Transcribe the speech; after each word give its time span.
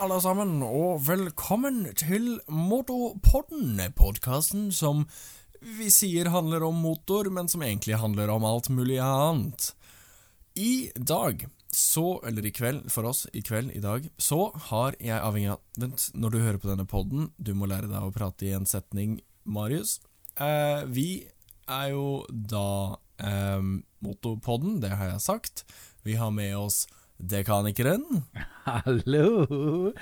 alle 0.00 0.16
sammen, 0.24 0.62
og 0.64 1.02
velkommen 1.04 1.82
til 1.98 2.38
Motopodden, 2.48 3.76
podkasten 3.98 4.70
som 4.72 5.02
vi 5.60 5.90
sier 5.92 6.30
handler 6.32 6.64
om 6.64 6.78
motor, 6.80 7.28
men 7.28 7.50
som 7.52 7.60
egentlig 7.66 7.98
handler 8.00 8.32
om 8.32 8.46
alt 8.48 8.70
mulig 8.72 8.96
annet. 9.04 9.74
I 10.56 10.88
dag, 10.96 11.44
så, 11.68 12.14
eller 12.24 12.48
i 12.48 12.52
kveld, 12.56 12.86
for 12.88 13.10
oss, 13.10 13.26
i 13.36 13.42
kveld, 13.44 13.74
i 13.76 13.82
dag, 13.84 14.06
så 14.16 14.46
har 14.70 14.96
jeg 14.96 15.20
avhengig 15.20 15.52
av 15.52 15.60
Vent, 15.82 16.06
når 16.16 16.32
du 16.32 16.38
hører 16.46 16.60
på 16.62 16.70
denne 16.70 16.88
podden, 16.88 17.28
du 17.36 17.52
må 17.52 17.68
lære 17.68 17.90
deg 17.90 18.00
å 18.00 18.14
prate 18.14 18.48
i 18.48 18.54
en 18.56 18.68
setning, 18.68 19.18
Marius. 19.44 19.98
Eh, 20.40 20.86
vi 20.88 21.10
er 21.68 21.92
jo 21.92 22.22
da 22.30 22.96
eh, 23.20 23.68
Motopodden, 24.00 24.80
det 24.80 24.94
har 24.96 25.12
jeg 25.12 25.26
sagt. 25.28 25.66
Vi 26.08 26.16
har 26.16 26.32
med 26.32 26.56
oss 26.56 26.86
Dekanikeren. 27.20 28.04
Hallo! 28.64 29.92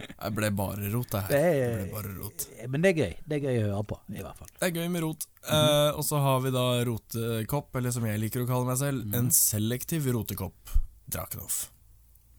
Det 0.00 0.30
ble 0.32 0.48
bare 0.56 0.88
rot, 0.94 1.10
det 1.12 1.20
her. 1.26 1.32
Det 1.34 1.72
ble 1.76 1.90
bare 1.92 2.12
rot. 2.16 2.44
Men 2.72 2.80
det 2.84 2.88
er 2.94 2.96
gøy. 3.02 3.10
Det 3.28 3.36
er 3.36 3.42
gøy 3.44 3.58
å 3.58 3.66
høre 3.66 3.82
på, 3.90 3.98
i 4.16 4.22
hvert 4.24 4.38
fall. 4.38 4.48
Det 4.56 4.68
er 4.70 4.78
gøy 4.80 4.88
med 4.94 5.02
rot. 5.04 5.26
Eh, 5.44 5.90
og 5.92 6.00
så 6.08 6.20
har 6.24 6.40
vi 6.40 6.52
da 6.54 6.62
rotekopp, 6.88 7.76
eller 7.76 7.92
som 7.92 8.06
jeg 8.08 8.22
liker 8.22 8.46
å 8.46 8.48
kalle 8.48 8.64
meg 8.70 8.78
selv, 8.80 9.04
Mhm. 9.04 9.14
en 9.18 9.28
selektiv 9.36 10.08
rotekopp. 10.16 10.72
Drakenhoff. 11.10 11.58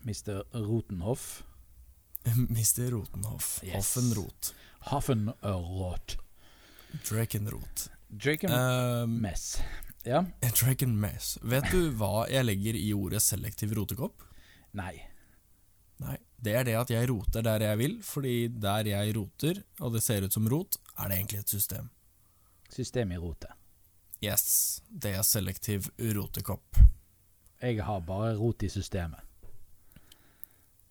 Mr. 0.08 0.42
Rotenhoff. 0.58 1.44
Mr. 2.26 2.90
Rotenhoff. 2.96 3.60
Yes. 3.64 3.76
Hoffenrot. 3.94 4.54
Hoffenrot. 4.90 6.18
Drakenrot. 7.06 7.90
Drakenmess. 8.12 9.46
Um, 9.62 9.91
Ja? 10.08 10.24
Draken 10.42 10.94
Mess. 11.00 11.36
Vet 11.42 11.70
du 11.72 11.92
hva 11.98 12.26
jeg 12.32 12.46
legger 12.48 12.78
i 12.80 12.90
ordet 12.96 13.22
selektiv 13.22 13.74
rotekopp? 13.78 14.24
Nei. 14.78 14.96
Nei. 16.02 16.18
Det 16.42 16.56
er 16.58 16.66
det 16.66 16.74
at 16.80 16.90
jeg 16.90 17.10
roter 17.12 17.44
der 17.46 17.62
jeg 17.68 17.78
vil, 17.78 17.98
fordi 18.04 18.36
der 18.64 18.88
jeg 18.90 19.16
roter, 19.18 19.60
og 19.80 19.94
det 19.94 20.02
ser 20.02 20.26
ut 20.26 20.34
som 20.34 20.48
rot, 20.50 20.80
er 20.98 21.12
det 21.12 21.18
egentlig 21.20 21.42
et 21.44 21.54
system. 21.54 21.92
System 22.74 23.12
i 23.14 23.20
rotet. 23.22 23.52
Yes, 24.26 24.82
det 24.90 25.14
er 25.18 25.26
selektiv 25.26 25.90
rotekopp. 26.18 26.80
Jeg 27.62 27.78
har 27.86 28.02
bare 28.06 28.34
rot 28.40 28.64
i 28.66 28.70
systemet. 28.74 29.22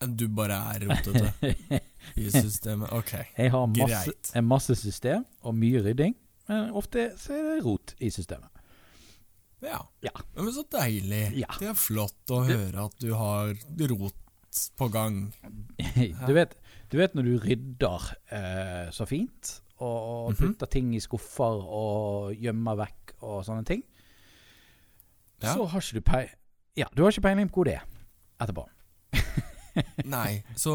Du 0.00 0.28
bare 0.32 0.56
er 0.74 0.86
rotete 0.88 1.80
i 2.22 2.30
systemet. 2.32 2.88
Ok. 2.96 3.12
Jeg 3.36 3.50
har 3.52 3.66
masse, 3.66 4.06
Greit. 4.14 4.30
en 4.38 4.46
masse 4.48 4.76
system 4.80 5.26
og 5.42 5.54
mye 5.58 5.82
rydding, 5.84 6.14
men 6.48 6.70
ofte 6.78 7.10
så 7.20 7.34
er 7.36 7.48
det 7.50 7.58
rot 7.66 7.94
i 8.00 8.08
systemet. 8.14 8.48
Ja. 9.62 9.80
Ja. 10.02 10.12
Men 10.36 10.52
så 10.56 10.64
deilig. 10.72 11.36
Ja. 11.40 11.50
Det 11.60 11.68
er 11.72 11.78
flott 11.78 12.32
å 12.32 12.42
høre 12.48 12.86
at 12.88 12.96
du 13.02 13.10
har 13.14 13.52
rot 13.92 14.16
på 14.80 14.88
gang. 14.92 15.18
Du 16.26 16.32
vet, 16.34 16.56
du 16.90 16.96
vet 16.98 17.14
når 17.14 17.28
du 17.28 17.34
rydder 17.44 18.06
eh, 18.34 18.88
så 18.94 19.06
fint, 19.06 19.60
og 19.80 20.32
Mhm. 20.32 20.36
putter 20.40 20.66
ting 20.68 20.90
i 20.96 21.00
skuffer 21.00 21.60
og 21.64 22.34
gjemmer 22.36 22.76
vekk 22.82 23.14
og 23.22 23.44
sånne 23.46 23.64
ting, 23.68 23.82
Ja. 25.42 25.54
så 25.54 25.64
har 25.68 25.80
ikke 25.80 26.00
du 26.00 26.00
pei... 26.04 26.24
Ja, 26.76 26.86
du 26.94 27.02
har 27.02 27.10
ikke 27.12 27.22
peiling 27.28 27.48
på 27.48 27.60
hvor 27.62 27.64
det 27.70 27.76
er 27.78 27.86
etterpå. 28.40 28.66
Nei, 30.04 30.42
så 30.58 30.72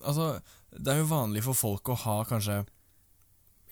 altså 0.00 0.40
Det 0.72 0.88
er 0.92 0.98
jo 1.02 1.08
vanlig 1.10 1.42
for 1.44 1.54
folk 1.58 1.88
å 1.92 1.96
ha 2.06 2.16
kanskje 2.24 2.60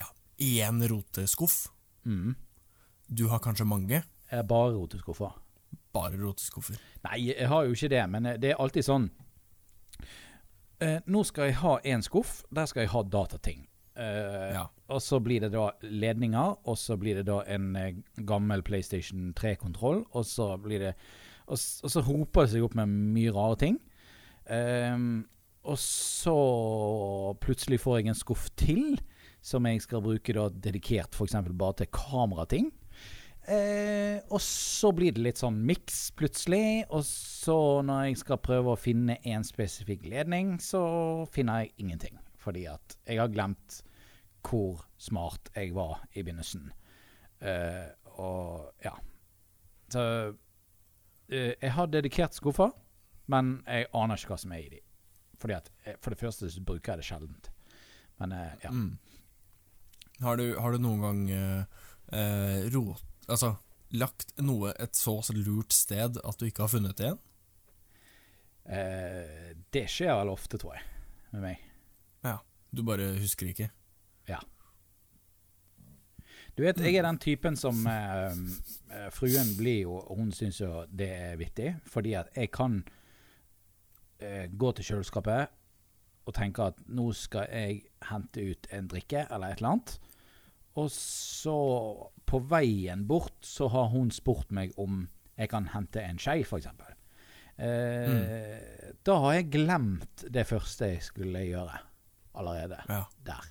ja, 0.01 0.09
én 0.39 0.81
roteskuff. 0.91 1.69
Mm. 2.05 2.35
Du 3.09 3.29
har 3.33 3.39
kanskje 3.41 3.67
mange. 3.69 4.03
Jeg 4.31 4.47
bare 4.51 4.75
roteskuffer. 4.77 5.37
Bare 5.93 6.19
roteskuffer. 6.21 6.77
Nei, 7.07 7.21
jeg 7.31 7.49
har 7.49 7.65
jo 7.65 7.73
ikke 7.77 7.89
det, 7.95 8.03
men 8.13 8.27
eh, 8.27 8.37
det 8.41 8.51
er 8.53 8.61
alltid 8.61 8.85
sånn 8.87 9.09
eh, 10.85 10.99
Nå 11.07 11.23
skal 11.27 11.49
jeg 11.51 11.59
ha 11.63 11.79
én 11.89 12.05
skuff, 12.05 12.43
der 12.55 12.69
skal 12.71 12.85
jeg 12.85 12.93
ha 12.95 13.03
datating. 13.03 13.65
Eh, 13.99 14.53
Ja. 14.55 14.67
Og 14.89 15.03
så 15.05 15.19
blir 15.21 15.41
det 15.45 15.51
da 15.53 15.67
ledninger, 15.83 16.55
og 16.65 16.79
så 16.81 16.97
blir 16.97 17.19
det 17.19 17.27
da 17.29 17.43
en 17.51 17.75
eh, 17.77 17.97
gammel 18.25 18.63
PlayStation 18.65 19.35
3-kontroll, 19.37 20.05
og 20.17 20.25
så 20.25 20.55
blir 20.57 20.79
det 20.87 20.95
og, 21.49 21.57
og 21.57 21.91
så 21.93 22.03
hoper 22.05 22.45
det 22.45 22.53
seg 22.53 22.65
opp 22.65 22.75
med 22.77 22.89
mye 23.17 23.33
rare 23.33 23.57
ting. 23.61 23.79
Eh, 24.49 24.97
og 25.69 25.77
så 25.81 26.35
plutselig 27.43 27.81
får 27.83 27.99
jeg 27.99 28.09
en 28.13 28.19
skuff 28.19 28.49
til, 28.57 28.99
som 29.45 29.65
jeg 29.69 29.81
skal 29.85 30.03
bruke 30.05 30.35
da 30.37 30.49
dedikert 30.53 31.17
f.eks. 31.17 31.37
bare 31.57 31.77
til 31.83 31.91
kamerating. 31.93 32.71
Eh, 33.49 34.19
og 34.29 34.43
så 34.45 34.91
blir 34.93 35.15
det 35.17 35.23
litt 35.25 35.41
sånn 35.41 35.61
miks 35.65 36.11
plutselig. 36.19 36.85
Og 36.93 37.05
så 37.07 37.59
når 37.87 38.11
jeg 38.11 38.23
skal 38.23 38.43
prøve 38.45 38.75
å 38.75 38.81
finne 38.81 39.19
en 39.25 39.47
spesifikk 39.47 40.05
ledning, 40.11 40.59
så 40.61 40.83
finner 41.33 41.65
jeg 41.65 41.75
ingenting. 41.85 42.19
Fordi 42.43 42.67
at 42.71 42.99
jeg 43.09 43.21
har 43.23 43.33
glemt 43.33 43.81
hvor 44.45 44.85
smart 45.01 45.51
jeg 45.57 45.73
var 45.77 46.03
i 46.13 46.23
begynnelsen. 46.23 46.69
Eh, 47.41 47.89
og 48.19 48.85
ja. 48.85 48.95
Så 49.93 50.05
eh, 51.33 51.55
jeg 51.55 51.73
har 51.73 51.91
dedikert 51.93 52.37
skuffer, 52.37 52.73
men 53.33 53.59
jeg 53.67 53.89
aner 53.97 54.21
ikke 54.21 54.35
hva 54.35 54.41
som 54.45 54.55
er 54.57 54.65
i 54.65 54.73
de. 54.77 54.83
Fordi 55.39 55.57
at 55.57 55.71
eh, 55.85 55.97
For 56.03 56.13
det 56.13 56.21
første 56.21 56.51
så 56.53 56.65
bruker 56.65 56.95
jeg 56.95 57.03
det 57.03 57.09
sjeldent. 57.09 57.53
Men 58.21 58.35
eh, 58.37 58.57
ja. 58.65 58.73
Mm. 58.75 58.99
Har, 60.21 60.37
du, 60.37 60.59
har 60.59 60.75
du 60.75 60.83
noen 60.83 61.05
gang 61.05 61.29
eh, 61.31 61.85
eh, 62.13 62.67
rot... 62.75 63.05
Altså 63.29 63.55
lagt 63.97 64.35
noe 64.45 64.75
et 64.81 64.97
så 64.97 65.19
lurt 65.33 65.73
sted 65.73 66.21
at 66.21 66.41
du 66.41 66.47
ikke 66.49 66.67
har 66.67 66.73
funnet 66.73 66.99
det 66.99 67.09
igjen? 67.09 67.23
Eh, 68.69 69.57
det 69.73 69.87
skjer 69.89 70.13
vel 70.19 70.33
ofte, 70.33 70.61
tror 70.61 70.77
jeg, 70.77 70.85
med 71.33 71.45
meg. 71.47 71.67
Ja. 72.27 72.39
Du 72.69 72.83
bare 72.85 73.15
husker 73.17 73.49
ikke? 73.49 73.71
Ja. 74.29 74.43
Du 76.59 76.65
vet, 76.65 76.81
jeg 76.83 76.99
er 76.99 77.07
den 77.07 77.21
typen 77.23 77.57
som 77.57 77.85
eh, 77.87 78.35
eh, 78.91 79.09
Fruen 79.15 79.55
blir 79.57 79.85
jo, 79.87 79.95
og 80.03 80.19
hun 80.19 80.33
syns 80.35 80.59
jo 80.61 80.83
det 80.91 81.09
er 81.15 81.39
vittig, 81.41 81.71
fordi 81.87 82.17
at 82.19 82.33
jeg 82.37 82.51
kan 82.53 82.81
eh, 84.19 84.51
gå 84.51 84.73
til 84.75 84.89
kjøleskapet 84.91 85.55
og 86.29 86.35
tenke 86.37 86.67
at 86.73 86.81
nå 86.93 87.07
skal 87.17 87.47
jeg 87.49 87.85
hente 88.11 88.45
ut 88.51 88.69
en 88.75 88.91
drikke 88.91 89.25
eller 89.31 89.55
et 89.55 89.63
eller 89.63 89.77
annet. 89.77 89.95
Og 90.83 90.91
så, 90.93 91.57
på 92.29 92.41
veien 92.51 93.07
bort, 93.09 93.39
så 93.47 93.69
har 93.73 93.89
hun 93.93 94.11
spurt 94.15 94.51
meg 94.55 94.75
om 94.79 95.07
jeg 95.39 95.49
kan 95.53 95.69
hente 95.73 96.03
en 96.03 96.19
skei, 96.21 96.43
f.eks. 96.45 96.67
Eh, 97.59 98.95
Da 99.05 99.15
har 99.23 99.33
jeg 99.39 99.51
glemt 99.55 100.25
det 100.31 100.45
første 100.47 100.89
jeg 100.93 101.03
skulle 101.07 101.41
gjøre 101.47 101.79
allerede 102.39 102.79
Ja. 102.89 103.05
der. 103.25 103.45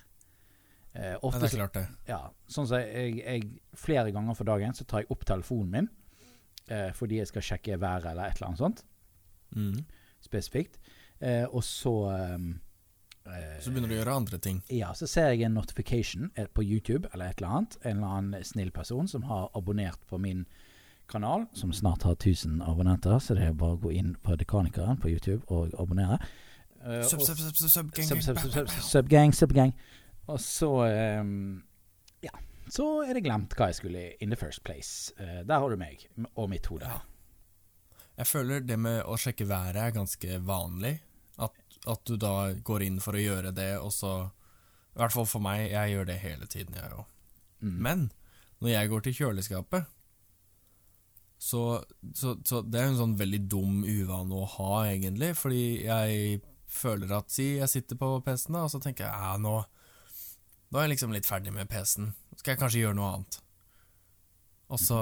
Eh, 0.94 1.10
ja 1.12 1.18
ofte 1.22 1.40
det 1.44 1.52
er 1.52 1.56
klart 1.56 1.74
det. 1.74 1.86
ja, 2.08 2.20
sånn 2.48 2.66
som 2.66 2.78
jeg, 2.80 3.18
jeg 3.24 3.60
Flere 3.76 4.12
ganger 4.12 4.34
for 4.34 4.44
dagen 4.48 4.72
så 4.74 4.84
tar 4.88 5.02
jeg 5.04 5.10
opp 5.10 5.24
telefonen 5.28 5.70
min 5.70 5.88
eh, 6.70 6.90
fordi 6.92 7.18
jeg 7.20 7.26
skal 7.28 7.42
sjekke 7.42 7.78
været 7.80 8.06
eller 8.10 8.26
et 8.30 8.36
eller 8.36 8.46
annet 8.52 8.58
sånt 8.58 8.84
Mm. 9.56 9.78
spesifikt. 10.20 10.78
Eh, 11.20 11.46
og 11.48 11.62
så 11.64 11.92
eh, 12.12 12.38
Så 13.60 13.70
begynner 13.70 13.90
du 13.90 13.94
å 13.96 13.98
gjøre 14.00 14.16
andre 14.22 14.38
ting. 14.38 14.62
Ja, 14.72 14.92
så 14.96 15.06
ser 15.10 15.32
jeg 15.32 15.42
en 15.46 15.56
notification 15.58 16.30
eh, 16.34 16.46
på 16.46 16.62
YouTube 16.64 17.08
eller 17.12 17.32
et 17.32 17.40
eller 17.42 17.56
annet. 17.58 17.76
En 17.82 17.96
eller 17.98 18.16
annen 18.18 18.44
snill 18.46 18.70
person 18.74 19.08
som 19.10 19.26
har 19.28 19.50
abonnert 19.58 20.00
på 20.08 20.18
min 20.22 20.46
kanal, 21.08 21.46
som 21.56 21.72
snart 21.72 22.02
har 22.02 22.12
1000 22.18 22.62
abonnenter, 22.62 23.18
så 23.18 23.34
det 23.34 23.46
er 23.48 23.54
bare 23.56 23.78
å 23.78 23.80
gå 23.80 23.92
inn 23.96 24.14
på 24.22 24.36
Dekanikeren 24.36 25.00
på 25.00 25.08
YouTube 25.08 25.40
og 25.48 25.72
abonnere. 25.80 26.18
Eh, 26.84 27.02
Sub, 27.08 27.22
sub, 27.24 27.38
sub, 27.38 27.56
sub, 27.56 27.92
sub, 28.22 28.68
subgang, 28.84 29.32
subgang. 29.34 29.72
Og 30.28 30.40
så 30.40 30.70
ehm, 30.86 31.62
Ja. 32.22 32.30
Så 32.68 32.84
er 33.08 33.16
det 33.16 33.24
glemt 33.24 33.54
hva 33.56 33.70
jeg 33.70 33.78
skulle 33.78 34.02
in 34.20 34.30
the 34.30 34.36
first 34.36 34.62
place. 34.62 35.12
Eh, 35.18 35.40
der 35.48 35.58
har 35.58 35.70
du 35.70 35.76
meg 35.80 36.04
og 36.36 36.50
mitt 36.52 36.66
hode. 36.68 36.90
Jeg 38.18 38.26
føler 38.26 38.60
det 38.60 38.76
med 38.78 39.02
å 39.06 39.16
sjekke 39.16 39.46
været 39.48 39.76
er 39.80 39.94
ganske 39.94 40.40
vanlig. 40.44 40.98
At, 41.88 42.02
du 42.04 42.18
da 42.20 42.52
går 42.52 42.84
inn 42.84 42.98
for 43.00 43.16
å 43.16 43.22
gjøre 43.22 43.52
det, 43.56 43.70
og 43.80 43.92
så 43.94 44.12
I 44.94 45.00
hvert 45.00 45.14
fall 45.14 45.28
for 45.30 45.44
meg, 45.44 45.68
jeg 45.70 45.94
gjør 45.94 46.08
det 46.08 46.18
hele 46.22 46.48
tiden, 46.50 46.76
jeg 46.76 46.92
òg. 46.92 47.06
Mm. 47.62 47.76
Men 47.86 48.04
når 48.58 48.74
jeg 48.74 48.90
går 48.90 49.04
til 49.06 49.16
kjøleskapet, 49.20 49.94
så, 51.38 51.84
så, 52.18 52.34
så 52.42 52.64
Det 52.66 52.80
er 52.80 52.88
en 52.88 52.98
sånn 52.98 53.18
veldig 53.18 53.40
dum 53.46 53.82
uvane 53.86 54.34
å 54.34 54.46
ha, 54.56 54.72
egentlig, 54.90 55.36
fordi 55.38 55.84
jeg 55.86 56.40
føler 56.68 57.12
at 57.14 57.30
Si 57.30 57.52
jeg 57.60 57.70
sitter 57.70 57.98
på 58.00 58.16
PC-en, 58.26 58.58
da, 58.58 58.64
og 58.66 58.72
så 58.72 58.80
tenker 58.82 59.06
jeg 59.06 59.14
ja, 59.14 59.36
nå 59.38 59.60
Nå 60.68 60.80
er 60.80 60.88
jeg 60.88 60.96
liksom 60.96 61.14
litt 61.14 61.24
ferdig 61.24 61.48
med 61.54 61.70
PC-en. 61.70 62.10
Skal 62.36 62.52
jeg 62.52 62.60
kanskje 62.60 62.82
gjøre 62.82 62.96
noe 62.98 63.12
annet? 63.14 63.38
Og 64.68 64.82
så 64.82 64.98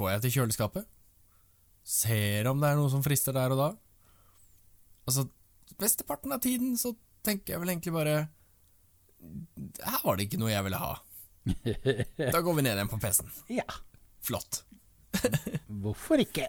går 0.00 0.14
jeg 0.14 0.22
til 0.24 0.32
kjøleskapet, 0.38 0.86
ser 1.84 2.48
om 2.48 2.62
det 2.62 2.70
er 2.70 2.78
noe 2.78 2.88
som 2.88 3.04
frister 3.04 3.36
der 3.36 3.52
og 3.52 3.60
da. 3.60 3.66
Altså, 5.04 5.26
Besteparten 5.78 6.32
av 6.34 6.42
tiden 6.44 6.74
så 6.80 6.94
tenker 7.26 7.54
jeg 7.54 7.62
vel 7.62 7.72
egentlig 7.74 7.92
bare 7.94 8.16
Her 9.84 10.02
var 10.04 10.16
det 10.16 10.26
ikke 10.28 10.40
noe 10.40 10.52
jeg 10.52 10.66
ville 10.66 10.80
ha. 10.80 10.94
Da 12.34 12.40
går 12.40 12.58
vi 12.58 12.64
ned 12.66 12.76
igjen 12.76 12.90
på 12.90 13.00
PC-en. 13.00 13.30
Ja. 13.52 13.68
Flott. 14.24 14.62
Hvorfor 15.66 16.20
ikke? 16.22 16.48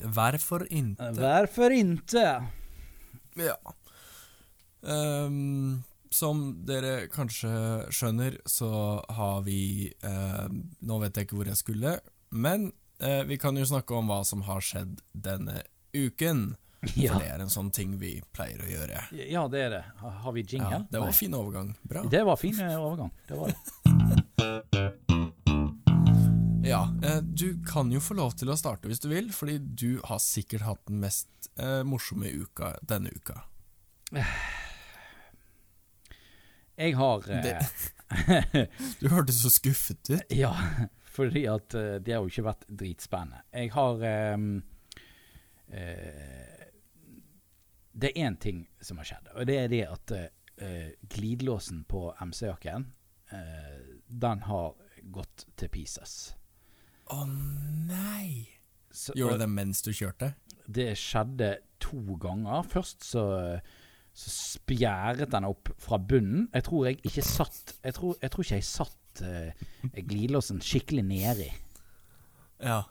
Hvorfor 0.00 0.64
ikke? 0.70 0.94
Hvorfor 1.18 1.74
ikke? 1.74 2.26
Ja. 3.40 3.56
Um, 4.80 5.82
som 6.10 6.42
dere 6.66 7.06
kanskje 7.12 7.50
skjønner, 7.92 8.38
så 8.48 8.70
har 9.12 9.42
vi 9.46 9.92
uh, 10.04 10.48
Nå 10.80 10.98
vet 11.02 11.16
jeg 11.16 11.28
ikke 11.28 11.38
hvor 11.38 11.50
jeg 11.50 11.60
skulle, 11.60 11.98
men 12.30 12.70
uh, 13.02 13.22
vi 13.28 13.38
kan 13.40 13.58
jo 13.58 13.68
snakke 13.68 13.94
om 13.94 14.10
hva 14.10 14.22
som 14.26 14.46
har 14.48 14.64
skjedd 14.64 15.02
denne 15.12 15.62
uken. 15.94 16.54
Ja. 16.80 17.12
For 17.12 17.20
det 17.20 17.28
er 17.28 17.42
en 17.44 17.50
sånn 17.52 17.68
ting 17.76 17.98
vi 18.00 18.14
pleier 18.32 18.62
å 18.64 18.68
gjøre. 18.70 19.02
Ja, 19.28 19.42
det 19.52 19.60
er 19.66 19.70
det. 19.74 19.80
Har 20.00 20.32
vi 20.32 20.40
jingle? 20.46 20.70
Ja, 20.72 20.78
det 20.88 21.00
var 21.02 21.12
fin 21.12 21.34
overgang. 21.36 21.74
Bra. 21.82 22.04
Det 22.08 22.22
var 22.24 22.36
fin 22.40 22.60
eh, 22.64 22.76
overgang. 22.80 23.10
Det 23.28 23.36
var 23.36 23.52
det. 23.52 23.56
Ja, 26.64 26.94
eh, 27.04 27.20
du 27.20 27.64
kan 27.68 27.92
jo 27.92 28.00
få 28.00 28.14
lov 28.16 28.32
til 28.40 28.48
å 28.52 28.56
starte 28.56 28.88
hvis 28.88 29.02
du 29.02 29.10
vil, 29.12 29.28
fordi 29.34 29.58
du 29.60 30.00
har 30.08 30.22
sikkert 30.24 30.64
hatt 30.64 30.80
den 30.88 31.02
mest 31.04 31.50
eh, 31.60 31.82
morsomme 31.84 32.32
uka 32.32 32.72
denne 32.80 33.12
uka. 33.12 33.42
Jeg 36.80 36.96
har 36.96 37.28
Du 39.00 39.08
hørtes 39.12 39.42
så 39.44 39.52
skuffet 39.52 40.00
ut. 40.14 40.32
Ja, 40.40 40.54
fordi 41.04 41.44
at 41.50 41.74
det 41.74 42.14
har 42.14 42.24
jo 42.24 42.30
ikke 42.32 42.48
vært 42.48 42.64
dritspennende. 42.70 43.42
Jeg 43.52 43.74
har 43.74 44.06
um, 44.38 44.62
eh, 45.68 46.59
Det 47.92 48.12
er 48.12 48.28
én 48.28 48.36
ting 48.38 48.64
som 48.80 49.00
har 49.00 49.08
skjedd, 49.08 49.30
og 49.34 49.46
det 49.48 49.56
er 49.64 49.68
det 49.72 49.80
at 49.90 50.12
uh, 50.14 50.90
glidelåsen 51.10 51.82
på 51.90 52.04
MC-jakken, 52.22 52.84
uh, 53.32 53.80
den 54.06 54.44
har 54.46 54.74
gått 55.10 55.46
til 55.58 55.68
pieces. 55.72 56.34
Å 57.10 57.24
nei! 57.26 58.46
Så- 58.90 59.14
Gjorde 59.18 59.38
du 59.38 59.44
det 59.44 59.50
mens 59.50 59.82
du 59.82 59.90
kjørte? 59.94 60.32
Det 60.70 60.92
skjedde 60.98 61.56
to 61.82 61.98
ganger. 62.22 62.62
Først 62.66 63.02
så, 63.06 63.24
så 64.14 64.30
spjæret 64.34 65.30
den 65.32 65.46
opp 65.48 65.70
fra 65.82 65.98
bunnen. 65.98 66.48
Jeg 66.54 66.66
tror 66.66 66.86
jeg 66.88 67.00
ikke 67.06 67.22
satt 67.26 67.74
Jeg 67.84 67.94
tror, 67.96 68.16
jeg 68.22 68.30
tror 68.30 68.44
ikke 68.44 68.58
jeg 68.60 68.66
satt 68.68 69.22
uh, 69.26 69.66
glidelåsen 69.98 70.62
skikkelig 70.62 71.04
nedi. 71.06 71.50
Ja. 72.62 72.82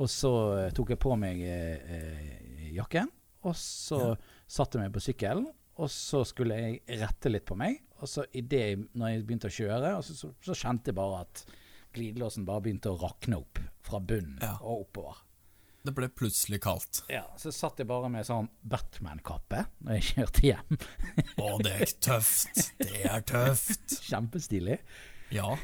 Og 0.00 0.08
så 0.10 0.32
tok 0.74 0.90
jeg 0.94 0.98
på 0.98 1.12
meg 1.20 1.38
eh, 1.44 2.70
jakken, 2.74 3.10
og 3.44 3.54
så 3.58 3.98
Ja. 4.12 4.14
satte 4.48 4.78
jeg 4.78 4.86
meg 4.88 4.94
på 4.94 5.02
sykkelen. 5.04 5.48
Og 5.82 5.88
så 5.88 6.20
skulle 6.28 6.54
jeg 6.60 6.82
rette 7.00 7.30
litt 7.32 7.46
på 7.48 7.56
meg, 7.56 7.78
og 8.02 8.06
så 8.08 8.26
i 8.36 8.42
det, 8.44 8.76
når 8.94 9.08
jeg 9.14 9.22
begynte 9.26 9.48
å 9.48 9.54
kjøre, 9.56 9.94
og 9.96 10.02
så, 10.04 10.14
så, 10.14 10.28
så 10.44 10.52
kjente 10.54 10.90
jeg 10.92 10.94
bare 10.98 11.22
at 11.24 11.44
glidelåsen 11.96 12.44
bare 12.44 12.60
begynte 12.66 12.92
å 12.92 12.98
rakne 13.00 13.38
opp 13.40 13.58
fra 13.80 13.98
bunnen 13.98 14.36
Ja. 14.44 14.58
og 14.60 14.82
oppover. 14.84 15.22
Det 15.82 15.94
ble 15.96 16.06
plutselig 16.14 16.60
kaldt. 16.62 17.00
Ja, 17.10 17.24
Så 17.40 17.50
satt 17.50 17.80
jeg 17.80 17.88
bare 17.88 18.08
med 18.12 18.24
sånn 18.28 18.50
Batman-kappe 18.62 19.64
når 19.82 19.96
jeg 19.98 20.04
kjørte 20.12 20.44
hjem. 20.46 20.78
Å, 21.42 21.48
det 21.64 21.72
er 21.72 21.94
tøft. 22.04 22.60
Det 22.78 23.00
er 23.08 23.24
tøft. 23.26 23.96
Kjempestilig. 24.12 24.76
Ja. 25.32 25.56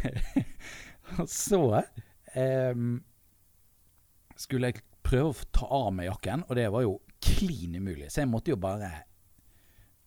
Og 1.21 1.29
så 1.31 1.61
um, 2.35 3.05
skulle 4.41 4.73
jeg 4.73 4.83
prøve 5.07 5.31
å 5.37 5.49
ta 5.55 5.69
av 5.85 5.93
meg 5.95 6.09
jakken, 6.11 6.43
og 6.49 6.57
det 6.59 6.67
var 6.73 6.83
jo 6.85 6.97
klin 7.25 7.77
umulig. 7.79 8.11
Så 8.13 8.23
jeg 8.23 8.31
måtte 8.31 8.53
jo 8.53 8.59
bare 8.61 8.91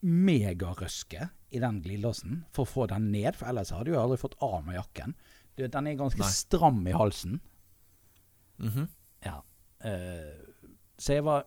megarøske 0.02 1.28
i 1.54 1.60
den 1.62 1.81
glidelåsen 1.84 2.44
for 2.56 2.66
å 2.66 2.72
få 2.72 2.88
den 2.90 3.12
ned, 3.13 3.36
for 3.38 3.52
ellers 3.52 3.74
hadde 3.75 3.92
jeg 3.92 3.98
jo 3.98 4.04
aldri 4.04 4.19
fått 4.22 4.38
av 4.42 4.62
meg 4.66 4.80
jakken. 4.80 5.16
Du 5.56 5.63
vet, 5.63 5.74
Den 5.74 5.88
er 5.88 6.00
ganske 6.00 6.24
Nei. 6.24 6.31
stram 6.31 6.88
i 6.88 6.96
halsen. 6.96 7.40
Mhm. 8.58 8.88
Ja. 9.25 9.42
Uh, 9.84 10.69
så 10.98 11.18
jeg 11.18 11.25
var 11.25 11.46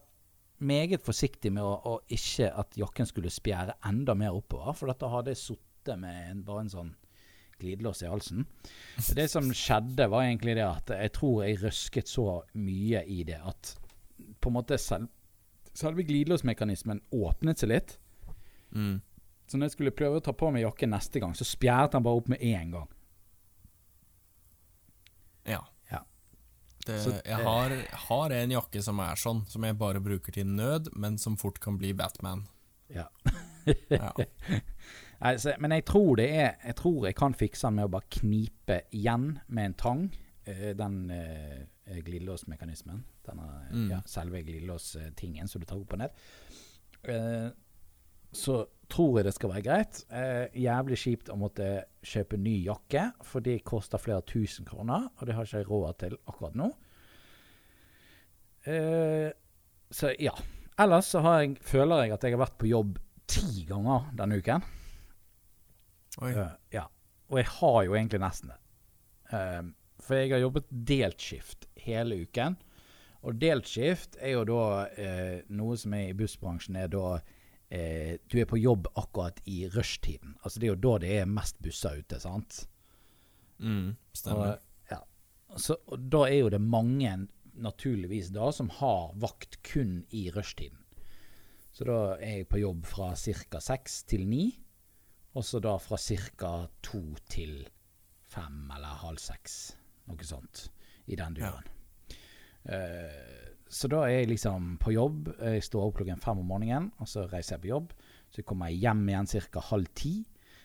meget 0.59 1.03
forsiktig 1.03 1.53
med 1.53 1.63
å, 1.63 1.75
å 1.75 2.01
ikke 2.11 2.51
at 2.55 2.77
jakken 2.79 3.07
skulle 3.07 3.31
spjære 3.31 3.79
enda 3.87 4.15
mer 4.15 4.35
oppover, 4.35 4.75
for 4.75 4.91
dette 4.91 5.11
hadde 5.11 5.35
jeg 5.35 5.43
sittet 5.43 5.99
med 6.01 6.31
en, 6.31 6.45
bare 6.47 6.65
en 6.65 6.73
sånn 6.73 6.95
glidelås 7.61 8.03
i 8.03 8.11
halsen. 8.11 8.47
Det 9.15 9.29
som 9.31 9.51
skjedde, 9.55 10.09
var 10.11 10.27
egentlig 10.27 10.57
det 10.59 10.67
at 10.67 10.91
jeg 10.97 11.13
tror 11.15 11.45
jeg 11.45 11.61
røsket 11.63 12.11
så 12.11 12.43
mye 12.59 13.05
i 13.07 13.23
det 13.27 13.39
at 13.39 13.75
på 14.41 14.51
en 14.51 14.57
måte 14.59 14.79
selv, 14.81 15.09
selve 15.75 16.05
glidelåsmekanismen 16.07 17.03
åpnet 17.15 17.61
seg 17.61 17.73
litt. 17.73 17.97
Mm. 18.75 19.01
Så 19.47 19.59
når 19.59 19.69
jeg 19.69 19.75
skulle 19.77 19.95
prøve 19.95 20.21
å 20.21 20.25
ta 20.25 20.33
på 20.33 20.49
meg 20.55 20.65
jakken 20.65 20.95
neste 20.95 21.21
gang, 21.21 21.35
så 21.37 21.45
spjæret 21.47 21.97
han 21.97 22.05
bare 22.07 22.21
opp 22.23 22.31
med 22.33 22.41
én 22.45 22.73
gang. 22.73 22.89
Ja. 25.45 25.61
Ja. 25.91 26.01
Det, 26.87 26.99
Så, 27.03 27.13
jeg 27.25 27.45
har, 27.45 27.75
har 28.09 28.31
en 28.39 28.55
jakke 28.57 28.83
som 28.83 29.01
er 29.05 29.21
sånn, 29.21 29.45
som 29.49 29.65
jeg 29.67 29.77
bare 29.81 30.01
bruker 30.05 30.33
til 30.33 30.49
nød, 30.49 30.93
men 30.97 31.19
som 31.21 31.37
fort 31.41 31.61
kan 31.61 31.77
bli 31.81 31.93
Batman. 31.97 32.47
Ja. 32.93 33.09
Ja. 33.89 34.11
altså, 35.25 35.55
men 35.59 35.73
jeg 35.73 35.87
tror 35.89 36.19
det 36.21 36.27
er 36.37 36.51
Jeg 36.67 36.75
tror 36.77 37.07
jeg 37.09 37.17
kan 37.17 37.33
fikse 37.33 37.65
den 37.71 37.79
med 37.79 37.87
å 37.89 37.93
bare 37.95 38.11
knipe 38.13 38.83
igjen 38.93 39.39
med 39.49 39.71
en 39.71 39.77
tang. 39.81 40.03
eh, 40.45 40.75
den 40.77 40.99
eh, 41.11 41.63
glidelåsmekanismen. 41.87 43.05
Denne, 43.27 43.49
Mm. 43.71 43.91
ja, 43.91 44.01
selve 44.07 44.43
glidelåstingen 44.43 45.49
som 45.49 45.61
du 45.61 45.67
tar 45.67 45.77
opp 45.81 45.93
og 45.93 45.99
ned. 45.99 46.11
Eh, 47.05 47.51
så 48.33 48.67
tror 48.89 49.19
jeg 49.19 49.25
det 49.25 49.35
skal 49.35 49.51
være 49.51 49.63
greit. 49.63 50.05
Eh, 50.11 50.49
jævlig 50.65 50.97
kjipt 50.99 51.29
å 51.31 51.37
måtte 51.39 51.85
kjøpe 52.03 52.37
ny 52.39 52.65
jakke, 52.65 53.13
for 53.23 53.41
det 53.41 53.63
koster 53.65 53.99
flere 53.99 54.23
tusen 54.23 54.65
kroner, 54.67 55.09
og 55.21 55.27
det 55.27 55.35
har 55.35 55.45
ikke 55.45 55.59
jeg 55.63 55.69
råd 55.69 55.99
til 55.99 56.17
akkurat 56.27 56.55
nå. 56.55 56.71
Eh, 58.65 59.31
så 59.91 60.15
ja. 60.19 60.35
Ellers 60.79 61.07
så 61.13 61.21
har 61.23 61.41
jeg, 61.45 61.59
føler 61.63 62.03
jeg 62.05 62.13
at 62.17 62.25
jeg 62.27 62.35
har 62.35 62.41
vært 62.47 62.59
på 62.59 62.67
jobb 62.71 62.97
ti 63.31 63.65
ganger 63.69 64.09
denne 64.19 64.41
uken. 64.41 64.65
Eh, 66.23 66.51
ja. 66.75 66.87
Og 67.31 67.39
jeg 67.41 67.47
har 67.61 67.79
jo 67.87 67.95
egentlig 67.95 68.21
nesten 68.23 68.51
det. 68.51 68.59
Eh, 69.33 69.63
for 70.05 70.19
jeg 70.19 70.33
har 70.35 70.43
jobbet 70.43 70.67
deltskift 70.71 71.69
hele 71.85 72.23
uken. 72.25 72.57
Og 73.25 73.39
deltskift 73.41 74.19
er 74.21 74.35
jo 74.35 74.45
da 74.49 74.65
eh, 75.01 75.41
noe 75.57 75.79
som 75.81 75.95
er 75.97 76.11
i 76.11 76.17
bussbransjen, 76.19 76.77
er 76.77 76.91
da 76.93 77.17
eh, 77.73 78.21
Du 78.29 78.37
er 78.41 78.49
på 78.49 78.61
jobb 78.61 78.91
akkurat 79.01 79.41
i 79.49 79.65
rushtiden. 79.73 80.37
Altså 80.43 80.61
det 80.61 80.69
er 80.69 80.75
jo 80.75 80.83
da 80.85 80.95
det 81.05 81.13
er 81.21 81.31
mest 81.31 81.61
busser 81.65 82.03
ute, 82.03 82.21
sant? 82.21 82.65
Mm, 83.59 83.95
stemmer. 84.13 84.59
Og, 84.59 84.91
ja. 84.93 85.01
Så, 85.57 85.79
og 85.89 86.05
da 86.13 86.27
er 86.29 86.43
jo 86.43 86.53
det 86.53 86.61
mange, 86.61 87.15
naturligvis, 87.55 88.29
da, 88.35 88.51
som 88.53 88.69
har 88.81 89.15
vakt 89.23 89.63
kun 89.65 90.03
i 90.13 90.27
rushtiden. 90.35 90.83
Så 91.75 91.87
da 91.89 91.99
er 92.21 92.43
jeg 92.43 92.51
på 92.53 92.61
jobb 92.61 92.85
fra 92.87 93.15
ca. 93.19 93.61
seks 93.63 94.03
til 94.11 94.29
ni, 94.31 94.45
og 95.35 95.43
så 95.43 95.59
da 95.59 95.75
fra 95.83 95.99
ca. 95.99 96.53
to 96.87 97.03
til 97.27 97.65
fem 98.31 98.69
eller 98.77 99.01
halv 99.03 99.19
seks. 99.23 99.75
Noe 100.07 100.27
sånt. 100.27 100.69
I 101.11 101.17
den 101.19 101.35
duren. 101.35 101.65
Eh, 101.67 101.84
så 102.65 103.91
da 103.91 104.05
er 104.07 104.21
jeg 104.21 104.31
liksom 104.35 104.75
på 104.83 104.95
jobb. 104.95 105.33
Jeg 105.41 105.65
står 105.67 105.89
opp 105.89 105.99
klokken 105.99 106.23
fem 106.23 106.41
om 106.41 106.49
morgenen, 106.49 106.91
og 107.03 107.11
så 107.11 107.27
reiser 107.31 107.57
jeg 107.57 107.65
på 107.65 107.73
jobb. 107.73 107.93
Så 108.33 108.45
kommer 108.47 108.71
jeg 108.71 108.85
hjem 108.85 109.05
igjen 109.09 109.31
ca. 109.51 109.63
halv 109.71 109.91
ti. 109.99 110.15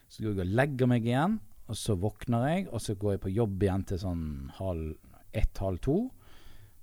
Så 0.10 0.24
går 0.24 0.34
jeg 0.34 0.46
og 0.46 0.56
legger 0.58 0.90
meg 0.90 1.06
igjen, 1.06 1.38
og 1.70 1.78
så 1.78 1.96
våkner 2.00 2.48
jeg, 2.50 2.68
og 2.74 2.82
så 2.82 2.96
går 2.98 3.16
jeg 3.16 3.24
på 3.26 3.34
jobb 3.36 3.64
igjen 3.66 3.86
til 3.90 4.02
sånn 4.02 4.26
halv 4.58 4.96
ett-halv 5.38 5.82
to. 5.86 5.98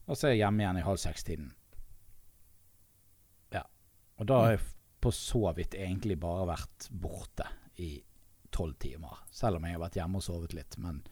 Og 0.06 0.14
så 0.14 0.28
er 0.28 0.36
jeg 0.36 0.44
hjemme 0.44 0.62
igjen 0.62 0.78
i 0.78 0.84
halv 0.86 1.00
seks-tiden. 1.02 1.48
Ja. 3.54 3.64
Og 4.20 4.28
da 4.30 4.42
har 4.44 4.54
jeg 4.54 4.62
på 5.02 5.10
så 5.14 5.42
vidt 5.56 5.74
egentlig 5.74 6.18
bare 6.22 6.46
vært 6.52 6.86
borte 6.90 7.48
i 7.82 7.96
tolv 8.54 8.78
timer. 8.82 9.24
Selv 9.34 9.58
om 9.58 9.66
jeg 9.66 9.76
har 9.76 9.82
vært 9.82 9.98
hjemme 9.98 10.22
og 10.22 10.26
sovet 10.26 10.54
litt. 10.56 10.78
Men, 10.82 11.02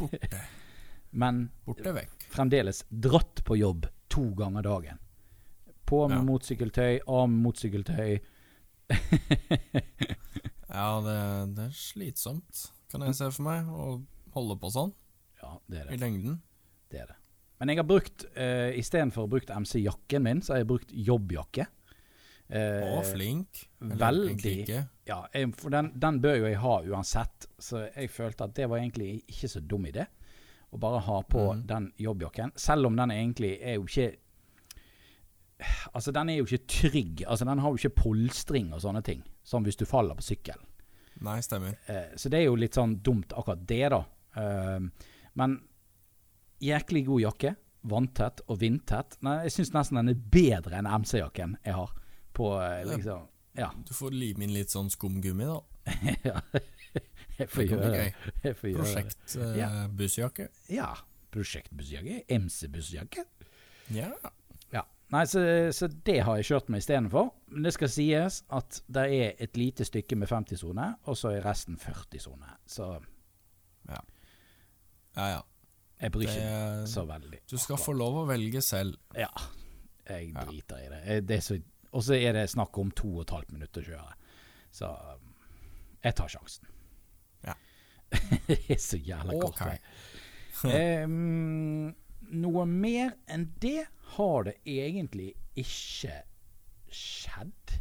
Borte. 0.00 0.42
men 1.22 1.44
Borte 1.68 1.94
vekk. 2.00 2.17
Fremdeles 2.32 2.84
dratt 2.90 3.42
på 3.44 3.56
jobb 3.58 3.86
to 4.12 4.28
ganger 4.38 4.62
dagen. 4.66 4.98
På 5.88 6.02
med 6.08 6.18
Ja. 6.18 6.24
motsykkeltøy, 6.28 7.00
av 7.08 7.28
med 7.30 7.42
motsykkeltøy. 7.46 8.18
Ja, 10.68 11.00
det, 11.00 11.14
det 11.56 11.62
er 11.70 11.72
slitsomt, 11.74 12.66
kan 12.92 13.00
jeg 13.06 13.16
se 13.16 13.30
for 13.32 13.46
meg, 13.46 13.68
å 13.72 13.96
holde 14.34 14.56
på 14.60 14.68
sånn 14.72 14.90
Ja, 15.40 15.54
det 15.66 15.78
er 15.80 15.86
det. 15.88 15.94
i 15.96 16.00
lengden. 16.02 16.34
det, 16.92 17.00
er 17.00 17.06
det. 17.14 17.16
Men 17.58 17.72
jeg 17.72 17.80
har 17.80 17.86
brukt, 17.88 18.26
uh, 18.36 18.68
istedenfor 18.78 19.24
å 19.24 19.30
bruke 19.32 19.56
MC-jakken 19.64 20.22
min, 20.26 20.42
så 20.44 20.52
har 20.54 20.60
jeg 20.62 20.68
brukt 20.70 20.92
jobbjakke. 20.92 21.64
Eh, 22.48 22.84
Å, 22.96 23.00
flink. 23.04 23.64
Veldig. 23.80 24.52
Ja, 25.08 25.18
jeg, 25.34 25.50
for 25.58 25.72
den, 25.74 25.90
den 26.00 26.20
bør 26.24 26.36
jo 26.38 26.46
jeg 26.48 26.60
ha 26.62 26.76
uansett, 26.92 27.48
så 27.60 27.82
jeg 27.90 28.08
følte 28.14 28.46
at 28.46 28.54
det 28.56 28.68
var 28.70 28.78
egentlig 28.80 29.18
ikke 29.28 29.50
så 29.52 29.60
dum 29.60 29.84
idé. 29.90 30.06
Å 30.68 30.78
bare 30.80 31.00
ha 31.06 31.18
på 31.24 31.44
mm. 31.52 31.60
den 31.68 31.92
jobbjakken. 31.96 32.52
Selv 32.56 32.90
om 32.90 32.96
den 32.98 33.12
egentlig 33.14 33.56
er 33.60 33.78
jo 33.78 33.86
ikke 33.88 34.10
Altså, 35.90 36.12
den 36.14 36.28
er 36.30 36.36
jo 36.38 36.44
ikke 36.46 36.70
trygg. 36.70 37.22
Altså, 37.26 37.44
Den 37.44 37.58
har 37.58 37.72
jo 37.72 37.80
ikke 37.80 38.02
polstring 38.04 38.68
og 38.70 38.78
sånne 38.84 39.00
ting, 39.02 39.24
som 39.42 39.64
hvis 39.66 39.74
du 39.80 39.88
faller 39.90 40.14
på 40.14 40.22
sykkel. 40.22 40.60
Nei, 41.26 41.40
stemmer. 41.42 41.74
Eh, 41.90 42.12
så 42.14 42.30
det 42.30 42.38
er 42.38 42.44
jo 42.46 42.58
litt 42.58 42.78
sånn 42.78 43.00
dumt, 43.02 43.34
akkurat 43.34 43.64
det, 43.66 43.88
da. 43.90 43.98
Eh, 44.38 45.08
men 45.40 45.56
jæklig 46.62 47.02
god 47.08 47.24
jakke. 47.24 47.54
Vanntett 47.88 48.44
og 48.46 48.60
vindtett. 48.60 49.18
Nei, 49.26 49.40
jeg 49.46 49.56
syns 49.56 49.74
nesten 49.74 50.00
den 50.00 50.12
er 50.12 50.22
bedre 50.30 50.78
enn 50.78 50.88
MC-jakken 51.02 51.56
jeg 51.64 51.74
har 51.74 51.92
på 52.38 52.52
eh, 52.62 52.84
liksom 52.86 53.26
Ja. 53.58 53.72
Du 53.86 53.94
får 53.94 54.14
lime 54.14 54.46
inn 54.46 54.54
litt 54.54 54.70
sånn 54.70 54.90
skumgummi, 54.94 55.46
da. 55.48 55.58
ja. 56.30 56.40
Jeg 57.38 57.48
får 57.52 57.68
gjøre 57.68 57.90
det. 57.92 58.14
det. 58.42 58.54
Prosjekt 58.74 59.36
eh, 59.36 59.56
Ja. 59.58 59.68
bussjakke. 59.88 60.48
Ja. 60.74 60.88
Prosjektbussjakke. 61.30 62.22
MC-bussjakke. 62.28 63.24
Ja. 63.94 64.10
Ja. 64.72 64.82
Nei, 65.12 65.22
så, 65.30 65.40
så 65.72 65.88
det 65.88 66.18
har 66.26 66.36
jeg 66.36 66.44
kjørt 66.50 66.68
med 66.72 66.82
istedenfor. 66.82 67.30
Men 67.52 67.62
det 67.68 67.72
skal 67.76 67.88
sies 67.92 68.42
at 68.52 68.80
det 68.88 69.04
er 69.20 69.36
et 69.46 69.56
lite 69.56 69.84
stykke 69.88 70.16
med 70.20 70.28
50-sone, 70.28 70.88
og 71.08 71.16
så 71.16 71.30
er 71.36 71.46
resten 71.46 71.78
40-sone. 71.80 72.50
Så 72.68 72.90
Ja, 73.88 74.02
ja. 75.16 75.40
jeg 76.02 76.12
bryr 76.12 76.28
ikke 76.28 76.34
Det, 76.44 76.88
så 76.92 77.04
veldig. 77.08 77.40
du 77.50 77.56
skal 77.58 77.76
få 77.80 77.92
lov 77.96 78.20
å 78.22 78.26
velge 78.28 78.60
selv. 78.62 78.98
Ja. 79.16 79.30
Jeg 80.08 80.32
Ja. 80.34 80.44
i 80.50 80.62
det. 80.68 81.26
Det 81.28 81.62
og 81.92 82.02
så 82.04 82.14
er 82.14 82.32
det 82.32 82.50
snakk 82.50 82.76
om 82.78 82.90
to 82.90 83.08
og 83.16 83.22
et 83.22 83.30
halvt 83.30 83.52
minutt 83.52 83.76
å 83.76 83.82
kjøre. 83.82 84.12
Så 84.72 84.88
jeg 86.04 86.14
tar 86.14 86.28
sjansen. 86.28 86.66
Ja. 88.12 88.18
det 88.48 88.58
er 88.72 88.80
så 88.80 88.96
jævla 88.96 89.40
kort 89.42 89.60
vei. 89.60 89.76
um, 91.04 91.90
noe 92.42 92.64
mer 92.68 93.12
enn 93.30 93.50
det 93.62 93.84
har 94.14 94.48
det 94.48 94.56
egentlig 94.64 95.34
ikke 95.58 96.22
skjedd. 96.88 97.76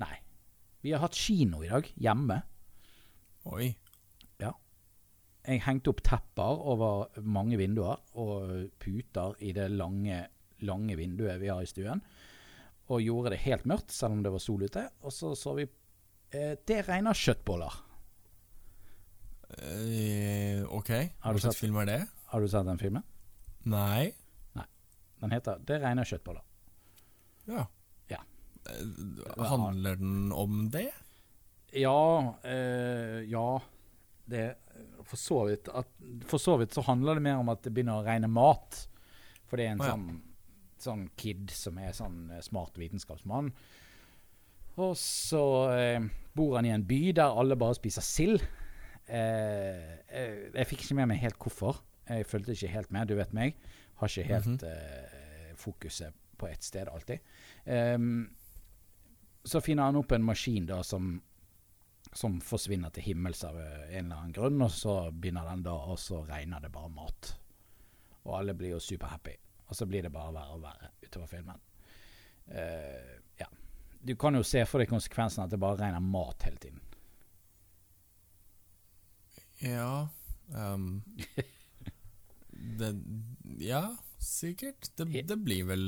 Nei. 0.00 0.16
Vi 0.80 0.94
har 0.94 1.04
hatt 1.04 1.18
kino 1.18 1.60
i 1.64 1.68
dag, 1.68 1.92
hjemme. 2.00 2.40
Oi. 3.52 3.68
Jeg 5.48 5.62
hengte 5.64 5.94
opp 5.94 6.02
tepper 6.04 6.60
over 6.68 7.20
mange 7.24 7.56
vinduer 7.56 8.00
og 8.20 8.68
puter 8.80 9.38
i 9.40 9.54
det 9.56 9.70
lange, 9.72 10.26
lange 10.66 10.96
vinduet 10.98 11.40
vi 11.40 11.48
har 11.48 11.64
i 11.64 11.70
stuen. 11.70 12.02
Og 12.90 13.04
gjorde 13.04 13.32
det 13.32 13.44
helt 13.46 13.64
mørkt, 13.70 13.94
selv 13.94 14.18
om 14.18 14.24
det 14.24 14.32
var 14.34 14.42
sol 14.42 14.66
ute. 14.66 14.84
Og 15.06 15.14
så 15.14 15.32
så 15.38 15.54
vi 15.56 15.64
eh, 15.64 16.58
Det 16.66 16.82
regner 16.88 17.16
kjøttboller. 17.16 17.78
Eh, 19.60 20.64
ok. 20.72 20.90
Har 21.20 21.32
du 21.34 21.38
Hva 21.38 21.40
slags 21.40 21.56
sett- 21.56 21.60
film 21.60 21.76
er 21.82 21.86
det? 21.86 21.98
Har 22.32 22.40
du 22.40 22.48
sett 22.48 22.64
den 22.66 22.78
filmen? 22.78 23.02
Nei. 23.64 24.12
Nei. 24.56 24.64
Den 25.20 25.30
heter 25.30 25.58
'Det 25.58 25.80
regner 25.82 26.04
kjøttboller'. 26.04 26.42
Ja. 27.46 27.66
Ja. 28.08 28.18
Eh, 28.66 29.44
Handler 29.44 29.96
den 29.96 30.32
om 30.32 30.70
det? 30.70 30.90
Ja 31.72 32.34
Uh, 32.44 33.22
Ja. 33.30 33.60
Det 34.28 34.56
For 35.04 35.16
så 35.16 35.46
vidt 35.48 35.68
at, 35.74 35.86
For 36.26 36.38
så 36.38 36.56
vidt 36.58 36.70
så 36.72 36.82
handler 36.84 37.14
det 37.14 37.22
mer 37.22 37.36
om 37.36 37.48
at 37.48 37.62
det 37.62 37.74
begynner 37.74 38.00
å 38.00 38.04
regne 38.04 38.28
mat. 38.28 38.86
For 39.48 39.56
det 39.56 39.66
er 39.66 39.70
en 39.72 39.80
oh, 39.80 39.86
ja. 39.86 39.92
sånn, 39.92 40.22
sånn 40.78 41.10
kid 41.16 41.50
som 41.50 41.78
er 41.78 41.90
sånn 41.92 42.30
smart 42.42 42.74
vitenskapsmann. 42.78 43.52
Og 44.78 44.94
så 44.96 45.42
eh, 45.76 46.00
bor 46.36 46.54
han 46.56 46.64
i 46.64 46.68
en 46.70 46.84
by 46.84 47.12
der 47.12 47.34
alle 47.36 47.56
bare 47.56 47.74
spiser 47.74 48.02
sild. 48.02 48.40
Eh, 49.10 49.94
eh, 50.08 50.50
jeg 50.54 50.66
fikk 50.70 50.84
ikke 50.86 50.96
med 51.00 51.08
meg 51.12 51.18
helt 51.24 51.38
hvorfor. 51.42 51.80
Jeg 52.10 52.26
fulgte 52.30 52.54
ikke 52.54 52.70
helt 52.74 52.90
med, 52.94 53.08
du 53.10 53.16
vet 53.18 53.32
meg. 53.36 53.56
Har 54.00 54.08
ikke 54.08 54.26
helt 54.28 54.46
Mhm. 54.46 54.68
eh, 54.70 55.54
fokuset 55.60 56.14
på 56.38 56.48
ett 56.48 56.62
sted 56.64 56.88
alltid. 56.88 57.18
Um, 57.66 58.30
så 59.44 59.60
finner 59.60 59.82
han 59.90 59.96
opp 59.96 60.12
en 60.12 60.22
maskin 60.24 60.66
da 60.66 60.82
som 60.82 61.22
som 62.12 62.40
forsvinner 62.40 62.90
til 62.90 63.04
himmels 63.04 63.44
av 63.44 63.54
en 63.60 64.04
eller 64.06 64.16
annen 64.16 64.32
grunn, 64.34 64.62
og 64.62 64.70
så 64.70 65.12
begynner 65.12 65.44
den 65.46 65.62
da, 65.62 65.70
og 65.70 65.98
så 65.98 66.24
regner 66.26 66.60
det 66.60 66.72
bare 66.72 66.88
mat. 66.90 67.34
Og 68.24 68.32
alle 68.38 68.54
blir 68.54 68.70
jo 68.72 68.80
superhappy. 68.80 69.36
Og 69.68 69.76
så 69.76 69.86
blir 69.86 70.02
det 70.02 70.10
bare 70.12 70.32
verre 70.34 70.56
og 70.56 70.62
verre 70.64 70.88
utover 71.04 71.28
filmen. 71.30 71.60
Uh, 72.50 73.20
ja. 73.38 73.46
Du 74.02 74.16
kan 74.16 74.34
jo 74.34 74.42
se 74.42 74.64
for 74.66 74.80
deg 74.82 74.88
konsekvensen 74.90 75.44
at 75.44 75.50
det 75.52 75.60
bare 75.60 75.78
regner 75.78 76.00
mat 76.00 76.42
hele 76.42 76.56
tiden. 76.56 76.80
Ja 79.60 80.08
um, 80.54 81.02
det, 82.80 82.94
Ja, 83.60 83.96
sikkert. 84.18 84.90
Det, 84.96 85.06
det 85.28 85.36
blir 85.36 85.66
vel 85.68 85.86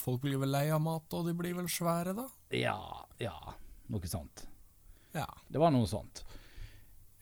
Folk 0.00 0.24
blir 0.24 0.40
vel 0.42 0.52
lei 0.52 0.66
av 0.74 0.82
mat, 0.84 1.08
og 1.16 1.28
de 1.28 1.36
blir 1.36 1.56
vel 1.56 1.68
svære, 1.72 2.14
da? 2.16 2.28
Ja, 2.54 2.78
ja, 3.22 3.36
noe 3.92 4.10
sånt. 4.10 4.46
Ja. 5.14 5.28
Det 5.48 5.60
var 5.62 5.72
noe 5.74 5.88
sånt. 5.88 6.24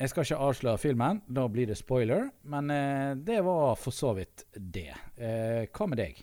Jeg 0.02 0.11
skal 0.11 0.26
ikke 0.26 0.40
avsløre 0.49 0.80
filmen, 0.82 1.21
da 1.30 1.44
blir 1.52 1.68
det 1.71 1.76
spoiler, 1.78 2.30
men 2.50 2.71
eh, 2.75 3.12
det 3.14 3.38
var 3.47 3.76
for 3.78 3.94
så 3.94 4.14
vidt 4.16 4.47
det. 4.56 4.90
Eh, 5.14 5.68
hva 5.71 5.87
med 5.87 6.00
deg? 6.00 6.23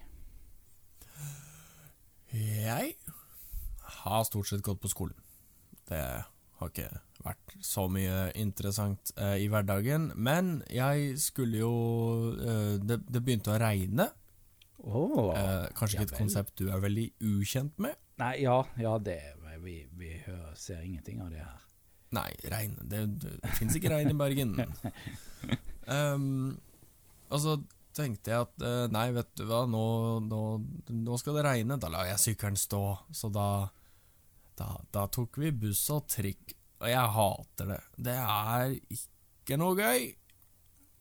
Jeg 2.34 2.96
har 4.04 4.26
stort 4.28 4.50
sett 4.50 4.66
gått 4.66 4.82
på 4.84 4.92
skolen. 4.92 5.16
Det 5.88 6.02
har 6.60 6.74
ikke 6.74 6.90
vært 7.24 7.56
så 7.66 7.86
mye 7.92 8.30
interessant 8.40 9.12
eh, 9.18 9.38
i 9.44 9.50
hverdagen. 9.52 10.12
Men 10.16 10.60
jeg 10.72 11.18
skulle 11.22 11.62
jo 11.62 11.74
eh, 12.40 12.76
det, 12.82 13.02
det 13.08 13.24
begynte 13.24 13.54
å 13.56 13.60
regne. 13.62 14.10
Oh, 14.80 15.34
Eh, 15.36 15.66
kanskje 15.76 16.00
ikke 16.00 16.14
et 16.14 16.22
konsept 16.22 16.54
du 16.60 16.70
er 16.72 16.80
veldig 16.80 17.10
ukjent 17.36 17.76
med? 17.84 17.98
Nei, 18.20 18.38
ja, 18.46 18.62
ja 18.80 18.96
det 19.00 19.20
Vi, 19.60 19.82
vi 20.00 20.14
hører, 20.24 20.54
ser 20.56 20.86
ingenting 20.88 21.20
av 21.20 21.34
det 21.34 21.42
her. 21.44 21.66
Nei, 22.16 22.30
regn 22.48 22.78
Det, 22.80 23.02
det, 23.20 23.34
det 23.44 23.52
fins 23.58 23.76
ikke 23.76 23.92
regn 23.92 24.14
i 24.14 24.18
Bergen. 24.18 24.56
um, 25.86 26.56
og 27.34 27.44
så 27.44 27.58
tenkte 28.00 28.32
jeg 28.32 28.46
at 28.46 28.64
eh, 28.64 28.86
nei, 28.94 29.10
vet 29.16 29.34
du 29.36 29.44
hva, 29.50 29.66
nå, 29.70 29.84
nå, 30.24 30.42
nå 30.96 31.20
skal 31.20 31.40
det 31.40 31.46
regne. 31.48 31.80
Da 31.82 31.92
lar 31.92 32.08
jeg 32.08 32.22
sykkelen 32.24 32.60
stå. 32.60 32.84
Så 33.12 33.32
da, 33.34 33.50
da, 34.60 34.72
da 34.96 35.06
tok 35.12 35.42
vi 35.42 35.52
buss 35.52 35.84
og 35.94 36.08
trikk. 36.12 36.56
Og 36.80 36.88
jeg 36.88 37.12
hater 37.16 37.66
det. 37.74 37.80
Det 38.00 38.16
er 38.16 38.74
ikke 38.96 39.58
noe 39.60 39.76
gøy. 39.76 40.06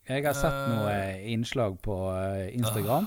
Jeg 0.09 0.25
har 0.25 0.35
sett 0.35 0.57
Eh. 0.57 0.69
noe 0.73 0.95
innslag 1.35 1.77
på 1.85 1.97
eh, 2.17 2.49
Instagram. 2.57 3.07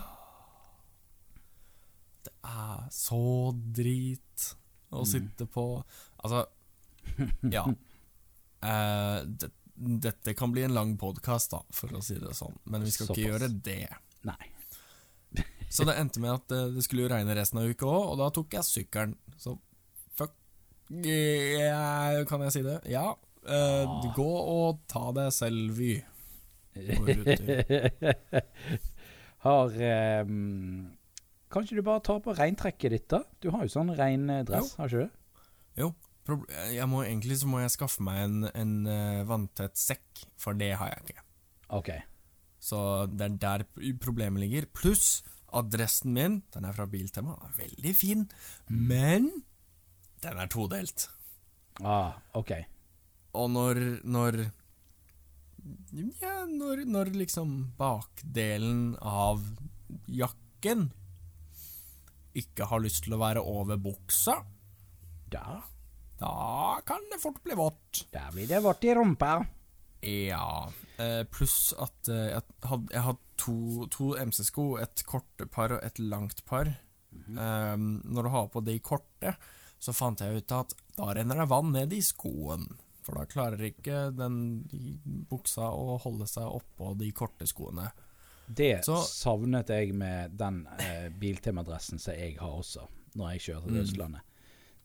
Det 2.23 2.33
er 2.45 2.83
så 2.93 3.21
drit 3.55 4.45
å 4.93 5.03
sitte 5.07 5.47
på 5.49 5.65
Altså, 6.21 6.43
ja. 7.55 7.63
Eh, 8.61 9.19
det, 9.25 9.49
dette 10.05 10.35
kan 10.37 10.51
bli 10.53 10.61
en 10.67 10.75
lang 10.75 10.91
podkast, 11.01 11.49
da, 11.55 11.63
for 11.73 11.95
å 11.97 12.01
si 12.05 12.19
det 12.21 12.35
sånn. 12.37 12.53
Men 12.69 12.83
vi 12.85 12.91
skal 12.93 13.07
Såpass. 13.09 13.17
ikke 13.17 13.31
gjøre 13.31 13.49
det. 13.65 13.87
Nei. 14.29 14.51
Så 15.71 15.87
det 15.87 15.95
endte 15.97 16.21
med 16.21 16.35
at 16.35 16.51
det 16.75 16.83
skulle 16.85 17.07
regne 17.09 17.33
resten 17.33 17.57
av 17.63 17.65
uka 17.71 17.87
òg, 17.89 18.11
og 18.11 18.19
da 18.21 18.27
tok 18.35 18.53
jeg 18.53 18.67
sykkelen. 18.67 19.15
Så 19.41 19.55
yeah, 21.05 22.21
Kan 22.29 22.43
jeg 22.45 22.55
si 22.57 22.63
det? 22.65 22.79
Ja. 22.91 23.11
Uh, 23.41 23.87
Ah. 23.87 24.13
Gå 24.15 24.27
og 24.27 24.81
ta 24.91 25.07
deg 25.15 25.31
selv 25.33 25.77
vy. 25.77 25.95
Og 26.97 27.07
ruter. 27.09 27.63
har 29.45 29.73
eh, 29.75 30.29
Kanskje 31.51 31.79
du 31.79 31.81
bare 31.83 32.03
tar 32.05 32.21
på 32.23 32.35
reintrekket 32.37 32.93
ditt, 32.93 33.07
da? 33.11 33.23
Du 33.43 33.49
har 33.51 33.65
jo 33.65 33.73
sånn 33.73 33.91
rein 33.97 34.29
dress, 34.47 34.71
jo. 34.71 34.77
har 34.77 34.93
ikke 34.93 35.01
du? 35.01 35.17
Jo. 35.81 35.89
Jeg 36.71 36.85
må, 36.87 37.01
egentlig 37.03 37.41
så 37.41 37.49
må 37.49 37.59
jeg 37.59 37.73
skaffe 37.73 38.05
meg 38.05 38.21
en, 38.23 38.45
en 38.53 38.73
uh, 38.87 39.23
vanntett 39.27 39.75
sekk, 39.75 40.21
for 40.39 40.55
det 40.55 40.69
har 40.79 40.93
jeg 40.93 41.09
ikke. 41.09 41.25
OK. 41.75 41.89
Så 42.61 42.79
det 43.09 43.25
er 43.25 43.37
der 43.41 43.65
problemet 43.99 44.45
ligger. 44.45 44.69
Pluss 44.71 45.25
adressen 45.51 46.13
min, 46.15 46.39
den 46.53 46.69
er 46.69 46.77
fra 46.77 46.85
Biltema, 46.87 47.35
den 47.35 47.49
er 47.49 47.57
veldig 47.65 47.95
fin, 47.97 48.27
men 48.69 49.31
den 50.21 50.39
er 50.41 50.49
todelt. 50.51 51.07
Ah, 51.81 52.17
OK. 52.37 52.53
Og 53.33 53.49
når 53.51 53.79
Når 54.03 54.39
Ja, 56.21 56.45
når, 56.49 56.85
når 56.89 57.11
liksom 57.13 57.73
bakdelen 57.77 58.95
av 59.01 59.43
jakken 60.09 60.89
ikke 62.33 62.65
har 62.65 62.81
lyst 62.81 63.03
til 63.05 63.13
å 63.13 63.21
være 63.21 63.43
over 63.43 63.77
buksa, 63.77 64.41
Da 65.31 65.61
da 66.21 66.77
kan 66.85 67.01
det 67.09 67.17
fort 67.17 67.41
bli 67.43 67.55
vått. 67.57 68.03
Da 68.13 68.27
blir 68.33 68.45
det 68.45 68.59
vått 68.61 68.83
i 68.85 68.93
rumpa. 68.93 69.39
Ja, 70.05 70.69
eh, 71.01 71.23
pluss 71.29 71.73
at 71.81 72.09
eh, 72.13 72.35
jeg 72.37 73.01
hadde, 73.01 73.17
to, 73.41 73.87
to 73.89 74.11
MC-sko, 74.21 74.75
et 74.81 75.01
korte 75.09 75.47
par 75.49 75.73
og 75.73 75.81
et 75.85 75.97
langt 75.97 76.43
par. 76.45 76.69
Eh, 76.69 77.73
når 77.77 78.27
du 78.27 78.31
har 78.35 78.51
på 78.53 78.61
de 78.65 78.77
korte, 78.85 79.33
så 79.81 79.93
fant 79.97 80.21
jeg 80.21 80.43
ut 80.43 80.53
at 80.53 80.73
da 80.95 81.09
renner 81.17 81.41
det 81.41 81.47
vann 81.49 81.71
ned 81.73 81.93
i 81.97 82.01
skoen. 82.05 82.67
For 83.01 83.17
da 83.17 83.25
klarer 83.25 83.63
ikke 83.65 84.11
den 84.13 84.35
buksa 85.31 85.71
å 85.73 85.95
holde 86.03 86.27
seg 86.29 86.45
oppå 86.45 86.91
de 86.99 87.07
korte 87.17 87.47
skoene. 87.49 87.87
Det 88.51 88.83
Så- 88.85 89.01
savnet 89.07 89.71
jeg 89.73 89.93
med 89.97 90.35
den 90.37 90.67
eh, 90.79 91.07
Biltema-dressen 91.09 91.99
som 91.99 92.13
jeg 92.13 92.37
har 92.37 92.51
også, 92.59 92.85
når 93.15 93.31
jeg 93.33 93.39
kjører 93.47 93.63
til 93.65 93.73
Mm. 93.79 93.83
Østlandet. 93.85 94.21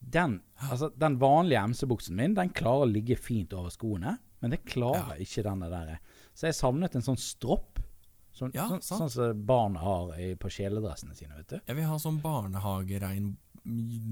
Den, 0.01 0.41
altså, 0.71 0.91
den 0.97 1.19
vanlige 1.19 1.63
MC-buksen 1.67 2.15
min 2.15 2.35
Den 2.35 2.51
klarer 2.51 2.87
å 2.87 2.93
ligge 2.93 3.17
fint 3.19 3.53
over 3.53 3.71
skoene, 3.71 4.19
men 4.41 4.51
det 4.51 4.65
klarer 4.65 5.19
ikke 5.21 5.43
denne 5.43 5.69
der. 5.71 5.99
Så 6.35 6.47
jeg 6.47 6.55
savnet 6.55 6.95
en 6.95 7.03
sånn 7.03 7.17
stropp, 7.19 7.81
sånn, 8.33 8.53
Ja, 8.55 8.69
sånn, 8.69 8.83
sånn 8.83 9.11
som 9.11 9.45
barn 9.47 9.75
har 9.77 10.13
i, 10.19 10.35
på 10.37 10.49
kjeledressene 10.49 11.17
sine. 11.17 11.35
vet 11.37 11.49
du 11.49 11.61
Jeg 11.67 11.77
vil 11.77 11.85
ha 11.87 11.97
sånn 11.99 12.21
barnehagerein 12.23 13.37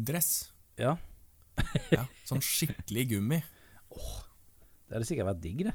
dress. 0.05 0.51
Ja. 0.81 0.97
Ja, 1.95 2.05
sånn 2.27 2.43
skikkelig 2.43 3.05
gummi. 3.13 3.39
Det 3.95 4.97
hadde 4.97 5.07
sikkert 5.09 5.29
vært 5.31 5.43
digg, 5.45 5.61
det. 5.69 5.75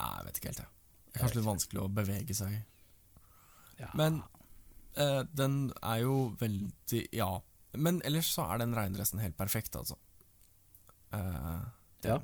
Nei, 0.00 0.10
jeg 0.18 0.24
vet 0.28 0.38
ikke 0.40 0.50
helt, 0.50 0.62
jeg. 0.64 0.70
Det 1.04 1.18
er 1.18 1.22
kanskje 1.24 1.38
litt 1.38 1.46
vanskelig 1.48 1.82
å 1.84 1.88
bevege 1.94 2.34
seg 2.36 2.54
i. 2.56 2.60
Ja. 3.78 3.90
Men 3.98 4.22
eh, 4.96 5.22
den 5.36 5.58
er 5.82 6.00
jo 6.04 6.16
veldig 6.40 7.02
Ja. 7.14 7.28
Men 7.74 7.98
ellers 8.06 8.28
så 8.30 8.44
er 8.54 8.60
den 8.62 8.74
reindressen 8.76 9.18
helt 9.22 9.36
perfekt, 9.38 9.76
altså. 9.78 9.96
Eh, 11.12 11.64
Ja. 12.06 12.18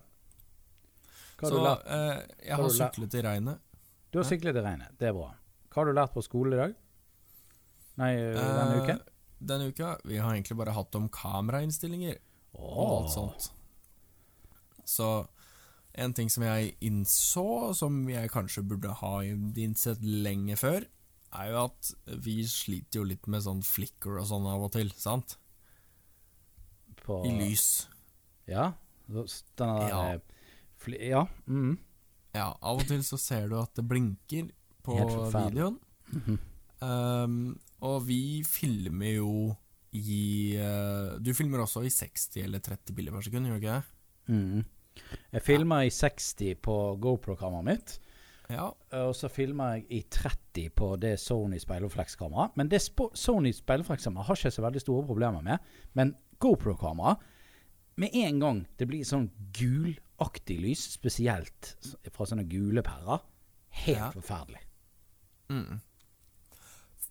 Så 1.40 1.56
eh, 1.56 2.20
jeg 2.44 2.52
har 2.56 2.62
har 2.66 2.74
syklet 2.76 3.14
i 3.16 3.22
regnet. 3.24 3.60
Du 4.12 4.18
har 4.20 4.26
syklet 4.28 4.56
i 4.60 4.64
regnet, 4.64 4.92
det 5.00 5.08
er 5.08 5.14
bra. 5.16 5.30
Hva 5.70 5.80
har 5.80 5.88
du 5.88 5.94
lært 5.96 6.12
på 6.12 6.22
skole 6.26 6.56
i 6.56 6.60
dag? 6.60 6.74
Nei, 8.00 8.10
denne 8.16 8.74
Eh, 8.74 8.82
uken? 8.82 9.00
Denne 9.40 9.70
uka 9.72 9.94
Vi 10.04 10.18
har 10.20 10.34
egentlig 10.34 10.58
bare 10.58 10.74
hatt 10.76 10.94
om 10.98 11.08
kamerainnstillinger 11.08 12.18
og 12.60 12.94
alt 13.00 13.12
sånt. 13.14 13.50
Så 14.84 15.06
en 16.00 16.14
ting 16.14 16.30
som 16.30 16.44
jeg 16.44 16.74
innså, 16.84 17.74
som 17.78 18.02
jeg 18.10 18.30
kanskje 18.32 18.64
burde 18.66 18.92
ha 19.00 19.12
innsett 19.24 20.02
lenge 20.02 20.56
før, 20.58 20.84
er 21.30 21.50
jo 21.52 21.60
at 21.64 21.92
vi 22.26 22.40
sliter 22.48 23.00
jo 23.00 23.06
litt 23.06 23.28
med 23.30 23.44
sånn 23.46 23.62
flicker 23.66 24.18
og 24.18 24.26
sånn 24.30 24.48
av 24.50 24.66
og 24.66 24.72
til, 24.74 24.90
sant? 24.98 25.36
På, 27.04 27.20
I 27.26 27.32
lys. 27.38 27.86
Ja. 28.50 28.72
Denne 29.10 29.88
Ja. 29.90 30.02
eh, 30.14 30.98
ja. 31.10 31.24
Mm. 31.46 31.78
Ja, 32.34 32.52
av 32.60 32.82
og 32.82 32.86
til 32.86 33.02
så 33.06 33.18
ser 33.18 33.48
du 33.50 33.56
at 33.60 33.74
det 33.78 33.86
blinker 33.86 34.50
på 34.86 34.98
videoen. 34.98 35.30
Mm 35.30 35.44
videoen. 35.50 36.38
Um, 36.80 37.58
og 37.84 38.06
vi 38.06 38.40
filmer 38.48 39.18
jo 39.18 39.32
i 39.92 40.56
uh, 40.56 41.18
Du 41.20 41.32
filmer 41.36 41.60
også 41.60 41.82
i 41.84 41.90
60 41.92 42.38
eller 42.44 42.62
30 42.64 42.94
bilder 42.96 43.12
per 43.12 43.26
sekund, 43.26 43.48
gjør 43.48 43.58
du 43.58 43.64
ikke 43.64 43.74
det? 43.74 43.84
Mm. 44.30 44.62
Jeg 45.34 45.42
filmer 45.42 45.82
i 45.86 45.90
60 45.90 46.54
på 46.62 46.76
GoPro-kameraet 47.02 47.66
mitt. 47.66 47.96
Ja. 48.50 48.68
Og 49.06 49.12
så 49.14 49.28
filmer 49.30 49.76
jeg 49.78 49.84
i 49.90 50.00
30 50.10 50.70
på 50.76 50.88
det 51.00 51.14
Sony 51.22 51.58
speilreflekskameraet. 51.62 52.56
Men 52.58 52.70
det 52.70 52.80
Sony 52.82 53.52
speilreflekskameraet 53.54 54.26
har 54.26 54.38
ikke 54.40 54.54
så 54.56 54.64
veldig 54.64 54.82
store 54.82 55.06
problemer 55.06 55.44
med. 55.46 55.58
Men 55.94 56.14
GoPro-kamera 56.42 57.16
Med 58.00 58.14
en 58.16 58.38
gang 58.40 58.60
det 58.78 58.86
blir 58.88 59.04
sånn 59.04 59.26
gulaktig 59.52 60.56
lys, 60.62 60.86
spesielt 60.94 61.74
fra 62.14 62.24
sånne 62.26 62.46
gule 62.48 62.80
pærer, 62.86 63.20
helt 63.84 63.98
Ja. 63.98 64.10
forferdelig. 64.14 64.62
Mm. 65.50 65.80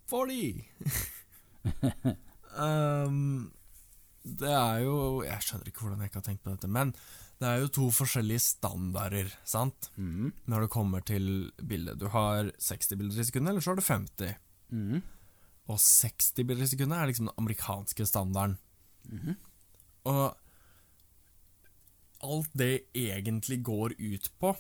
Fordi 0.10 0.66
um, 2.66 3.51
Det 4.25 4.50
er 4.50 4.82
jo 4.86 5.22
Jeg 5.25 5.46
skjønner 5.46 5.70
ikke 5.70 5.84
hvordan 5.84 6.01
jeg 6.01 6.12
ikke 6.12 6.22
har 6.22 6.28
tenkt 6.30 6.46
på 6.46 6.54
dette, 6.54 6.70
men 6.72 6.94
det 7.39 7.48
er 7.48 7.62
jo 7.62 7.70
to 7.72 7.86
forskjellige 7.96 8.42
standarder, 8.44 9.30
sant? 9.48 9.88
Mm. 9.96 10.34
Når 10.51 10.66
det 10.66 10.74
kommer 10.74 11.04
til 11.08 11.54
bildet. 11.56 11.96
Du 11.96 12.10
har 12.12 12.50
60 12.60 12.98
bilder 13.00 13.22
i 13.22 13.25
sekundet, 13.30 13.54
eller 13.54 13.63
så 13.63 13.72
har 13.72 13.80
du 13.80 13.86
50. 13.86 14.34
Mm. 14.75 14.98
Og 15.72 15.80
60 15.80 16.34
bilder 16.42 16.66
i 16.66 16.68
sekundet 16.68 16.98
er 16.98 17.08
liksom 17.08 17.30
den 17.30 17.39
amerikanske 17.39 18.08
standarden. 18.12 18.58
Mm. 19.08 19.38
Og 20.12 20.36
alt 22.28 22.60
det 22.60 22.74
egentlig 22.92 23.62
går 23.63 23.96
ut 23.96 24.32
på, 24.44 24.51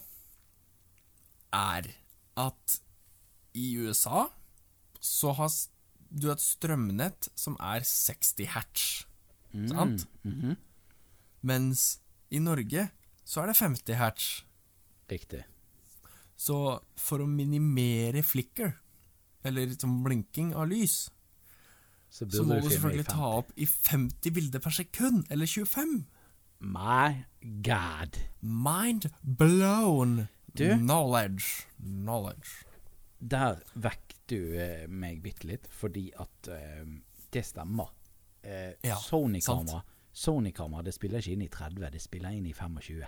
er 1.51 1.91
at 2.39 2.79
i 3.59 3.73
USA 3.75 4.29
så 4.99 5.31
har 5.37 5.49
du 6.11 6.29
et 6.31 6.41
strømnett 6.41 7.29
som 7.37 7.55
er 7.61 7.85
60 7.85 8.45
hertz, 8.55 9.05
sant? 9.69 10.05
Mhm. 10.23 10.55
Mens 11.43 11.99
i 12.31 12.39
Norge 12.43 12.89
så 13.25 13.43
er 13.43 13.47
det 13.51 13.55
50 13.57 13.95
hertz. 13.95 14.43
Riktig. 15.09 15.43
Så 16.39 16.79
for 16.99 17.19
å 17.23 17.27
minimere 17.27 18.21
flicker, 18.23 18.73
eller 19.43 19.67
liksom 19.71 20.03
blinking 20.03 20.53
av 20.55 20.67
lys, 20.69 21.09
Så 22.11 22.25
så 22.31 22.41
må 22.43 22.55
du 22.59 22.69
selvfølgelig 22.69 23.05
ta 23.05 23.27
opp 23.37 23.51
i 23.55 23.65
50 23.69 24.31
bilder 24.33 24.59
per 24.59 24.71
sekund, 24.73 25.27
eller 25.29 25.45
25. 25.45 26.07
My 26.59 27.23
God. 27.61 28.17
Mind 28.41 29.11
blown 29.23 30.27
Du? 30.57 30.73
knowledge. 30.75 31.67
Knowledge. 31.77 32.65
Der 33.21 33.61
vekk 33.75 34.15
du 34.29 34.39
eh, 34.59 34.87
meg 34.87 35.21
bitte 35.23 35.49
litt, 35.49 35.67
fordi 35.73 36.09
at 36.19 36.51
uh, 36.53 36.83
det 37.33 37.45
stemmer. 37.47 37.91
Uh, 38.45 38.73
Ja, 38.85 38.95
Sony-kamera 38.95 39.81
Sony-kamera, 40.19 40.83
det 40.83 40.95
spiller 40.95 41.21
ikke 41.21 41.35
inn 41.35 41.45
i 41.45 41.51
30, 41.51 41.91
det 41.93 42.01
spiller 42.01 42.35
inn 42.35 42.47
i 42.49 42.55
25. 42.55 43.05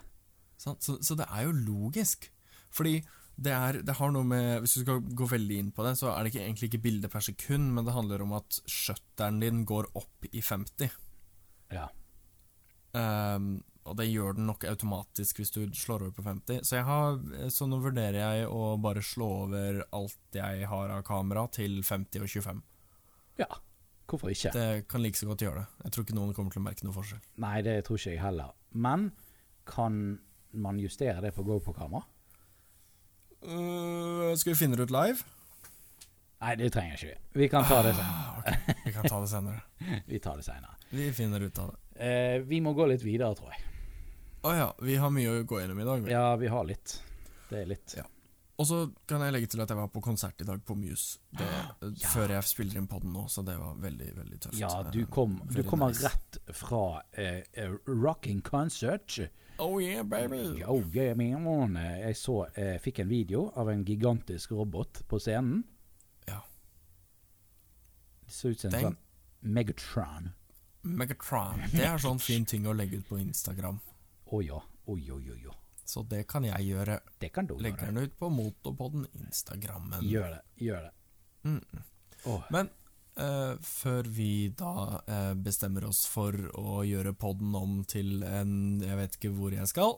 Sant? 0.62 0.86
Så, 0.86 1.00
så 1.04 1.18
det 1.20 1.28
er 1.28 1.48
jo 1.48 1.56
logisk. 1.58 2.30
Fordi 2.72 3.00
det, 3.36 3.52
er, 3.52 3.80
det 3.84 3.98
har 3.98 4.12
noe 4.14 4.28
med 4.28 4.62
Hvis 4.62 4.78
du 4.78 4.84
skal 4.84 5.02
gå 5.04 5.26
veldig 5.28 5.58
inn 5.60 5.72
på 5.76 5.84
det, 5.84 5.96
så 6.00 6.12
er 6.14 6.24
det 6.24 6.32
ikke, 6.32 6.44
egentlig 6.46 6.70
ikke 6.70 6.84
bilde 6.86 7.10
per 7.12 7.26
sekund, 7.26 7.72
men 7.76 7.88
det 7.88 7.96
handler 7.96 8.24
om 8.24 8.36
at 8.38 8.62
shutteren 8.70 9.42
din 9.42 9.66
går 9.68 9.90
opp 10.00 10.30
i 10.30 10.44
50. 10.46 10.94
Ja. 11.74 11.90
Ehm, 12.98 13.54
og 13.84 13.98
det 13.98 14.08
gjør 14.12 14.38
den 14.38 14.46
nok 14.50 14.66
automatisk 14.70 15.42
hvis 15.42 15.54
du 15.56 15.64
slår 15.78 16.06
over 16.06 16.14
på 16.16 16.26
50. 16.26 16.62
Så, 16.68 16.84
har, 16.86 17.18
så 17.50 17.68
nå 17.70 17.82
vurderer 17.82 18.20
jeg 18.20 18.48
å 18.52 18.76
bare 18.82 19.04
slå 19.06 19.30
over 19.48 19.82
alt 19.98 20.38
jeg 20.38 20.70
har 20.70 20.94
av 20.94 21.04
kamera, 21.08 21.48
til 21.54 21.82
50 21.84 22.26
og 22.26 22.34
25. 22.38 22.64
ja. 23.42 23.52
Hvorfor 24.12 24.28
ikke? 24.28 24.50
Det 24.52 24.88
kan 24.92 25.00
like 25.00 25.16
så 25.16 25.28
godt 25.30 25.44
gjøre 25.46 25.62
det. 25.62 25.84
Jeg 25.86 25.94
tror 25.96 26.04
ikke 26.04 26.16
noen 26.18 26.34
kommer 26.36 26.52
til 26.52 26.60
å 26.60 26.66
merke 26.66 26.84
noe 26.84 26.96
forskjell. 26.98 27.22
Nei, 27.40 27.62
det 27.64 27.78
tror 27.88 28.00
ikke 28.02 28.12
jeg 28.12 28.20
heller. 28.20 28.50
Men 28.76 29.06
kan 29.64 30.02
man 30.52 30.82
justere 30.84 31.22
det 31.24 31.32
på 31.38 31.46
GoPro-kamera? 31.48 32.04
Uh, 33.42 34.34
skal 34.36 34.52
vi 34.52 34.58
finne 34.60 34.76
det 34.76 34.90
ut 34.90 34.94
live? 34.94 35.24
Nei, 36.42 36.58
det 36.60 36.72
trenger 36.76 37.00
ikke 37.00 37.14
vi. 37.14 37.40
Vi 37.40 37.50
kan 37.54 37.64
ta 37.70 37.80
det 37.86 37.96
senere. 37.96 38.36
okay. 38.42 38.76
vi 38.84 38.94
kan 38.98 39.08
ta 39.08 39.24
det 39.24 39.32
senere. 39.32 39.64
Vi 40.12 40.20
tar 40.20 40.38
det 40.38 40.46
senere. 40.46 40.78
Vi 40.92 41.08
finner 41.16 41.48
ut 41.48 41.60
av 41.64 41.72
det. 41.72 41.80
Uh, 42.02 42.48
vi 42.50 42.60
må 42.62 42.74
gå 42.76 42.90
litt 42.90 43.04
videre, 43.06 43.32
tror 43.38 43.54
jeg. 43.54 43.71
Å 44.42 44.54
ja, 44.58 44.70
vi 44.82 44.96
har 44.98 45.12
mye 45.14 45.30
å 45.30 45.44
gå 45.46 45.60
gjennom 45.62 45.80
i 45.80 45.86
dag. 45.86 46.02
vi. 46.02 46.12
Ja, 46.12 46.36
vi 46.36 46.50
har 46.50 46.66
litt. 46.66 46.96
Det 47.50 47.62
er 47.62 47.70
litt. 47.70 47.94
Ja. 47.98 48.08
Og 48.62 48.68
så 48.70 48.80
kan 49.10 49.24
jeg 49.26 49.34
legge 49.34 49.50
til 49.50 49.62
at 49.64 49.72
jeg 49.74 49.78
var 49.78 49.90
på 49.90 50.02
konsert 50.06 50.42
i 50.42 50.46
dag 50.46 50.62
på 50.66 50.76
Muse. 50.78 51.20
Det, 51.34 51.46
Ja. 52.02 52.10
Før 52.14 52.34
jeg 52.36 52.46
spiller 52.50 52.78
inn 52.78 52.88
podden 52.90 53.14
nå, 53.14 53.28
så 53.30 53.44
det 53.46 53.56
var 53.58 53.78
veldig, 53.82 54.10
veldig 54.18 54.40
tøft. 54.46 54.58
Ja, 54.60 54.72
du, 54.86 55.00
Eh, 55.02 55.08
kom, 55.10 55.40
du 55.50 55.62
kom 55.66 55.82
nice. 55.86 56.04
rett 56.06 56.38
fra 56.58 57.02
eh, 57.12 57.42
eh, 57.54 57.74
Rocking 57.86 58.42
Concert. 58.46 59.18
Oh 59.62 59.82
yeah, 59.82 60.02
baby! 60.04 60.64
Oh, 60.66 60.82
yeah, 60.94 61.14
man. 61.18 61.76
Jeg 61.76 62.18
så, 62.18 62.48
uh, 62.58 62.78
fikk 62.82 63.04
en 63.04 63.10
video 63.12 63.52
av 63.56 63.70
en 63.70 63.84
gigantisk 63.86 64.56
robot 64.58 65.04
på 65.08 65.20
scenen. 65.22 65.64
Ja. 66.26 66.40
Det 68.26 68.34
så 68.34 68.50
ut 68.50 68.60
som 68.64 68.74
en 68.74 68.88
sånn 68.88 68.98
Megatron. 69.42 70.32
Megatron. 70.82 71.62
Det 71.76 71.86
er 71.86 72.02
sånn 72.02 72.22
fin 72.22 72.46
ting 72.46 72.66
å 72.66 72.74
legge 72.74 73.02
ut 73.02 73.10
på 73.10 73.20
Instagram. 73.22 73.78
Å 74.32 74.42
ja. 74.46 74.60
Oi, 74.92 75.02
oi, 75.12 75.24
oi, 75.34 75.42
oi. 75.48 75.56
Så 75.92 76.04
det 76.08 76.24
kan 76.32 76.46
jeg 76.48 76.70
gjøre. 76.72 77.00
Det 77.20 77.32
kan 77.36 77.48
du 77.50 77.58
Legger 77.60 77.90
gjøre. 77.90 77.96
den 77.96 78.08
ut 78.08 78.20
på 78.20 78.30
Motorpodden 78.32 79.08
Instagrammen. 79.20 80.06
Gjør 80.08 80.38
det. 80.38 80.44
Gjør 80.64 80.86
det. 80.88 80.94
Mm. 81.44 81.82
Oh. 82.32 82.46
Men 82.54 82.70
eh, 83.20 83.58
før 83.66 84.08
vi 84.08 84.32
da 84.56 85.02
eh, 85.04 85.34
bestemmer 85.36 85.88
oss 85.90 86.06
for 86.08 86.38
å 86.56 86.82
gjøre 86.88 87.16
podden 87.18 87.56
om 87.58 87.80
til 87.90 88.22
en 88.24 88.54
Jeg 88.86 89.00
vet 89.00 89.18
ikke 89.18 89.34
hvor 89.36 89.56
jeg 89.56 89.68
skal, 89.72 89.98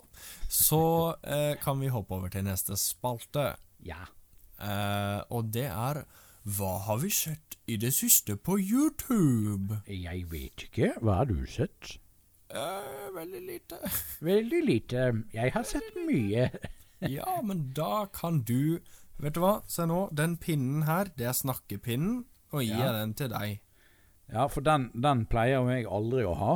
så 0.49 0.81
eh, 1.35 1.53
kan 1.61 1.83
vi 1.83 1.91
hoppe 1.93 2.17
over 2.17 2.33
til 2.33 2.47
neste 2.47 2.79
spalte. 2.79 3.51
Ja. 3.85 4.05
Eh, 4.57 5.19
og 5.29 5.51
det 5.53 5.67
er 5.69 6.05
Hva 6.43 6.77
har 6.87 7.03
vi 7.03 7.11
sett 7.13 7.59
i 7.69 7.77
det 7.79 7.93
siste 7.95 8.35
på 8.35 8.57
YouTube? 8.59 9.83
Jeg 9.87 10.25
vet 10.31 10.65
ikke. 10.65 10.95
Hva 11.03 11.21
har 11.21 11.29
du 11.29 11.45
sett? 11.47 11.99
Eh, 12.53 13.07
veldig 13.15 13.41
lite. 13.47 13.77
Veldig 14.29 14.59
lite. 14.67 15.05
Jeg 15.33 15.53
har 15.55 15.63
sett 15.67 15.95
mye. 16.07 16.49
Ja, 17.03 17.41
men 17.43 17.65
da 17.75 18.05
kan 18.15 18.37
du 18.47 18.77
Vet 19.19 19.35
du 19.35 19.41
hva, 19.43 19.57
se 19.67 19.83
nå. 19.89 20.05
Den 20.15 20.37
pinnen 20.39 20.85
her, 20.87 21.09
det 21.19 21.25
er 21.27 21.35
snakkepinnen, 21.35 22.21
og 22.55 22.63
gir 22.63 22.79
Ja. 22.79 22.93
den 22.95 23.11
til 23.19 23.27
deg. 23.33 23.57
Ja, 24.31 24.45
for 24.47 24.63
den, 24.63 24.85
den 24.95 25.25
pleier 25.27 25.59
jo 25.59 25.67
jeg 25.73 25.85
aldri 25.91 26.23
å 26.29 26.31
ha. 26.39 26.53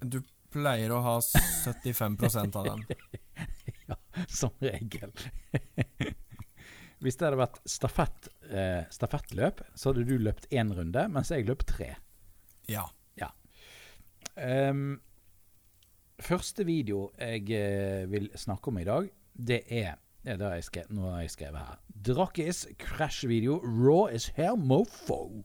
Du 0.00 0.20
pleier 0.54 0.94
å 0.94 1.00
ha 1.04 1.16
75% 1.20 2.56
av 2.60 2.70
den. 2.70 2.86
Ja, 3.88 3.96
som 4.30 4.54
regel. 4.62 5.10
Hvis 7.02 7.16
det 7.18 7.26
hadde 7.26 7.40
vært 7.42 7.58
stafett, 7.68 8.28
eh, 8.46 8.84
stafettløp, 8.94 9.64
så 9.74 9.90
hadde 9.90 10.04
du 10.06 10.14
løpt 10.22 10.46
én 10.54 10.70
runde, 10.76 11.02
mens 11.10 11.32
jeg 11.34 11.48
løp 11.48 11.64
tre. 11.66 11.96
Ja. 12.70 12.84
Ehm, 14.42 15.00
første 16.20 16.64
video 16.66 17.10
jeg 17.18 17.50
eh, 17.50 18.10
vil 18.10 18.30
snakke 18.38 18.68
om 18.68 18.78
i 18.78 18.84
dag, 18.84 19.10
det 19.34 19.62
er 19.70 19.94
det 20.24 20.38
har 20.40 20.54
jeg 20.54 20.64
skrevet, 20.64 20.90
Nå 20.94 21.08
har 21.10 21.20
jeg 21.24 21.30
skrevet 21.34 21.58
her. 21.58 21.78
Drakkis 22.06 22.66
krasjvideo. 22.78 23.56
Raw 23.64 24.06
is 24.14 24.28
here, 24.36 24.56
mofo. 24.56 25.42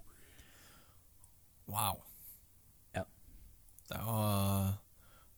Wow. 1.68 2.04
Ja. 2.96 3.02
Det 3.90 3.98
var 4.06 4.78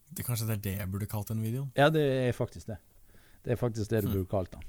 det, 0.10 0.26
Kanskje 0.26 0.48
det 0.50 0.58
er 0.58 0.62
det 0.66 0.74
jeg 0.82 0.92
burde 0.92 1.06
kalt 1.08 1.28
den 1.32 1.42
videoen? 1.44 1.72
Ja, 1.78 1.88
det 1.90 2.04
er 2.28 2.32
faktisk 2.36 2.68
det. 2.68 2.78
Det 3.46 3.52
er 3.52 3.56
faktisk 3.56 3.92
det 3.92 4.04
du 4.04 4.08
Hm. 4.10 4.14
burde 4.14 4.30
kalt 4.30 4.52
den. 4.54 4.64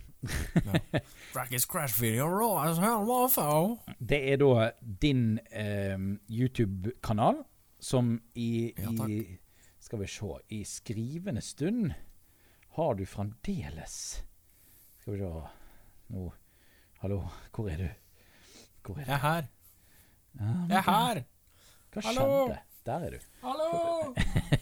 Drakkis 1.34 1.62
crash 1.66 1.98
video 2.02 2.28
raw 2.28 2.70
is 2.70 2.78
here, 2.78 3.04
mofo. 3.04 3.78
Det 3.98 4.20
er 4.32 4.36
da 4.36 4.70
din 5.02 5.38
eh, 5.50 5.98
YouTube-kanal 6.30 7.42
som 7.80 8.14
i, 8.34 8.72
Ja, 8.76 8.90
i. 9.08 9.38
Skal 9.80 9.98
vi 10.02 10.06
se 10.12 10.26
I 10.48 10.64
skrivende 10.64 11.40
stund 11.40 11.92
har 12.76 12.94
du 12.94 13.06
fremdeles 13.06 14.22
Skal 15.00 15.12
vi 15.14 15.18
se 15.18 15.30
Nå 16.14 16.32
Hallo, 17.00 17.22
hvor 17.54 17.68
er 17.72 17.76
du? 17.80 17.88
Hvor 18.84 18.98
er 19.00 19.04
du? 19.04 19.10
Jeg 19.10 19.14
er 19.14 19.22
her. 19.24 19.46
Ja, 20.38 20.50
Jeg 20.68 20.76
er 20.76 20.82
her. 20.84 21.20
Hva 21.94 22.00
Hallo? 22.04 22.26
skjedde? 22.46 22.58
Der 22.86 22.98
er 23.06 23.10
du. 23.10 23.18
Hallo! 23.40 24.14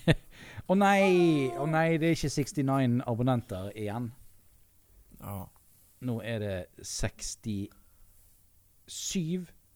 Å 0.71 0.75
nei! 0.79 1.51
Å 1.59 1.67
nei, 1.67 1.99
det 1.99 2.07
er 2.13 2.15
ikke 2.15 2.31
69 2.31 3.03
abonnenter 3.11 3.73
igjen. 3.75 4.07
Ja. 5.19 5.41
Nå 6.07 6.21
er 6.23 6.39
det 6.45 6.67
67 6.87 7.71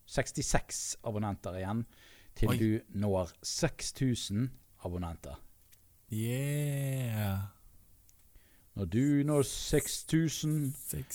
66 0.07 0.81
abonnenter 1.09 1.59
igjen 1.59 1.83
til 2.37 2.49
Oi. 2.49 2.59
du 2.59 2.99
når 2.99 3.33
6000 3.42 4.51
abonnenter. 4.85 5.40
Yeah. 6.12 7.38
Når 8.75 8.85
du 8.85 9.23
når 9.25 9.42
6000 9.42 10.75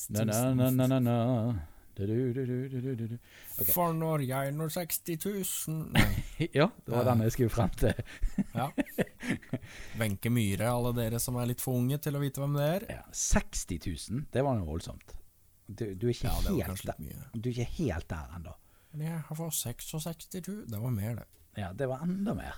na, 0.09 0.23
na, 0.23 0.53
na, 0.53 0.69
6000. 0.69 0.77
na, 0.77 0.87
na, 0.87 0.99
na. 0.99 1.53
Du, 1.97 2.05
du, 2.05 2.33
du, 2.33 2.45
du, 2.45 2.69
du, 2.69 2.95
du, 2.95 3.07
du. 3.07 3.17
Ok. 3.57 3.69
For 3.73 3.93
når 3.93 4.21
jeg 4.29 4.51
når 4.53 4.69
60 4.69 5.25
000 5.25 5.85
Ja, 6.59 6.67
det 6.85 6.93
var 6.93 7.07
den 7.09 7.23
jeg 7.25 7.33
skulle 7.33 7.49
frem 7.49 7.71
til. 7.73 7.93
Ja. 8.53 8.67
Wenche 9.97 10.29
Myhre, 10.29 10.69
alle 10.69 10.93
dere 10.93 11.19
som 11.19 11.39
er 11.41 11.49
litt 11.49 11.63
for 11.63 11.79
unge 11.79 11.97
til 11.97 12.17
å 12.17 12.21
vite 12.21 12.43
hvem 12.43 12.59
det 12.59 12.67
er. 12.75 12.85
Ja, 12.99 13.01
60 13.09 13.81
000, 14.13 14.27
det 14.33 14.45
var 14.45 14.59
noe 14.59 14.69
voldsomt. 14.69 15.17
Du, 15.67 15.87
du, 15.97 16.05
er 16.11 16.21
Ja, 16.21 16.35
det 16.45 16.53
var 16.53 16.69
helt 16.69 17.33
du 17.33 17.49
er 17.49 17.53
ikke 17.55 17.71
helt 17.79 18.09
der 18.13 18.37
ennå. 18.37 18.53
Men 18.91 19.01
jeg 19.07 19.19
har 19.27 19.35
fått 19.35 19.53
66 19.53 20.29
000. 20.47 20.65
Det 20.71 20.79
var 20.81 20.91
mer, 20.95 21.15
det. 21.21 21.25
Ja, 21.61 21.71
det 21.73 21.87
var 21.89 22.03
enda 22.05 22.33
mer. 22.37 22.55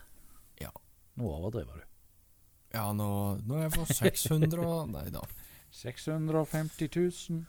Ja. 0.61 0.71
Nå 1.19 1.29
overdriver 1.37 1.79
du. 1.81 1.85
Ja, 2.75 2.91
nå, 2.93 3.07
nå 3.47 3.55
har 3.57 3.63
jeg 3.69 3.73
fått 3.79 3.95
600 3.97 4.59
og 4.67 4.91
Nei 4.93 5.07
da. 5.13 5.23
650 5.73 6.89
000. 6.95 7.45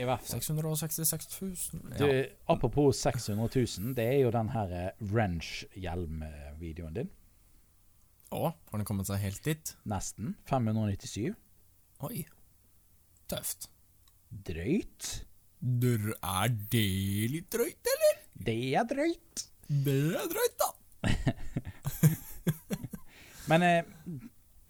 I 0.00 0.04
hvert 0.06 0.22
fall. 0.22 0.40
666 0.40 1.40
000. 1.42 1.82
Du, 1.98 2.04
Ja. 2.06 2.24
apropos 2.52 2.96
600 3.02 3.48
000, 3.56 3.94
det 3.98 4.04
er 4.06 4.18
jo 4.22 4.30
den 4.34 4.48
her 4.54 4.70
eh, 4.70 4.90
wrench-hjelm-videoen 5.10 6.94
din. 6.94 7.10
Å, 8.30 8.52
har 8.54 8.78
den 8.78 8.86
kommet 8.86 9.08
seg 9.10 9.18
helt 9.24 9.42
dit? 9.44 9.72
Nesten. 9.90 10.36
597. 10.46 11.34
Oi. 12.06 12.22
Tøft. 13.30 13.66
Drøyt. 14.30 15.24
Der 15.60 16.14
er 16.22 16.48
det 16.72 16.86
litt 17.30 17.50
drøyt, 17.52 17.90
eller? 17.94 18.14
Det 18.40 18.58
er 18.80 18.84
drøyt. 18.88 19.42
Det 19.68 19.98
er 20.16 20.28
drøyt, 20.32 20.62
da. 20.62 20.68
Men 23.50 23.62
eh, 23.66 23.84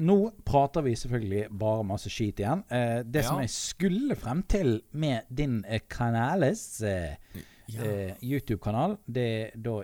nå 0.01 0.17
prater 0.49 0.83
vi 0.87 0.95
selvfølgelig 0.97 1.47
bare 1.61 1.85
masse 1.87 2.11
skit 2.13 2.41
igjen. 2.43 2.63
Eh, 2.73 3.01
det 3.05 3.25
som 3.27 3.41
jeg 3.43 3.53
skulle 3.53 4.17
frem 4.19 4.43
til 4.51 4.79
med 4.93 5.29
din 5.29 5.61
eh, 5.69 5.81
kanales 5.91 6.83
eh, 6.83 7.17
Ja. 7.71 7.85
eh, 7.87 8.15
YouTube-kanal, 8.27 8.97
det 9.07 9.25
er 9.31 9.51
da 9.63 9.77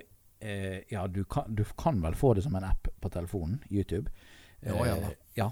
eh, 0.43 0.81
Ja, 0.91 1.05
du 1.07 1.21
kan, 1.31 1.53
du 1.55 1.63
kan 1.79 2.01
vel 2.03 2.17
få 2.19 2.33
det 2.35 2.43
som 2.47 2.57
en 2.59 2.65
app 2.67 2.89
på 3.01 3.09
telefonen, 3.15 3.61
YouTube. 3.71 4.11
Ja, 4.65 4.75
ja 4.89 4.97
da. 5.05 5.11
Ja. 5.39 5.51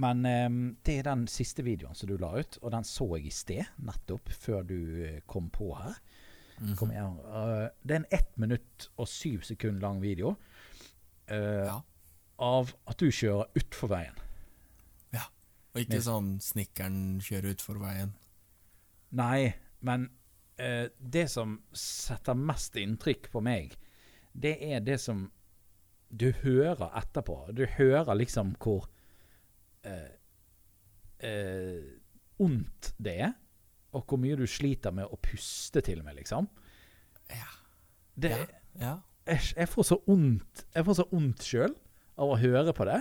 Men 0.00 0.26
um, 0.26 0.60
det 0.86 0.98
er 0.98 1.06
den 1.06 1.26
siste 1.30 1.62
videoen 1.62 1.94
som 1.94 2.10
du 2.10 2.16
la 2.18 2.32
ut, 2.40 2.58
og 2.62 2.72
den 2.74 2.86
så 2.86 3.06
jeg 3.14 3.28
i 3.28 3.34
sted, 3.34 3.68
nettopp 3.86 4.32
før 4.34 4.64
du 4.66 4.78
eh, 5.06 5.20
kom 5.30 5.50
på 5.54 5.70
her. 5.78 5.94
Mhm. 6.58 6.74
Kom 6.78 6.90
igjen. 6.94 7.18
Uh, 7.26 7.68
det 7.82 7.94
er 7.96 8.02
en 8.02 8.10
ett 8.14 8.36
minutt 8.38 8.88
og 8.96 9.08
syv 9.10 9.42
sekund 9.46 9.80
lang 9.82 10.00
video 10.02 10.34
uh, 11.30 11.66
Ja. 11.66 11.78
av 12.38 12.74
at 12.90 12.98
du 12.98 13.10
kjører 13.10 13.50
utfor 13.58 13.90
veien. 13.94 14.18
Ja. 15.14 15.28
Og 15.74 15.82
ikke 15.82 16.02
sånn 16.02 16.36
snekkeren 16.42 17.20
kjører 17.22 17.54
utfor 17.54 17.78
veien. 17.82 18.14
Nei, 19.14 19.54
men 19.86 20.08
uh, 20.62 20.86
det 20.98 21.28
som 21.30 21.60
setter 21.74 22.38
mest 22.38 22.78
inntrykk 22.78 23.30
på 23.34 23.42
meg, 23.42 23.74
det 24.34 24.56
er 24.62 24.82
det 24.82 24.98
som 25.02 25.28
du 26.10 26.30
hører 26.42 26.90
etterpå. 26.98 27.40
Du 27.54 27.64
hører 27.78 28.14
liksom 28.18 28.54
hvor 28.62 28.86
ondt 32.44 32.92
det 32.98 33.16
er, 33.28 33.32
og 33.94 34.04
hvor 34.10 34.18
mye 34.20 34.36
du 34.38 34.44
sliter 34.50 34.94
med 34.94 35.06
å 35.06 35.18
puste 35.22 35.82
til 35.86 36.00
og 36.02 36.08
med, 36.08 36.18
liksom. 36.18 36.48
Ja. 37.30 37.50
Det, 38.14 38.34
Ja. 38.34 38.46
Ja. 38.74 38.94
jeg, 39.26 39.40
jeg 39.56 39.68
får 39.70 39.84
så 39.86 39.96
ondt 40.10 40.64
Jeg 40.74 40.84
får 40.86 40.96
så 40.98 41.04
ondt 41.14 41.42
sjøl 41.46 41.74
av 42.18 42.32
å 42.34 42.38
høre 42.38 42.72
på 42.74 42.86
det. 42.88 43.00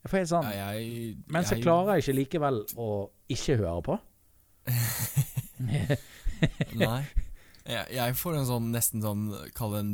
Jeg 0.00 0.10
får 0.10 0.18
helt 0.20 0.30
sånn 0.30 0.46
ja 0.54 0.68
jeg, 0.78 1.16
Men 1.28 1.44
så 1.44 1.58
klarer 1.60 1.98
jeg 1.98 2.04
ikke 2.04 2.14
likevel 2.16 2.60
å 2.80 2.86
ikke 3.30 3.56
høre 3.60 3.82
på. 3.84 3.96
Nei. 6.80 7.02
Jeg, 7.66 7.84
jeg 7.92 8.14
får 8.16 8.38
en 8.38 8.48
sånn 8.48 8.70
nesten 8.72 9.02
sånn 9.04 9.26
Kall 9.56 9.74
det 9.74 9.80
en 9.84 9.92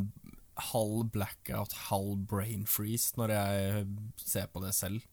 halv 0.71 1.09
blackout, 1.13 1.73
halv 1.91 2.23
brain 2.29 2.63
freeze 2.65 3.13
når 3.19 3.33
jeg 3.35 3.83
ser 4.21 4.47
på 4.49 4.63
det 4.63 4.71
selv. 4.73 5.03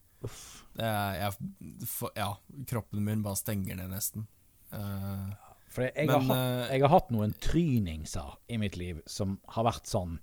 Er, 0.78 1.14
jeg, 1.20 1.86
for, 1.86 2.10
ja, 2.18 2.32
kroppen 2.70 3.04
min 3.06 3.22
bare 3.22 3.38
stenger 3.38 3.76
ned 3.78 3.92
nesten. 3.94 4.26
Uh, 4.74 5.30
For 5.70 5.86
jeg, 5.86 6.06
Men, 6.06 6.14
har 6.14 6.22
hatt, 6.28 6.38
eh, 6.70 6.72
jeg 6.74 6.82
har 6.84 6.92
hatt 6.92 7.10
noen 7.14 7.32
tryningser 7.42 8.36
i 8.50 8.58
mitt 8.62 8.76
liv 8.78 9.00
som 9.10 9.36
har 9.56 9.64
vært 9.68 9.86
sånn 9.90 10.16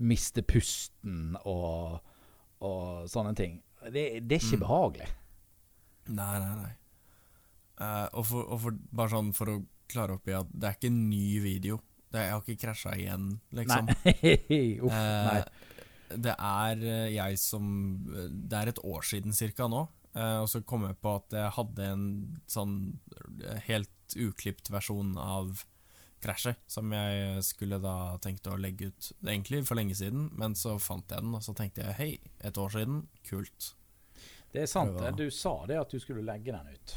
Miste 0.00 0.40
pusten 0.48 1.34
og, 1.44 1.98
og 2.64 3.08
sånne 3.12 3.34
ting. 3.36 3.58
Det, 3.92 4.22
det 4.24 4.38
er 4.38 4.40
ikke 4.44 4.56
Mm. 4.56 4.62
behagelig. 4.64 5.08
nei, 6.08 6.38
nei, 6.40 6.54
nei. 6.62 6.72
Uh, 7.80 8.08
og 8.16 8.24
for, 8.28 8.44
og 8.52 8.60
for, 8.64 8.78
bare 8.92 9.12
sånn 9.12 9.30
for 9.36 9.52
å 9.52 9.58
klare 9.88 10.16
opp 10.16 10.28
i 10.28 10.34
at 10.36 10.48
det 10.52 10.68
er 10.68 10.76
ikke 10.78 10.88
en 10.92 11.02
ny 11.10 11.38
video. 11.44 11.78
Det, 12.10 12.20
jeg 12.24 12.32
har 12.32 12.40
ikke 12.44 12.60
krasja 12.64 12.92
igjen, 12.96 13.28
liksom. 13.56 13.86
Nei. 13.88 14.32
Uff, 14.84 14.96
nei. 14.96 15.42
Det 16.16 16.34
er 16.34 16.80
eh, 16.82 17.08
jeg 17.14 17.38
som 17.38 17.64
Det 18.08 18.56
er 18.56 18.70
et 18.72 18.80
år 18.84 19.02
siden 19.06 19.32
cirka 19.36 19.68
nå. 19.70 19.84
eh, 20.14 20.38
og 20.42 20.48
så 20.50 20.62
kom 20.66 20.86
jeg 20.88 20.98
på 21.02 21.14
at 21.20 21.36
jeg 21.36 21.54
hadde 21.56 21.90
en 21.94 22.06
sånn 22.50 22.76
eh, 23.44 23.60
helt 23.68 24.16
uklipt 24.16 24.70
versjon 24.74 25.14
av 25.20 25.62
krasjet, 26.20 26.58
som 26.68 26.90
jeg 26.92 27.44
skulle 27.46 27.78
da 27.80 28.16
tenkt 28.20 28.48
å 28.50 28.56
legge 28.60 28.90
ut 28.90 29.06
egentlig 29.22 29.62
for 29.64 29.78
lenge 29.78 29.94
siden, 29.96 30.26
men 30.36 30.52
så 30.58 30.74
fant 30.82 31.08
jeg 31.08 31.22
den, 31.22 31.32
og 31.38 31.40
så 31.46 31.54
tenkte 31.56 31.86
jeg 31.86 31.96
hei, 31.96 32.08
et 32.44 32.58
år 32.60 32.74
siden, 32.74 32.98
kult. 33.24 33.70
Det 34.52 34.66
er 34.66 34.68
sant. 34.68 34.98
Du 35.16 35.30
sa 35.32 35.54
det 35.70 35.78
at 35.80 35.94
du 35.94 36.02
skulle 36.02 36.26
legge 36.26 36.52
den 36.52 36.74
ut. 36.74 36.96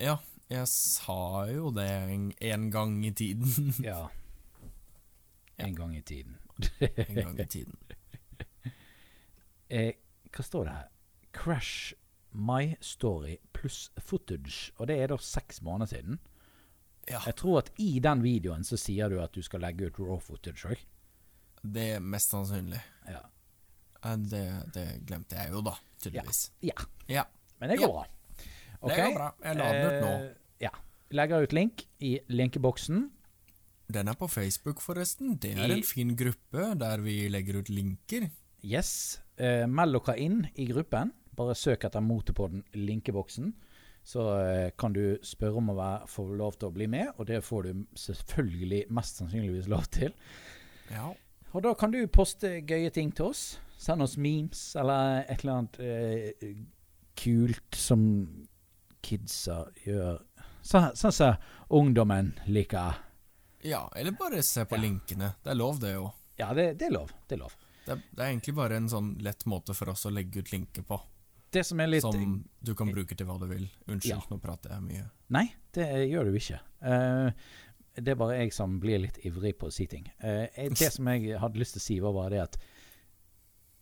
Ja, 0.00 0.14
jeg 0.48 0.64
sa 0.70 1.44
jo 1.50 1.72
det 1.74 1.88
en, 1.90 2.30
en 2.38 2.70
gang 2.70 2.96
i 3.04 3.12
tiden. 3.12 3.74
Ja. 3.84 4.06
En 5.58 5.72
gang 5.74 5.94
i 5.96 6.02
tiden. 6.04 6.34
en 6.80 7.14
gang 7.14 7.38
i 7.40 7.46
tiden. 7.48 7.78
Eh, 9.70 9.92
hva 10.32 10.44
står 10.44 10.64
det 10.68 10.72
her? 10.76 10.88
Crash 11.32 11.94
My 12.32 12.76
Story 12.80 13.38
pluss 13.52 13.90
footage. 14.00 14.72
Og 14.78 14.86
det 14.88 14.98
er 15.00 15.06
da 15.08 15.16
seks 15.16 15.62
måneder 15.62 15.86
siden. 15.96 16.18
Ja, 17.08 17.20
Jeg 17.26 17.36
tror 17.36 17.58
at 17.58 17.70
i 17.78 17.98
den 18.02 18.22
videoen 18.22 18.64
så 18.66 18.76
sier 18.76 19.08
du 19.08 19.20
at 19.22 19.32
du 19.32 19.40
skal 19.42 19.60
legge 19.62 19.86
ut 19.86 19.98
raw 20.00 20.18
footage 20.18 20.66
òg. 20.66 20.78
det 21.66 21.82
er 21.96 22.00
mest 22.00 22.30
sannsynlig. 22.30 22.80
Ja. 23.08 23.20
Det, 24.06 24.42
det 24.74 24.84
glemte 25.06 25.34
jeg 25.36 25.50
jo 25.50 25.60
da, 25.66 25.72
tydeligvis. 25.98 26.50
ja. 26.62 26.74
Ja. 27.08 27.24
Men 27.60 27.70
det 27.70 27.78
går 27.80 27.92
bra. 27.92 28.04
Det 28.36 28.80
Ok? 28.80 28.96
går 28.96 29.14
bra. 29.16 29.28
Jeg 29.42 29.56
la 29.56 29.68
den 29.72 29.86
ut 29.86 30.02
nå. 30.04 30.10
Eh, 30.26 30.34
ja. 30.60 30.70
Legger 31.10 31.42
ut 31.42 31.52
link 31.52 31.86
i 32.00 32.18
linkeboksen. 32.28 33.10
Den 33.90 34.08
er 34.08 34.14
på 34.14 34.28
Facebook, 34.28 34.80
forresten. 34.82 35.36
Det 35.38 35.54
er 35.58 35.66
I- 35.70 35.78
en 35.78 35.82
fin 35.82 36.14
gruppe 36.16 36.74
der 36.78 36.98
vi 37.00 37.28
legger 37.28 37.58
ut 37.58 37.68
linker. 37.68 38.30
Yes. 38.64 39.20
Eh, 39.38 39.66
meld 39.68 39.92
dere 39.98 40.16
inn 40.22 40.46
i 40.56 40.66
gruppen. 40.70 41.10
Bare 41.36 41.54
søk 41.54 41.84
etter 41.84 42.00
Motorpodden 42.00 42.62
linkeboksen. 42.72 43.50
Så 44.06 44.22
eh, 44.38 44.70
kan 44.78 44.92
du 44.94 45.18
spørre 45.26 45.58
om 45.60 45.70
å 45.72 45.76
være, 45.76 46.06
få 46.08 46.24
lov 46.38 46.54
til 46.60 46.68
å 46.68 46.74
bli 46.76 46.86
med, 46.86 47.08
og 47.18 47.26
det 47.26 47.40
får 47.44 47.62
du 47.66 47.84
selvfølgelig 47.98 48.84
mest 48.94 49.18
sannsynligvis 49.20 49.66
lov 49.68 49.88
til. 49.92 50.14
Ja. 50.92 51.10
Og 51.52 51.62
da 51.64 51.72
kan 51.78 51.90
du 51.92 51.98
poste 52.12 52.60
gøye 52.68 52.90
ting 52.94 53.10
til 53.16 53.32
oss. 53.32 53.58
Send 53.78 54.02
oss 54.02 54.16
memes 54.16 54.60
eller 54.78 55.24
et 55.26 55.42
eller 55.42 55.58
annet 55.58 55.80
eh, 55.82 56.54
kult 57.18 57.76
som 57.76 58.06
kidsa 59.04 59.64
gjør. 59.84 60.22
Sånn 60.66 60.94
som 60.96 61.36
ungdommen 61.70 62.32
liker. 62.46 63.02
ja, 63.66 63.84
eller 63.96 64.12
bare 64.18 64.42
se 64.42 64.64
på 64.64 64.76
Ja. 64.76 64.82
linkene. 64.82 65.34
Det 65.42 65.50
er 65.50 65.54
lov, 65.58 65.78
det 65.80 65.92
jo. 65.94 66.12
Ja, 66.38 66.52
det, 66.54 66.78
det 66.78 66.86
er 66.86 66.92
lov. 66.94 67.10
Det 67.28 67.34
er 67.36 67.42
lov. 67.42 67.54
Det 67.86 67.96
det 68.16 68.22
er 68.24 68.30
egentlig 68.32 68.54
bare 68.58 68.76
en 68.80 68.88
sånn 68.90 69.12
lett 69.22 69.44
måte 69.46 69.74
for 69.78 69.92
oss 69.92 70.06
å 70.08 70.12
legge 70.14 70.42
ut 70.42 70.50
linker 70.52 70.82
på, 70.86 70.98
Det 71.54 71.62
som 71.64 71.78
litt 71.78 72.02
som 72.02 72.44
du 72.60 72.74
kan 72.74 72.90
bruke 72.92 73.14
til 73.16 73.26
hva 73.28 73.38
du 73.40 73.46
vil. 73.46 73.68
Unnskyld, 73.86 74.10
Ja. 74.10 74.22
nå 74.30 74.38
prater 74.42 74.74
jeg 74.74 74.82
mye. 74.82 75.04
Nei, 75.30 75.46
det 75.72 75.86
gjør 76.10 76.24
du 76.32 76.36
ikke. 76.40 76.58
Uh, 76.82 77.30
det 77.96 78.12
er 78.12 78.18
bare 78.20 78.40
jeg 78.42 78.52
som 78.52 78.78
blir 78.82 78.98
litt 79.06 79.18
ivrig 79.24 79.54
på 79.58 79.68
å 79.70 79.72
si 79.72 79.86
ting. 79.86 80.04
Uh, 80.22 80.46
det 80.74 80.90
som 80.92 81.06
jeg 81.08 81.38
hadde 81.40 81.58
lyst 81.62 81.78
til 81.78 81.80
å 81.80 81.86
si, 81.86 82.00
var 82.02 82.12
bare 82.18 82.30
det 82.34 82.42
at 82.42 82.58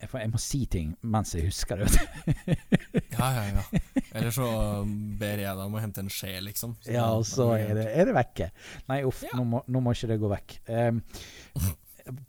jeg, 0.05 0.11
jeg 0.21 0.31
må 0.35 0.39
si 0.43 0.61
ting 0.67 0.93
mens 1.03 1.33
jeg 1.35 1.47
husker 1.49 1.81
det. 1.81 1.89
Ja, 3.15 3.29
ja, 3.31 3.43
ja. 3.63 3.81
Eller 4.13 4.31
så 4.35 4.47
um, 4.83 5.17
ber 5.19 5.39
jeg 5.39 5.49
deg 5.55 5.61
om 5.65 5.75
å 5.79 5.81
hente 5.83 6.03
en 6.03 6.11
skje, 6.13 6.33
liksom. 6.43 6.75
Så 6.83 6.93
ja, 6.95 7.07
og 7.15 7.25
så 7.27 7.47
er 7.57 7.73
det, 7.79 7.85
er 7.95 8.09
det 8.11 8.15
vekke. 8.17 8.49
Nei, 8.91 9.01
uff, 9.07 9.23
Ja. 9.23 9.37
nå, 9.39 9.45
må, 9.49 9.61
nå 9.71 9.81
må 9.83 9.95
ikke 9.95 10.11
det 10.11 10.19
gå 10.23 10.31
vekk. 10.33 10.57
Eh, 10.67 10.99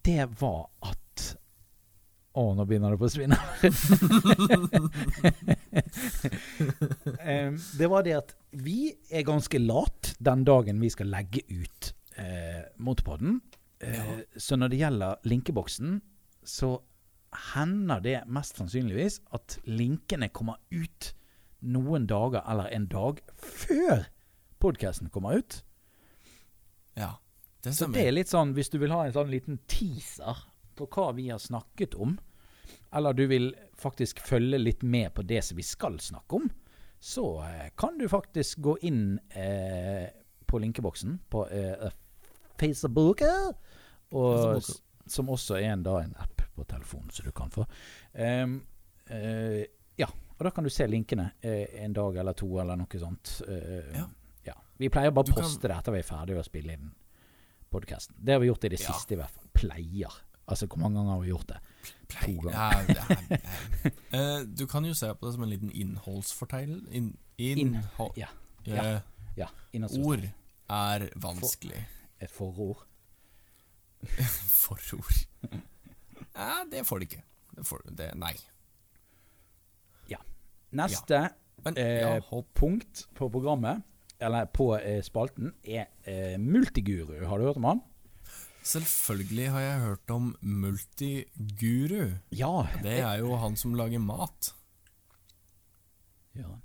det 0.05 0.27
var 0.39 0.69
at 0.85 1.01
Å, 2.35 2.43
nå 2.57 2.65
begynner 2.67 2.91
det 2.91 2.99
på 2.99 3.07
å 3.07 3.13
svinne. 3.13 3.37
Eh, 7.25 7.51
det 7.77 7.87
var 7.89 8.03
det 8.05 8.13
at 8.15 8.31
vi 8.63 8.93
er 9.09 9.25
ganske 9.27 9.59
lat 9.59 10.13
den 10.23 10.43
dagen 10.47 10.79
vi 10.81 10.89
skal 10.93 11.09
legge 11.11 11.41
ut 11.49 11.89
eh, 12.19 12.63
Motorpodden. 12.77 13.39
Eh, 13.79 13.95
Ja. 13.95 14.17
Så 14.39 14.55
når 14.55 14.71
det 14.71 14.79
gjelder 14.79 15.15
linkeboksen, 15.27 15.97
så 16.43 16.69
hender 17.55 17.99
det 18.05 18.21
mest 18.31 18.57
sannsynligvis 18.61 19.19
at 19.35 19.57
linkene 19.67 20.29
kommer 20.29 20.55
ut 20.71 21.11
noen 21.65 22.05
dager 22.07 22.45
eller 22.47 22.69
en 22.75 22.87
dag 22.87 23.19
før 23.35 24.05
podkasten 24.61 25.09
kommer 25.11 25.41
ut. 25.41 25.63
Ja, 26.95 27.15
det 27.63 27.73
Så 27.75 27.89
det 27.91 28.05
er 28.07 28.15
litt 28.15 28.31
sånn, 28.31 28.53
hvis 28.55 28.69
du 28.71 28.77
vil 28.79 28.93
ha 28.93 29.03
en 29.05 29.13
sånn 29.15 29.31
liten 29.33 29.59
teaser 29.67 30.45
på 30.75 30.87
hva 30.91 31.11
vi 31.17 31.29
har 31.29 31.39
snakket 31.41 31.95
om, 31.95 32.17
eller 32.95 33.13
du 33.13 33.25
vil 33.27 33.49
faktisk 33.79 34.19
følge 34.23 34.57
litt 34.61 34.83
med 34.83 35.13
på 35.13 35.21
det 35.27 35.41
som 35.43 35.57
vi 35.57 35.63
skal 35.63 35.99
snakke 35.99 36.39
om, 36.39 36.49
så 36.99 37.25
eh, 37.43 37.69
kan 37.77 37.97
du 37.99 38.07
faktisk 38.09 38.59
gå 38.63 38.77
inn 38.87 39.19
eh, 39.29 40.07
på 40.47 40.59
linkeboksen 40.63 41.17
på 41.29 41.43
eh, 41.51 41.89
Facebook, 42.57 43.21
og, 44.11 44.37
Facebook. 44.55 44.81
som 45.07 45.29
også 45.29 45.57
er 45.59 45.73
en, 45.73 45.83
da, 45.83 45.99
en 46.03 46.15
app 46.23 46.41
på 46.55 46.63
telefonen 46.63 47.11
som 47.11 47.25
du 47.27 47.31
kan 47.35 47.51
få. 47.51 47.65
Um, 48.13 48.61
uh, 49.11 49.63
ja, 49.99 50.07
og 50.07 50.43
da 50.47 50.51
kan 50.55 50.63
du 50.63 50.71
se 50.71 50.87
linkene 50.87 51.25
eh, 51.43 51.81
en 51.83 51.93
dag 51.93 52.15
eller 52.21 52.33
to 52.37 52.47
eller 52.61 52.79
noe 52.79 52.99
sånt. 53.01 53.41
Uh, 53.47 53.91
Ja. 53.91 54.05
ja. 54.47 54.55
Vi 54.79 54.87
pleier 54.89 55.11
bare 55.11 55.27
å 55.27 55.33
å 55.33 55.35
kan- 55.35 55.43
poste 55.43 55.67
det 55.67 55.75
etter 55.75 55.91
vi 55.91 55.99
er 55.99 56.07
ferdige 56.07 56.39
å 56.39 56.47
spille 56.47 56.77
inn 56.77 56.93
podkasten. 57.75 58.15
Det 58.17 58.37
har 58.37 58.39
vi 58.39 58.47
gjort 58.47 58.63
i 58.63 58.69
det 58.71 58.79
Ja. 58.79 58.93
siste, 58.93 59.13
i 59.13 59.19
hvert 59.19 59.35
fall. 59.35 59.49
Pleier. 59.53 60.15
Altså, 60.47 60.65
hvor 60.67 60.77
mange 60.77 60.97
ganger 60.99 61.11
har 61.13 61.19
vi 61.21 61.27
gjort 61.27 61.47
det? 61.49 61.57
Play- 62.09 62.35
to 62.35 62.41
ganger. 62.41 62.59
Ja, 62.59 62.83
det 62.87 62.97
er, 62.97 63.15
det 63.29 63.39
er. 63.43 63.91
Eh, 64.15 64.45
du 64.59 64.65
kan 64.65 64.85
jo 64.85 64.93
se 64.93 65.09
på 65.15 65.25
det 65.27 65.33
som 65.33 65.43
en 65.43 65.49
liten 65.49 65.71
innholdsfortegnelse. 65.71 66.91
In, 66.93 67.17
in, 67.37 67.77
ja, 68.17 68.27
Eh, 68.65 68.99
Ja. 69.37 69.47
ord 69.99 70.23
er 70.69 71.09
vanskelig. 71.15 71.87
Et 72.21 72.31
forord. 72.31 72.85
Forord. 74.65 75.27
Ja, 76.35 76.51
det 76.71 76.85
får 76.87 76.99
du 76.99 77.03
ikke. 77.09 77.23
Det 77.55 77.65
får, 77.65 77.81
det, 77.97 78.11
nei. 78.15 78.33
Neste 80.75 81.29
Men 81.63 81.77
eh, 81.79 82.01
ja, 82.01 82.41
punkt 82.53 83.05
på 83.15 83.29
programmet, 83.31 83.81
eller 84.19 84.45
på 84.51 84.73
eh, 84.75 84.99
spalten, 85.05 85.53
er 85.63 85.85
eh, 86.03 86.35
Multiguru. 86.39 87.13
Har 87.25 87.39
du 87.39 87.45
hørt 87.47 87.57
om 87.61 87.63
han? 87.69 87.81
Selvfølgelig 88.65 89.49
har 89.53 89.61
jeg 89.61 89.79
hørt 89.83 90.11
om 90.13 90.35
Multiguru. 90.41 92.15
Ja. 92.33 92.53
Det 92.81 92.99
er 92.99 93.19
jo 93.21 93.35
han 93.37 93.57
som 93.59 93.75
lager 93.77 94.01
mat. 94.01 94.53
Han. 96.35 96.61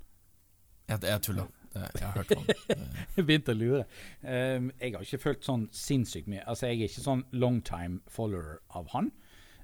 Jeg, 0.89 1.03
jeg 1.03 1.21
tulla. 1.21 1.45
Jeg 1.75 2.01
har 2.01 2.17
hørt 2.17 2.31
om. 2.35 2.47
Jeg 3.15 3.23
begynte 3.23 3.53
å 3.53 3.55
lure. 3.55 3.83
Um, 4.25 4.71
jeg 4.81 4.91
har 4.91 5.05
ikke 5.05 5.21
følt 5.21 5.45
sånn 5.47 5.61
sinnssykt 5.71 6.27
mye 6.27 6.41
Altså, 6.43 6.67
jeg 6.67 6.81
er 6.81 6.89
ikke 6.89 7.03
sånn 7.05 7.21
longtime 7.31 8.01
follower 8.11 8.57
av 8.75 8.89
han. 8.91 9.07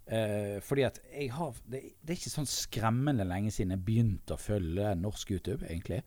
Uh, 0.07 0.63
fordi 0.63 0.85
at 0.87 1.01
jeg 1.11 1.33
har 1.35 1.57
det, 1.67 1.81
det 1.99 2.13
er 2.13 2.19
ikke 2.21 2.31
sånn 2.31 2.47
skremmende 2.47 3.25
lenge 3.27 3.51
siden 3.51 3.75
jeg 3.75 3.83
begynte 3.89 4.37
å 4.37 4.39
følge 4.39 4.93
norsk 5.01 5.33
YouTube, 5.35 5.67
egentlig. 5.67 5.99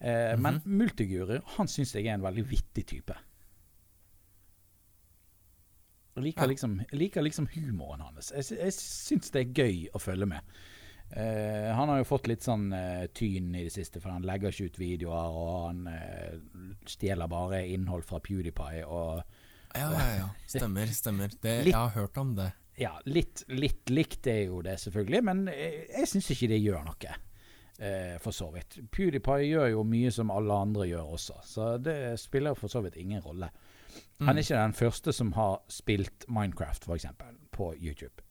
Eh, 0.00 0.34
Men 0.38 0.60
Multiguru, 0.64 1.38
han 1.56 1.70
syns 1.70 1.94
jeg 1.94 2.06
er 2.06 2.18
en 2.18 2.26
veldig 2.26 2.44
vittig 2.50 2.86
type. 2.86 3.14
Jeg 6.18 6.26
liker, 6.26 6.42
Ja. 6.44 6.50
liksom, 6.52 6.74
liker 6.98 7.22
liksom 7.24 7.46
humoren 7.54 8.02
hans. 8.04 8.32
Jeg, 8.34 8.58
jeg 8.58 8.74
syns 8.76 9.30
det 9.34 9.44
er 9.46 9.54
gøy 9.62 9.86
å 9.94 10.02
følge 10.02 10.26
med. 10.34 10.58
Uh, 11.08 11.70
han 11.72 11.88
har 11.88 12.02
jo 12.02 12.04
fått 12.04 12.26
litt 12.28 12.44
sånn 12.44 12.66
uh, 12.74 13.06
tyn 13.16 13.54
i 13.56 13.62
det 13.64 13.72
siste, 13.72 13.96
for 14.02 14.12
han 14.12 14.26
legger 14.28 14.52
ikke 14.52 14.66
ut 14.68 14.78
videoer, 14.82 15.36
og 15.40 15.54
han 15.70 15.86
uh, 15.88 16.74
stjeler 16.84 17.30
bare 17.32 17.62
innhold 17.72 18.04
fra 18.04 18.20
PewDiePie. 18.20 18.82
Og 18.84 19.22
Ja, 19.78 19.86
ja, 19.94 20.08
ja. 20.18 20.26
Stemmer, 20.48 20.90
stemmer. 20.92 21.32
Det, 21.40 21.54
Litt- 21.64 21.72
jeg 21.72 21.78
har 21.80 21.94
hørt 21.96 22.18
om 22.20 22.34
det. 22.36 22.50
ja, 22.76 22.92
litt, 23.08 23.44
litt 23.48 23.88
likt 23.90 24.26
er 24.28 24.42
jo 24.50 24.60
det, 24.62 24.76
selvfølgelig, 24.84 25.22
men 25.24 25.46
jeg 25.48 26.06
syns 26.12 26.28
ikke 26.34 26.48
det 26.52 26.60
gjør 26.62 26.84
noe. 26.90 27.16
For 28.24 28.34
så 28.34 28.48
vidt. 28.50 28.76
PewDiePie 28.90 29.44
gjør 29.52 29.68
jo 29.70 29.82
mye 29.86 30.10
som 30.10 30.32
alle 30.34 30.54
andre 30.66 30.86
gjør 30.90 31.12
også, 31.14 31.36
så 31.46 31.66
det 31.78 31.94
spiller 32.18 32.56
for 32.58 32.68
så 32.72 32.80
vidt 32.82 32.96
ingen 32.98 33.22
rolle. 33.22 33.48
Han 34.26 34.34
er 34.34 34.42
ikke 34.42 34.58
den 34.58 34.76
første 34.76 35.14
som 35.14 35.32
har 35.36 35.60
spilt 35.72 36.26
Minecraft, 36.32 36.88
eksempel, 36.96 37.36
på 37.54 37.70
YouTube. 37.76 38.24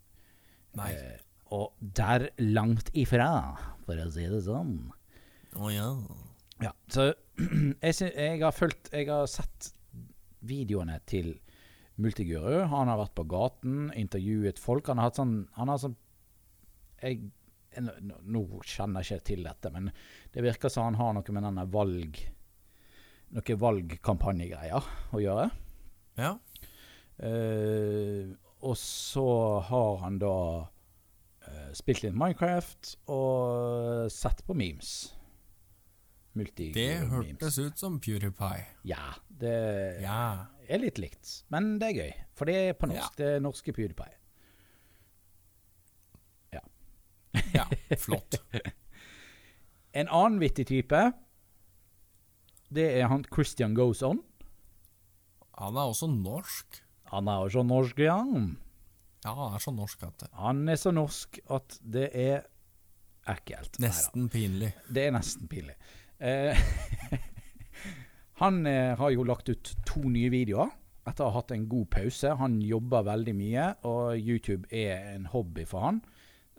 Nei. 0.77 0.91
Eh, 0.93 1.23
og 1.56 1.77
der 1.80 2.27
langt 2.43 2.91
ifra, 2.97 3.30
for 3.86 3.99
å 4.03 4.08
si 4.12 4.27
det 4.27 4.43
sånn. 4.45 4.75
Å 5.58 5.71
ja. 5.71 5.89
Ja, 6.63 6.73
så 6.91 7.12
jeg, 7.86 7.93
jeg 8.01 8.39
har 8.41 8.56
fulgt 8.56 8.89
Jeg 8.89 9.06
har 9.12 9.27
sett 9.30 9.71
videoene 10.47 10.97
til 11.06 11.36
Multiguru. 12.01 12.65
Han 12.69 12.89
har 12.91 12.99
vært 12.99 13.15
på 13.17 13.25
gaten, 13.30 13.88
intervjuet 13.97 14.60
folk. 14.62 14.89
Han 14.89 15.01
har 15.01 15.12
hatt 15.12 15.21
sånn 15.21 15.38
Han 15.58 15.71
har 15.71 15.82
sånn 15.82 15.97
jeg, 16.97 17.27
nå 17.77 18.41
kjenner 18.65 19.06
jeg 19.06 19.19
ikke 19.19 19.27
til 19.30 19.43
dette, 19.45 19.69
men 19.69 19.91
det 20.34 20.41
virker 20.41 20.71
som 20.73 20.88
han 20.88 20.97
har 20.97 21.13
noe 21.13 21.36
med 21.36 21.45
denne 21.45 21.65
valg 21.69 22.17
Noe 23.35 23.57
valgkampanjegreier 23.59 24.85
å 25.13 25.19
gjøre. 25.21 25.49
Ja. 26.17 26.31
Eh, 27.19 28.29
og 28.63 28.75
så 28.79 29.25
har 29.67 29.97
han 30.05 30.17
da 30.21 30.31
eh, 31.47 31.71
spilt 31.77 32.03
litt 32.05 32.15
Minecraft 32.17 32.93
og 33.13 34.07
sett 34.13 34.43
på 34.47 34.55
memes. 34.57 34.93
Multi 36.37 36.69
Det 36.75 36.87
hørtes 37.09 37.57
ut 37.57 37.79
som 37.81 37.97
PewDiePie. 37.99 38.63
Ja, 38.85 39.13
det 39.27 40.01
Ja. 40.03 40.45
er 40.69 40.79
litt 40.83 40.99
likt. 41.01 41.43
Men 41.49 41.79
det 41.81 41.87
er 41.89 41.97
gøy, 42.03 42.13
for 42.37 42.45
det 42.45 42.55
er 42.69 42.73
på 42.77 42.87
norsk. 42.91 43.15
Det 43.17 43.25
er 43.35 43.39
norske 43.43 43.73
PewDiePie. 43.73 44.13
Ja, 47.53 47.67
flott. 47.97 48.39
En 49.97 50.07
annen 50.13 50.39
vittig 50.41 50.67
type, 50.69 50.99
det 52.73 52.88
er 52.99 53.08
han 53.12 53.25
Christian 53.32 53.75
Goes 53.77 54.03
On. 54.06 54.19
Han 55.58 55.77
er 55.77 55.89
også 55.89 56.10
norsk. 56.12 56.82
Han 57.12 57.30
er 57.32 57.45
også 57.47 57.63
norsk, 57.65 57.99
ja. 58.03 58.19
Ja, 59.25 59.34
han 59.34 59.56
er 59.56 59.63
så 59.63 59.73
norsk 59.73 60.03
at 60.06 60.21
det 60.21 60.30
Han 60.38 60.67
er 60.69 60.80
så 60.80 60.91
norsk 60.93 61.39
at 61.51 61.77
det 61.82 62.10
er 62.13 62.45
ekkelt. 63.27 63.80
Nesten 63.84 64.27
pinlig. 64.32 64.73
Det 64.88 65.08
er 65.08 65.15
nesten 65.15 65.47
pinlig. 65.51 65.75
Eh, 66.19 66.60
han 68.41 68.62
eh, 68.69 68.93
har 68.99 69.13
jo 69.13 69.25
lagt 69.27 69.49
ut 69.49 69.73
to 69.88 70.03
nye 70.08 70.32
videoer 70.34 70.71
etter 71.08 71.23
å 71.23 71.32
ha 71.32 71.39
hatt 71.39 71.53
en 71.56 71.67
god 71.71 71.89
pause. 71.95 72.36
Han 72.39 72.60
jobber 72.63 73.08
veldig 73.08 73.36
mye, 73.38 73.67
og 73.88 74.19
YouTube 74.19 74.67
er 74.75 75.13
en 75.15 75.27
hobby 75.32 75.63
for 75.67 75.88
han. 75.88 76.01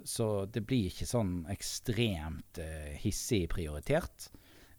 Så 0.07 0.47
det 0.53 0.63
blir 0.67 0.89
ikke 0.89 1.09
sånn 1.09 1.43
ekstremt 1.53 2.61
eh, 2.63 2.95
hissig 3.03 3.45
prioritert. 3.53 4.31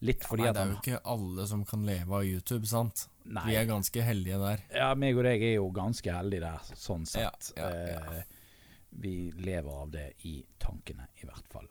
Litt 0.02 0.24
fordi 0.24 0.46
Nei, 0.46 0.50
at 0.50 0.56
det 0.56 0.62
er 0.64 0.70
jo 0.72 0.78
ikke 0.80 1.00
alle 1.12 1.46
som 1.50 1.64
kan 1.68 1.82
leve 1.84 2.16
av 2.16 2.24
YouTube, 2.24 2.66
sant? 2.70 3.08
Nei. 3.28 3.44
Vi 3.50 3.56
er 3.60 3.66
ganske 3.68 4.04
heldige 4.08 4.38
der. 4.40 4.62
Ja, 4.72 4.94
meg 4.96 5.18
og 5.20 5.26
deg 5.28 5.44
er 5.44 5.58
jo 5.58 5.66
ganske 5.76 6.14
heldige 6.16 6.46
der, 6.46 6.70
sånn 6.80 7.04
sett. 7.10 7.50
Ja, 7.58 7.68
ja, 7.68 7.90
ja. 7.98 8.22
Eh, 8.22 8.24
vi 9.04 9.16
lever 9.38 9.70
av 9.84 9.92
det 9.94 10.06
i 10.26 10.38
tankene, 10.64 11.10
i 11.22 11.28
hvert 11.28 11.52
fall. 11.52 11.68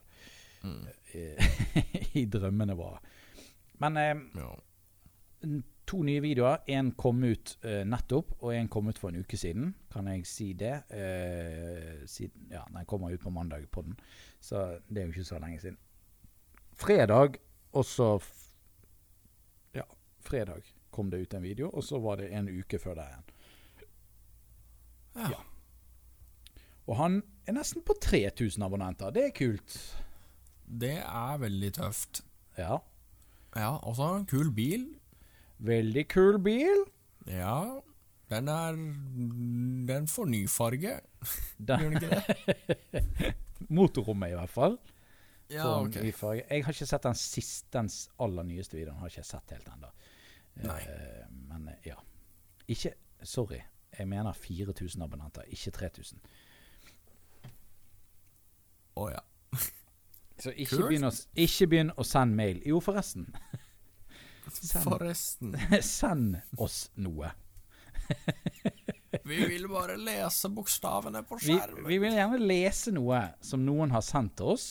Mm. 0.63 0.85
Eh, 1.15 1.49
I 2.21 2.27
drømmene 2.31 2.77
våre. 2.79 3.01
Men 3.81 3.97
eh, 3.97 4.15
Ja. 4.37 4.53
to 5.89 6.03
nye 6.05 6.21
videoer. 6.21 6.61
Én 6.69 6.93
kom 7.01 7.23
ut 7.25 7.57
eh, 7.65 7.81
nettopp, 7.89 8.35
og 8.43 8.53
én 8.53 8.69
kom 8.69 8.91
ut 8.93 8.99
for 9.01 9.09
en 9.09 9.23
uke 9.25 9.39
siden. 9.41 9.73
Kan 9.91 10.07
jeg 10.13 10.27
si 10.29 10.53
det? 10.53 10.75
Eh, 10.93 12.05
siden, 12.07 12.51
ja, 12.53 12.65
den 12.75 12.85
kommer 12.85 13.11
ut 13.15 13.23
på 13.25 13.31
mandag 13.33 13.65
på 13.73 13.83
den, 13.87 13.97
så 14.41 14.67
det 14.89 15.01
er 15.03 15.07
jo 15.09 15.17
ikke 15.17 15.31
så 15.33 15.41
lenge 15.41 15.61
siden. 15.65 15.79
Fredag, 16.79 17.39
og 17.79 17.87
så 17.87 18.09
Ja, 19.77 19.85
fredag 20.25 20.67
kom 20.95 21.11
det 21.13 21.23
ut 21.23 21.35
en 21.35 21.45
video, 21.45 21.71
og 21.71 21.85
så 21.85 22.01
var 22.03 22.19
det 22.19 22.33
en 22.35 22.49
uke 22.51 22.81
før 22.83 22.99
det 22.99 23.07
igjen. 23.07 23.27
Ja. 25.19 25.31
Ja. 25.35 25.41
Og 26.89 26.97
han 26.97 27.19
er 27.47 27.59
nesten 27.59 27.85
på 27.85 27.95
3000 28.01 28.65
abonnenter. 28.65 29.13
Det 29.15 29.27
er 29.29 29.35
kult. 29.37 29.77
Det 30.65 30.97
er 31.01 31.43
veldig 31.43 31.73
tøft. 31.77 32.23
Ja. 32.59 32.81
Ja, 33.57 33.77
og 33.77 33.97
så 33.97 34.07
har 34.07 34.17
han 34.19 34.29
kul 34.29 34.51
bil. 34.55 34.89
Veldig 35.59 36.05
kul 36.09 36.39
bil. 36.43 36.85
Ja, 37.29 37.81
den 38.31 38.49
er 38.49 38.77
Den 39.89 40.09
får 40.09 40.27
ny 40.27 40.43
farge. 40.49 41.01
Gjør 41.59 41.91
den 41.91 41.99
ikke 41.99 42.11
det? 42.11 43.35
motorrommet, 43.79 44.33
i 44.33 44.39
hvert 44.39 44.53
fall. 44.53 44.79
Ja, 45.49 45.63
Får 45.65 45.87
okay. 45.89 46.13
farge. 46.13 46.45
Jeg 46.51 46.65
har 46.65 46.77
ikke 46.77 46.87
sett 46.87 47.07
den 47.07 47.17
siste, 47.17 47.71
den 47.73 47.89
aller 48.21 48.45
nyeste 48.45 48.77
videoen. 48.77 48.99
Har 49.01 49.09
ikke 49.13 49.25
sett 49.25 49.55
helt 49.55 49.69
ennå. 49.73 49.91
Nei. 50.67 50.81
Eh, 50.83 51.25
men 51.49 51.69
eh, 51.73 51.87
ja. 51.89 51.97
Ikke 52.69 52.95
Sorry. 53.27 53.63
Jeg 53.99 54.07
mener 54.07 54.33
4000 54.33 55.03
abonnenter, 55.03 55.43
ikke 55.51 55.73
3000. 55.75 56.21
Å 58.99 59.09
ja. 59.11 59.23
Så 60.43 60.53
ikke 60.55 60.85
begynn, 60.85 61.09
å, 61.09 61.11
ikke 61.35 61.67
begynn 61.73 61.91
å 61.99 62.05
sende 62.07 62.39
mail. 62.39 62.61
Jo, 62.69 62.79
forresten. 62.85 63.27
Send, 64.53 64.85
Forresten. 64.87 65.57
send 65.83 66.39
oss 66.63 66.85
noe. 66.95 67.33
Vi 69.25 69.41
vil 69.51 69.67
bare 69.69 69.97
lese 70.01 70.49
bokstavene 70.53 71.25
på 71.27 71.41
Vi, 71.41 71.57
skjermen. 71.57 71.89
vi 71.89 71.99
vil 72.01 72.15
gjerne 72.17 72.39
lese 72.41 72.93
noe 72.95 73.23
som 73.45 73.65
noen 73.67 73.91
har 73.97 74.05
sendt 74.05 74.37
til 74.39 74.55
oss, 74.55 74.69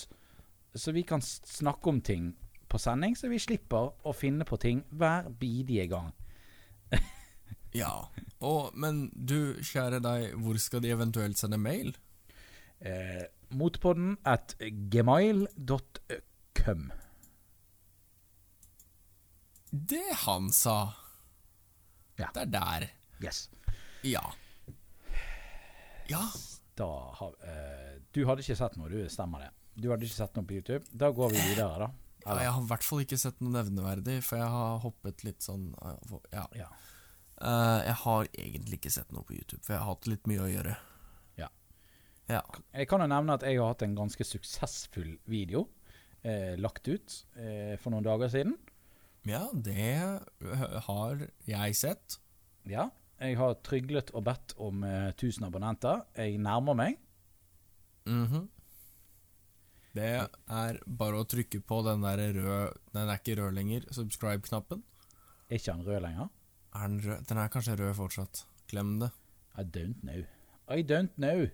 så 0.76 0.92
vi 0.96 1.04
kan 1.08 1.22
snakke 1.22 1.90
om 1.90 2.02
ting 2.02 2.32
på 2.68 2.80
sending, 2.82 3.16
så 3.16 3.30
vi 3.32 3.40
slipper 3.40 3.94
å 4.04 4.14
finne 4.16 4.46
på 4.48 4.58
ting 4.62 4.84
hver 4.92 5.30
bidige 5.40 5.88
gang. 5.92 6.12
Ja. 7.76 8.08
Og, 8.40 8.72
men 8.80 9.12
du, 9.14 9.54
kjære 9.62 10.00
deg, 10.02 10.32
hvor 10.42 10.58
skal 10.62 10.82
de 10.82 10.90
eventuelt 10.96 11.38
sende 11.38 11.60
mail? 11.62 11.92
Eh, 12.80 13.26
Motpodden 13.54 14.18
at 14.26 14.56
gmail.com. 14.94 15.58
Det 19.92 20.08
han 20.24 20.52
sa. 20.56 20.78
Ja. 22.18 22.32
Det 22.34 22.42
er 22.48 22.52
der. 22.56 22.88
Yes. 23.24 23.50
Ja. 24.06 24.24
Ja. 26.10 26.24
Da 26.78 26.90
har 27.20 27.34
eh, 27.42 27.94
Du 28.14 28.26
hadde 28.30 28.42
ikke 28.46 28.56
sett 28.58 28.78
noe, 28.78 28.90
du 28.90 29.10
stemmer 29.10 29.40
det. 29.48 29.52
Du 29.78 29.90
hadde 29.92 30.08
ikke 30.08 30.18
sett 30.18 30.38
noe 30.38 30.48
på 30.50 30.58
YouTube. 30.58 30.84
Da 30.92 31.12
går 31.14 31.34
vi 31.36 31.42
videre, 31.52 31.86
da. 31.86 31.90
ja. 32.26 32.38
Jeg 32.42 32.52
har 32.56 32.62
i 32.64 32.70
hvert 32.72 32.86
fall 32.88 33.04
ikke 33.04 33.20
sett 33.22 33.42
noe 33.44 33.54
nevneverdig, 33.54 34.18
for 34.26 34.42
jeg 34.42 34.52
har 34.58 34.80
hoppet 34.84 35.26
litt 35.28 35.46
sånn 35.46 35.70
Ja. 36.34 36.48
Ja. 36.58 36.70
Uh, 37.38 37.84
jeg 37.86 37.98
har 38.02 38.28
egentlig 38.34 38.80
ikke 38.80 38.92
sett 38.96 39.12
noe 39.14 39.22
på 39.28 39.36
YouTube, 39.38 39.62
for 39.62 39.76
jeg 39.76 39.84
har 39.84 39.92
hatt 39.92 40.08
litt 40.10 40.26
mye 40.30 40.42
å 40.42 40.50
gjøre. 40.50 40.74
Ja. 41.38 41.52
Ja. 42.32 42.42
Jeg 42.74 42.90
kan 42.90 43.04
jo 43.06 43.10
nevne 43.12 43.38
at 43.38 43.46
jeg 43.46 43.60
har 43.62 43.70
hatt 43.76 43.86
en 43.86 43.94
ganske 44.00 44.26
suksessfull 44.26 45.20
video 45.30 45.68
eh, 46.26 46.56
lagt 46.58 46.88
ut 46.90 47.20
eh, 47.38 47.76
for 47.78 47.94
noen 47.94 48.08
dager 48.08 48.32
siden. 48.34 48.58
Ja, 49.28 49.44
det 49.54 49.86
har 50.88 51.28
jeg 51.46 51.78
sett. 51.78 52.18
Ja. 52.68 52.90
Jeg 53.22 53.38
har 53.40 53.56
tryglet 53.66 54.12
og 54.16 54.26
bedt 54.28 54.54
om 54.62 54.84
eh, 54.86 55.10
1000 55.14 55.48
abonnenter. 55.50 56.04
Jeg 56.18 56.38
nærmer 56.42 56.78
meg. 56.78 57.00
Mhm. 58.10 58.48
Det 59.96 60.10
er 60.28 60.80
bare 61.00 61.22
å 61.22 61.28
trykke 61.30 61.62
på 61.66 61.80
den 61.88 62.04
der 62.06 62.22
røde 62.36 62.58
Den 62.94 63.08
er 63.10 63.20
ikke 63.20 63.38
rød 63.40 63.56
lenger, 63.58 63.88
subscribe-knappen. 63.96 64.84
Er 65.50 65.60
ikke 65.60 65.74
den 65.74 65.88
rød 65.88 66.02
lenger? 66.06 66.34
Er 66.76 66.92
den 66.92 67.00
rød? 67.06 67.24
Den 67.30 67.38
er 67.42 67.54
kanskje 67.54 67.78
rød 67.80 67.96
fortsatt. 67.98 68.44
Glem 68.68 69.00
det. 69.02 69.12
I 69.58 69.64
don't 69.64 70.02
know. 70.04 70.26
I 70.70 70.84
don't 70.84 71.16
know. 71.16 71.48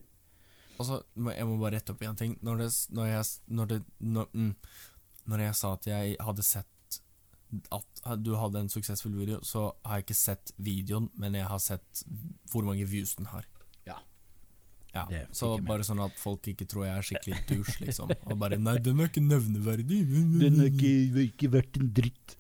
Altså, 0.80 1.04
jeg 1.16 1.46
må 1.48 1.58
bare 1.62 1.78
rette 1.78 1.94
opp 1.94 2.02
én 2.04 2.18
ting. 2.18 2.36
Når, 2.42 2.64
det, 2.64 2.70
når, 2.90 3.06
jeg, 3.06 3.26
når, 3.48 3.66
det, 3.66 3.80
når, 4.00 4.30
mm, 4.34 4.54
når 5.32 5.46
jeg 5.46 5.56
sa 5.60 5.74
at 5.78 5.88
jeg 5.88 6.16
hadde 6.20 6.46
sett 6.48 6.70
at 7.70 8.24
du 8.26 8.34
hadde 8.34 8.64
en 8.64 8.70
suksessfull 8.74 9.14
video, 9.14 9.38
så 9.46 9.68
har 9.86 10.00
jeg 10.00 10.08
ikke 10.08 10.18
sett 10.18 10.54
videoen, 10.58 11.12
men 11.22 11.38
jeg 11.38 11.46
har 11.46 11.62
sett 11.62 12.04
hvor 12.52 12.66
mange 12.66 12.88
views 12.90 13.14
den 13.20 13.30
har. 13.30 13.46
Ja. 14.94 15.08
Ja, 15.10 15.24
Så 15.34 15.56
med. 15.58 15.66
bare 15.66 15.82
sånn 15.88 16.00
at 16.06 16.14
folk 16.22 16.46
ikke 16.52 16.68
tror 16.70 16.86
jeg 16.86 16.98
er 16.98 17.02
skikkelig 17.08 17.38
douche, 17.50 17.80
liksom. 17.86 18.12
Og 18.30 18.38
bare 18.38 18.60
Nei, 18.62 18.76
den 18.78 19.00
er 19.02 19.08
ikke 19.10 19.24
nevneverdig. 19.26 20.04
ikke 21.24 21.50
verdt 21.52 21.80
en 21.82 21.90
dritt. 21.94 22.36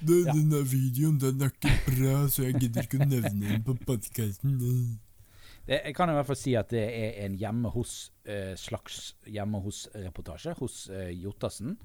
Den, 0.00 0.26
Ja. 0.26 0.32
den 0.36 0.50
der 0.50 0.62
videoen, 0.68 1.18
den 1.18 1.40
er 1.40 1.48
ikke 1.54 1.72
bra, 1.86 2.26
så 2.28 2.44
jeg 2.44 2.60
gidder 2.60 2.82
ikke 2.84 3.00
å 3.00 3.08
nevne 3.08 3.48
den 3.48 3.62
på 3.64 3.74
podkasten. 3.86 4.98
Jeg 5.66 5.94
kan 5.96 6.10
i 6.10 6.12
hvert 6.12 6.26
fall 6.28 6.36
si 6.38 6.54
at 6.54 6.68
det 6.70 6.84
er 6.84 7.24
en 7.24 7.34
hjemme 7.40 7.72
hos 7.72 8.10
eh, 8.26 8.52
slags 8.54 9.14
hjemme 9.26 9.58
hos-reportasje 9.64 10.54
hos 10.60 10.88
eh, 10.90 11.08
Jottassen. 11.16 11.78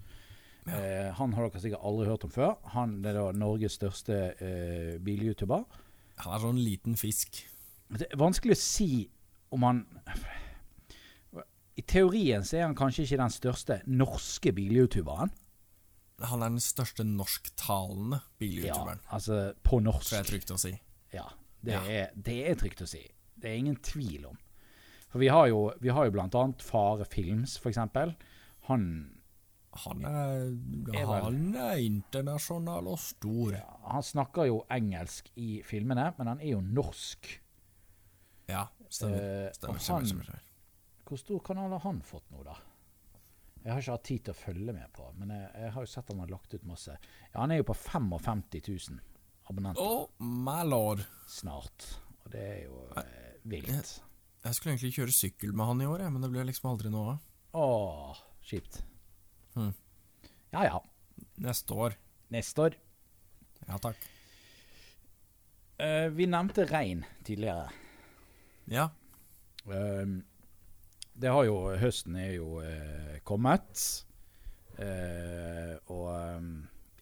Eh, 0.68 1.10
han 1.18 1.32
har 1.34 1.48
dere 1.50 1.62
sikkert 1.64 1.82
aldri 1.88 2.06
hørt 2.12 2.24
om 2.28 2.30
før. 2.36 2.58
Han 2.76 3.00
er 3.06 3.14
da 3.18 3.32
Norges 3.32 3.80
største 3.80 4.36
eh, 4.38 5.00
bil-youtuber. 5.02 5.64
Han 6.22 6.36
er 6.36 6.44
sånn 6.44 6.60
liten 6.62 7.00
fisk. 7.00 7.40
Det 7.90 8.12
er 8.12 8.18
vanskelig 8.22 8.54
å 8.54 8.62
si 8.62 8.92
om 9.52 9.64
han 9.68 9.82
I 11.80 11.84
teorien 11.88 12.44
så 12.46 12.58
er 12.60 12.66
han 12.68 12.76
kanskje 12.78 13.06
ikke 13.06 13.20
den 13.22 13.34
største 13.34 13.78
norske 13.88 14.52
bil-youtuberen. 14.56 15.32
Han 16.22 16.44
er 16.46 16.52
den 16.54 16.62
største 16.62 17.04
norsktalende 17.08 18.20
Ja, 18.44 18.76
altså 19.10 19.54
på 19.66 19.80
norsk. 19.82 20.10
Så 20.12 20.20
det 20.20 20.22
er 20.26 20.30
trygt 20.30 20.52
å 20.54 20.60
si. 20.62 20.74
Ja, 21.16 21.26
det, 21.64 21.74
Ja. 21.74 21.82
Er, 21.82 22.12
det 22.16 22.36
er 22.52 22.60
trygt 22.60 22.84
å 22.84 22.88
si. 22.90 23.02
Det 23.42 23.50
er 23.50 23.58
ingen 23.58 23.80
tvil 23.82 24.28
om. 24.30 24.38
For 25.10 25.20
vi 25.24 25.28
har 25.34 25.48
jo, 25.50 25.72
vi 25.82 25.90
har 25.90 26.06
jo 26.08 26.12
blant 26.14 26.36
annet 26.38 26.62
Fare 26.64 27.06
Films, 27.10 27.58
for 27.60 27.72
eksempel. 27.72 28.14
Han, 28.70 28.86
Han 29.88 30.04
er, 30.06 30.52
Er 30.94 31.06
vel- 31.08 31.24
han 31.24 31.56
er 31.56 31.78
internasjonal 31.80 32.88
og 32.92 33.00
stor. 33.00 33.54
ja, 33.56 33.78
han 33.88 34.04
snakker 34.04 34.46
jo 34.48 34.66
engelsk 34.70 35.32
i 35.40 35.62
filmene, 35.64 36.14
men 36.18 36.28
han 36.28 36.40
er 36.42 36.52
jo 36.52 36.62
norsk. 36.62 37.40
Ja, 38.50 38.68
stemmer. 38.92 39.22
Eh, 39.48 39.52
Stemmer, 39.56 39.80
stemmer, 39.80 40.00
han, 40.02 40.10
stemmer, 40.10 40.28
stemmer. 40.28 40.48
Hvor 41.08 41.20
stor 41.20 41.40
kanal 41.48 41.72
har 41.76 41.82
han 41.86 42.02
fått 42.08 42.28
nå, 42.32 42.44
da? 42.48 42.58
Jeg 43.62 43.74
har 43.76 43.82
ikke 43.84 43.94
hatt 43.98 44.06
tid 44.08 44.24
til 44.26 44.34
å 44.34 44.40
følge 44.42 44.74
med 44.74 44.90
på, 44.96 45.08
men 45.20 45.34
jeg, 45.36 45.50
jeg 45.62 45.74
har 45.76 45.84
jo 45.86 45.90
sett 45.92 46.08
han 46.10 46.22
har 46.24 46.32
lagt 46.34 46.54
ut 46.56 46.64
masse. 46.66 46.96
Ja, 47.30 47.42
Han 47.44 47.52
er 47.54 47.60
jo 47.62 47.68
på 47.70 47.76
55 47.78 48.40
000 48.58 49.02
abonnenter 49.52 49.84
Oh 49.84 50.08
my 50.24 50.62
lord. 50.66 51.04
snart, 51.30 51.86
og 52.24 52.32
det 52.34 52.42
er 52.42 52.64
jo 52.66 52.80
eh, 52.98 53.36
vilt. 53.52 53.92
Jeg 54.42 54.58
skulle 54.58 54.74
egentlig 54.74 54.94
kjøre 54.96 55.14
sykkel 55.14 55.54
med 55.54 55.70
han 55.70 55.84
i 55.84 55.90
år, 55.92 56.02
jeg, 56.08 56.14
men 56.16 56.26
det 56.26 56.32
ble 56.34 56.46
liksom 56.50 56.72
aldri 56.72 56.90
noe 56.90 57.12
av. 57.14 57.28
Åh, 57.62 58.24
kjipt. 58.50 58.80
Hmm. 59.54 59.74
Ja 60.56 60.64
ja. 60.66 60.80
Neste 61.44 61.76
år. 61.78 61.94
Neste 62.34 62.66
år. 62.66 62.80
Ja 63.68 63.78
takk. 63.84 64.00
Uh, 65.82 66.08
vi 66.18 66.26
nevnte 66.30 66.66
regn 66.70 67.04
tidligere. 67.26 67.70
Ja. 68.72 68.88
Um, 69.66 70.22
det 71.14 71.30
har 71.30 71.44
jo 71.46 71.58
Høsten 71.78 72.16
er 72.18 72.36
jo 72.38 72.62
uh, 72.64 73.18
kommet. 73.28 73.82
Uh, 74.80 75.76
og 75.92 76.08
um, 76.40 76.54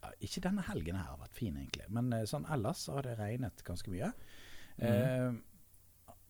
ja, 0.02 0.10
Ikke 0.26 0.42
denne 0.44 0.66
helgen 0.68 0.98
her 0.98 1.12
har 1.12 1.20
vært 1.22 1.38
fin, 1.38 1.56
egentlig, 1.62 1.86
men 1.94 2.10
uh, 2.16 2.26
sånn 2.28 2.48
ellers 2.52 2.88
har 2.92 3.06
det 3.06 3.16
regnet 3.20 3.64
ganske 3.68 3.94
mye. 3.94 4.12
Mm. 4.80 5.42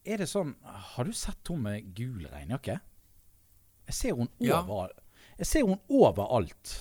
er 0.10 0.18
det 0.18 0.26
sånn 0.26 0.56
Har 0.66 1.06
du 1.06 1.12
sett 1.14 1.52
hun 1.52 1.60
med 1.68 1.92
gul 1.94 2.24
regnjakke? 2.32 2.80
Jeg 3.86 3.94
ser 3.94 4.16
hun 4.18 4.32
Ja. 4.42 4.64
over 4.64 4.90
Jeg 5.38 5.46
ser 5.46 5.68
hun 5.68 5.78
overalt. 5.86 6.72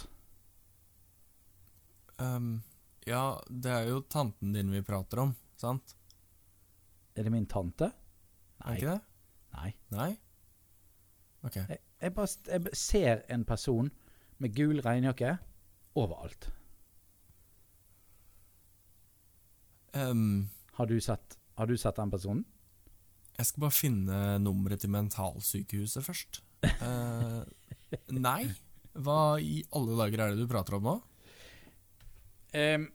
Um, 2.17 2.63
ja, 3.05 3.37
det 3.49 3.71
er 3.75 3.91
jo 3.93 4.01
tanten 4.09 4.57
din 4.57 4.73
vi 4.73 4.81
prater 4.83 5.21
om, 5.27 5.37
sant? 5.61 5.93
Er 7.15 7.29
det 7.29 7.35
min 7.37 7.47
tante? 7.47 7.93
Det 8.65 8.77
ikke 8.79 8.93
det? 8.93 9.01
Nei. 9.57 9.71
Nei? 9.95 10.11
Ok. 11.47 11.57
Jeg, 11.57 11.79
jeg 12.03 12.15
bare 12.15 12.53
jeg 12.53 12.77
ser 12.77 13.23
en 13.33 13.45
person 13.49 13.91
med 14.39 14.55
gul 14.55 14.81
regnjakke 14.85 15.37
overalt. 15.99 16.51
Um, 19.97 20.49
Har 20.77 20.87
du 20.87 20.99
sett, 21.01 21.39
har 21.59 21.67
du 21.67 21.77
sett 21.81 21.97
den 21.97 22.11
personen? 22.13 22.45
jeg 23.39 23.47
skal 23.47 23.63
bare 23.63 23.75
finne 23.77 24.17
nummeret 24.43 24.81
til 24.83 24.91
mentalsykehuset 24.91 26.03
først. 26.03 26.41
Uh, 26.83 27.47
nei? 28.11 28.49
Hva 28.99 29.39
i 29.39 29.61
alle 29.79 29.95
dager 30.01 30.25
er 30.25 30.33
det 30.35 30.43
du 30.43 30.51
prater 30.51 30.75
om 30.75 30.89
nå? 30.89 30.95
Em, 32.59 32.89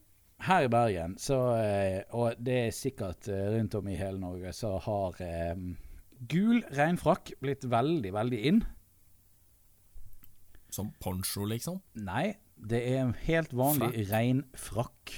her 0.47 0.65
i 0.67 0.69
Bergen, 0.71 1.15
så, 1.21 1.37
eh, 1.59 2.03
og 2.15 2.39
det 2.43 2.55
er 2.67 2.75
sikkert 2.75 3.27
eh, 3.31 3.49
rundt 3.55 3.75
om 3.79 3.87
i 3.87 3.97
hele 3.99 4.19
Norge, 4.21 4.53
så 4.55 4.75
har 4.83 5.19
um, 5.53 5.73
gul 6.29 6.61
regnfrakk 6.73 7.33
blitt 7.43 7.65
veldig, 7.69 8.11
veldig 8.15 8.41
inn. 8.51 8.61
Som 10.73 10.91
poncho, 11.03 11.45
liksom? 11.49 11.79
Nei, 12.01 12.33
det 12.57 12.81
er 12.91 13.01
en 13.03 13.15
helt 13.25 13.53
vanlig 13.55 13.91
Frakk? 13.91 14.11
regnfrakk. 14.11 15.15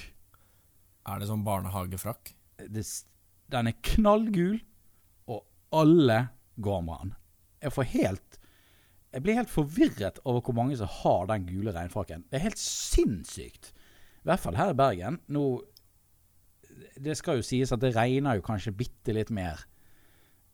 Er 1.05 1.21
det 1.21 1.29
sånn 1.29 1.45
barnehagefrakk? 1.45 2.33
Det, 2.71 2.85
den 3.53 3.69
er 3.71 3.77
knallgul, 3.85 4.57
og 5.29 5.45
alle 5.75 6.19
går 6.55 6.81
med 6.87 7.01
den. 7.03 7.15
jeg 7.65 7.73
får 7.73 7.87
helt 7.91 8.39
Jeg 9.15 9.23
blir 9.23 9.37
helt 9.37 9.49
forvirret 9.49 10.17
over 10.25 10.41
hvor 10.43 10.55
mange 10.57 10.75
som 10.75 10.91
har 10.91 11.27
den 11.29 11.45
gule 11.47 11.71
regnfrakken. 11.71 12.25
Det 12.27 12.35
er 12.35 12.49
helt 12.49 12.59
sinnssykt. 12.59 13.71
I 14.25 14.31
hvert 14.31 14.41
fall 14.41 14.57
her 14.57 14.73
i 14.73 14.77
Bergen. 14.77 15.19
Nå 15.29 15.45
Det 16.97 17.13
skal 17.17 17.37
jo 17.39 17.45
sies 17.45 17.71
at 17.75 17.81
det 17.83 17.93
regner 17.95 18.39
jo 18.39 18.43
kanskje 18.45 18.73
bitte 18.75 19.13
litt 19.13 19.29
mer. 19.29 19.61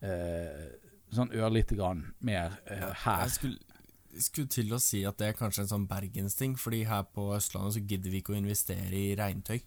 Eh, 0.03 0.71
sånn 1.13 1.31
ørlite 1.37 1.77
grann 1.77 2.01
mer 2.19 2.57
eh, 2.65 2.87
her. 3.05 3.27
Jeg 3.27 3.35
skulle, 3.35 3.77
jeg 4.11 4.25
skulle 4.25 4.51
til 4.51 4.73
å 4.75 4.79
si 4.81 5.03
at 5.07 5.19
det 5.21 5.29
er 5.29 5.37
kanskje 5.37 5.63
en 5.63 5.71
sånn 5.71 5.87
bergensting, 5.89 6.57
fordi 6.59 6.81
her 6.89 7.05
på 7.13 7.29
Østlandet 7.35 7.77
så 7.77 7.83
gidder 7.85 8.11
vi 8.11 8.21
ikke 8.23 8.33
å 8.35 8.39
investere 8.41 8.89
i 8.91 9.13
regntøy. 9.19 9.61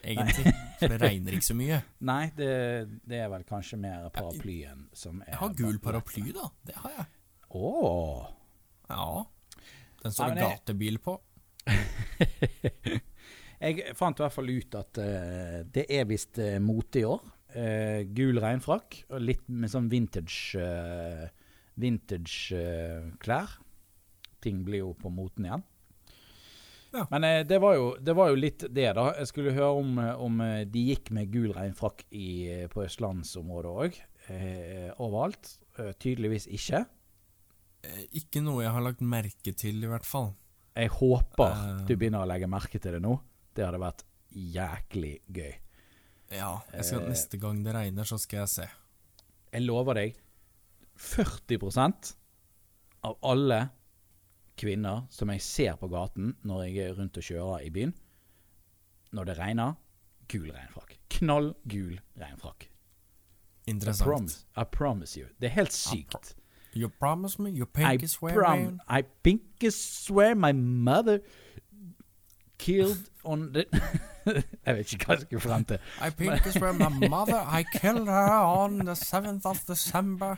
Egentlig. 0.00 0.52
For 0.80 0.92
det 0.92 1.00
regner 1.02 1.36
ikke 1.36 1.48
så 1.50 1.56
mye. 1.56 1.80
Nei, 2.10 2.22
det, 2.36 2.52
det 3.08 3.22
er 3.24 3.30
vel 3.32 3.44
kanskje 3.48 3.78
mer 3.80 4.08
paraplyen 4.14 4.88
som 4.96 5.20
er 5.24 5.34
Jeg 5.34 5.42
har 5.44 5.56
gul 5.58 5.80
paraply, 5.84 6.26
da. 6.36 6.50
Det 6.66 6.76
har 6.80 6.96
jeg. 6.98 7.06
Å! 7.50 7.72
Ja. 8.90 9.10
Den 10.02 10.16
står 10.16 10.34
det 10.36 10.48
gatebil 10.48 11.00
på. 11.04 11.18
Jeg 13.60 13.92
fant 13.96 14.16
i 14.16 14.24
hvert 14.24 14.32
fall 14.32 14.48
ut 14.48 14.76
at 14.78 15.00
uh, 15.04 15.58
det 15.68 15.84
er 15.92 16.06
visst 16.08 16.40
uh, 16.40 16.56
mote 16.64 17.02
i 17.02 17.04
år. 17.04 17.20
Uh, 17.50 18.06
gul 18.16 18.40
regnfrakk 18.40 19.02
og 19.10 19.20
litt 19.20 19.42
med 19.50 19.72
sånn 19.72 19.90
vintage 19.90 20.60
uh, 20.60 21.26
Vintage 21.80 22.60
klær. 23.22 23.52
Ting 24.44 24.58
blir 24.66 24.82
jo 24.82 24.90
på 24.98 25.08
moten 25.12 25.46
igjen. 25.46 25.62
Ja. 26.92 27.06
Men 27.08 27.24
det, 27.48 27.56
var 27.62 27.76
jo, 27.78 27.86
det 27.96 28.12
var 28.18 28.28
jo 28.28 28.36
litt 28.36 28.66
det, 28.66 28.84
da. 28.98 29.06
Jeg 29.16 29.30
skulle 29.30 29.54
høre 29.56 29.78
om, 29.78 29.94
om 29.96 30.42
de 30.68 30.82
gikk 30.90 31.08
med 31.16 31.30
gul 31.32 31.54
regnfrakk 31.56 32.02
i, 32.10 32.66
på 32.68 32.82
østlandsområdet 32.84 33.72
òg. 33.86 33.96
Overalt. 34.98 35.54
Tydeligvis 36.02 36.50
ikke. 36.52 36.82
Ikke 38.20 38.44
noe 38.44 38.66
jeg 38.66 38.74
har 38.76 38.84
lagt 38.84 39.00
merke 39.00 39.54
til, 39.56 39.80
i 39.80 39.88
hvert 39.94 40.08
fall. 40.10 40.34
Jeg 40.76 40.92
håper 40.98 41.86
du 41.88 41.94
begynner 41.94 42.26
å 42.26 42.28
legge 42.28 42.50
merke 42.50 42.82
til 42.82 42.98
det 42.98 43.04
nå. 43.06 43.16
Det 43.60 43.66
hadde 43.68 43.80
vært 43.82 44.04
jæklig 44.32 45.12
gøy. 45.36 45.52
Ja, 46.32 46.52
jeg 46.72 46.84
skal, 46.86 47.02
Eh. 47.02 47.08
Neste 47.10 47.38
gang 47.42 47.58
det 47.64 47.74
regner, 47.74 48.06
så 48.08 48.16
skal 48.18 48.44
jeg 48.44 48.48
se. 48.48 48.66
Jeg 49.52 49.62
lover 49.66 49.98
deg 49.98 50.16
40% 50.96 52.14
av 53.08 53.16
alle 53.24 53.60
kvinner 54.60 55.06
som 55.12 55.30
jeg 55.32 55.42
ser 55.44 55.76
på 55.80 55.88
gaten 55.92 56.34
når 56.46 56.64
jeg 56.68 56.76
er 56.88 56.96
rundt 56.98 57.16
og 57.20 57.24
kjører 57.26 57.64
i 57.66 57.70
byen, 57.74 57.94
når 59.16 59.30
det 59.30 59.38
regner, 59.40 59.74
gul 60.30 60.50
regnfrakk. 60.54 60.96
Knall 61.10 61.52
gul 61.68 61.96
regnfrakk. 62.20 62.68
I 63.66 63.70
Interessant. 63.74 64.06
promise, 64.06 64.44
I 64.56 64.64
promise 64.64 65.16
you. 65.20 65.26
Det 65.40 65.50
er 65.50 65.56
helt 65.58 65.72
sykt. 65.74 66.34
You 66.74 66.88
promise 66.88 67.42
me, 67.42 67.50
you 67.50 67.64
I, 67.66 67.96
pinky 67.98 68.06
swear 68.06 68.40
man. 68.42 68.80
I 68.88 69.02
pinky 69.24 69.70
swear 69.70 70.34
my 70.36 70.52
mother 70.52 71.18
killed 72.60 73.08
on 73.24 73.52
the 73.54 73.64
Jeg 74.66 74.76
vet 74.76 74.92
ikke 74.92 75.06
hva 75.06 75.16
jeg 75.16 75.24
skulle 75.26 75.40
frem 75.40 75.64
til. 75.64 75.78
I 76.04 76.10
pinky 76.16 76.52
from 76.58 76.76
my 76.82 77.08
mother, 77.08 77.40
I 77.40 77.64
killed 77.78 78.08
her 78.08 78.40
on 78.44 78.78
the 78.84 78.96
7th 78.98 79.46
of 79.48 79.62
December. 79.66 80.36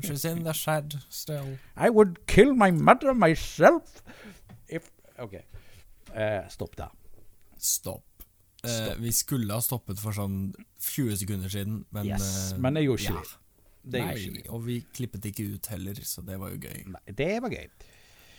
She's 0.00 0.24
in 0.24 0.44
the 0.44 0.54
shed 0.54 0.94
still. 1.10 1.58
I 1.76 1.90
would 1.90 2.26
kill 2.26 2.54
my 2.54 2.70
mother 2.70 3.12
myself 3.12 4.02
if 4.68 4.90
OK. 5.18 5.42
Uh, 6.14 6.48
stopp 6.48 6.76
der. 6.76 6.94
Stopp. 7.58 8.04
Stopp. 8.64 8.98
vi 8.98 9.12
skulle 9.12 9.54
ha 9.54 9.60
stoppet 9.62 10.00
for 10.02 10.14
sånn 10.14 10.38
20 10.82 11.18
sekunder 11.20 11.52
siden, 11.52 11.82
men 11.94 12.08
Yes, 12.08 12.54
uh, 12.54 12.62
men 12.62 12.78
det 12.78 12.86
gjorde 12.86 13.04
ikke 13.04 13.18
ja. 13.18 13.36
Det 13.88 14.00
gjorde 14.02 14.22
ikke 14.22 14.38
Nei, 14.38 14.46
og 14.54 14.64
vi 14.66 14.78
klippet 14.94 15.28
ikke 15.30 15.50
ut 15.54 15.68
heller, 15.72 16.00
så 16.06 16.24
det 16.26 16.38
var 16.40 16.54
jo 16.54 16.62
gøy. 16.62 16.86
Nei, 16.94 17.18
det 17.18 17.34
var 17.42 17.54
gøy. 17.54 17.68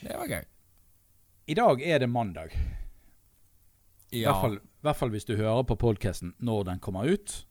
Det 0.01 0.15
var 0.15 0.33
gøy. 0.33 0.47
I 1.49 1.55
dag 1.57 1.81
er 1.81 1.99
det 2.03 2.07
mandag. 2.11 2.53
I 4.11 4.21
Ja, 4.23 4.31
hvert, 4.31 4.41
fall, 4.41 4.57
hvert 4.85 4.97
fall 4.99 5.11
hvis 5.13 5.25
du 5.25 5.35
hører 5.37 5.63
på 5.69 5.75
podkasten 5.81 6.33
når 6.39 6.63
den 6.71 6.79
kommer 6.81 7.09
ut. 7.09 7.45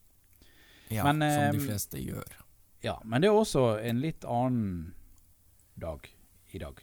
ja 0.91 1.05
men, 1.07 1.21
som 1.23 1.57
de 1.57 1.59
eh, 1.63 1.65
fleste 1.67 1.99
gjør. 2.03 2.37
Ja, 2.83 2.97
Men 3.05 3.23
det 3.23 3.29
er 3.29 3.35
også 3.35 3.65
en 3.83 3.99
litt 4.03 4.25
annen 4.25 4.95
dag 5.75 6.07
i 6.55 6.59
dag. 6.63 6.79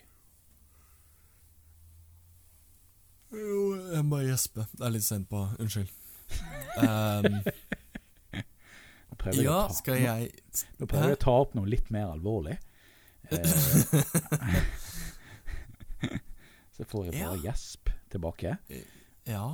Jo, 3.32 3.62
jeg 3.96 4.04
må 4.08 4.20
gjespe. 4.24 4.66
Det 4.76 4.86
er 4.86 4.94
litt 4.96 5.04
sent 5.08 5.28
på. 5.32 5.46
Unnskyld. 5.60 5.92
Um, 6.80 7.40
Nå 9.10 9.18
prøver 9.20 9.40
jeg, 9.40 9.48
ja, 9.48 9.56
å, 9.64 9.68
ta, 9.70 9.76
skal 9.80 10.00
jeg 10.04 10.30
nå 10.80 10.88
prøver 10.88 11.12
jeg 11.14 11.18
å 11.20 11.24
ta 11.26 11.36
opp 11.46 11.56
noe 11.56 11.70
litt 11.72 11.92
mer 11.96 12.12
alvorlig. 12.12 12.58
Eh, 13.32 13.40
så 16.76 16.86
får 16.88 17.08
jeg 17.08 17.24
bare 17.24 17.40
gjesp 17.44 17.90
tilbake. 18.12 18.58
Ja. 19.28 19.48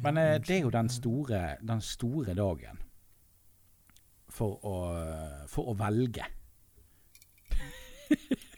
Men 0.00 0.20
eh, 0.20 0.36
det 0.40 0.58
er 0.58 0.62
jo 0.66 0.74
den 0.74 0.88
store, 0.92 1.56
den 1.60 1.80
store 1.84 2.34
dagen 2.36 2.80
for 4.30 4.60
å, 4.64 4.76
for 5.50 5.72
å 5.72 5.74
velge. 5.80 6.28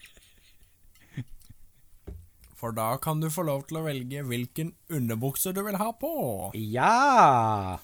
For 2.62 2.70
da 2.70 2.92
kan 3.02 3.18
du 3.18 3.26
få 3.26 3.42
lov 3.42 3.64
til 3.66 3.80
å 3.80 3.82
velge 3.82 4.20
hvilken 4.22 4.68
underbukse 4.94 5.50
du 5.50 5.64
vil 5.66 5.80
ha 5.80 5.88
på. 5.98 6.12
Ja! 6.54 7.80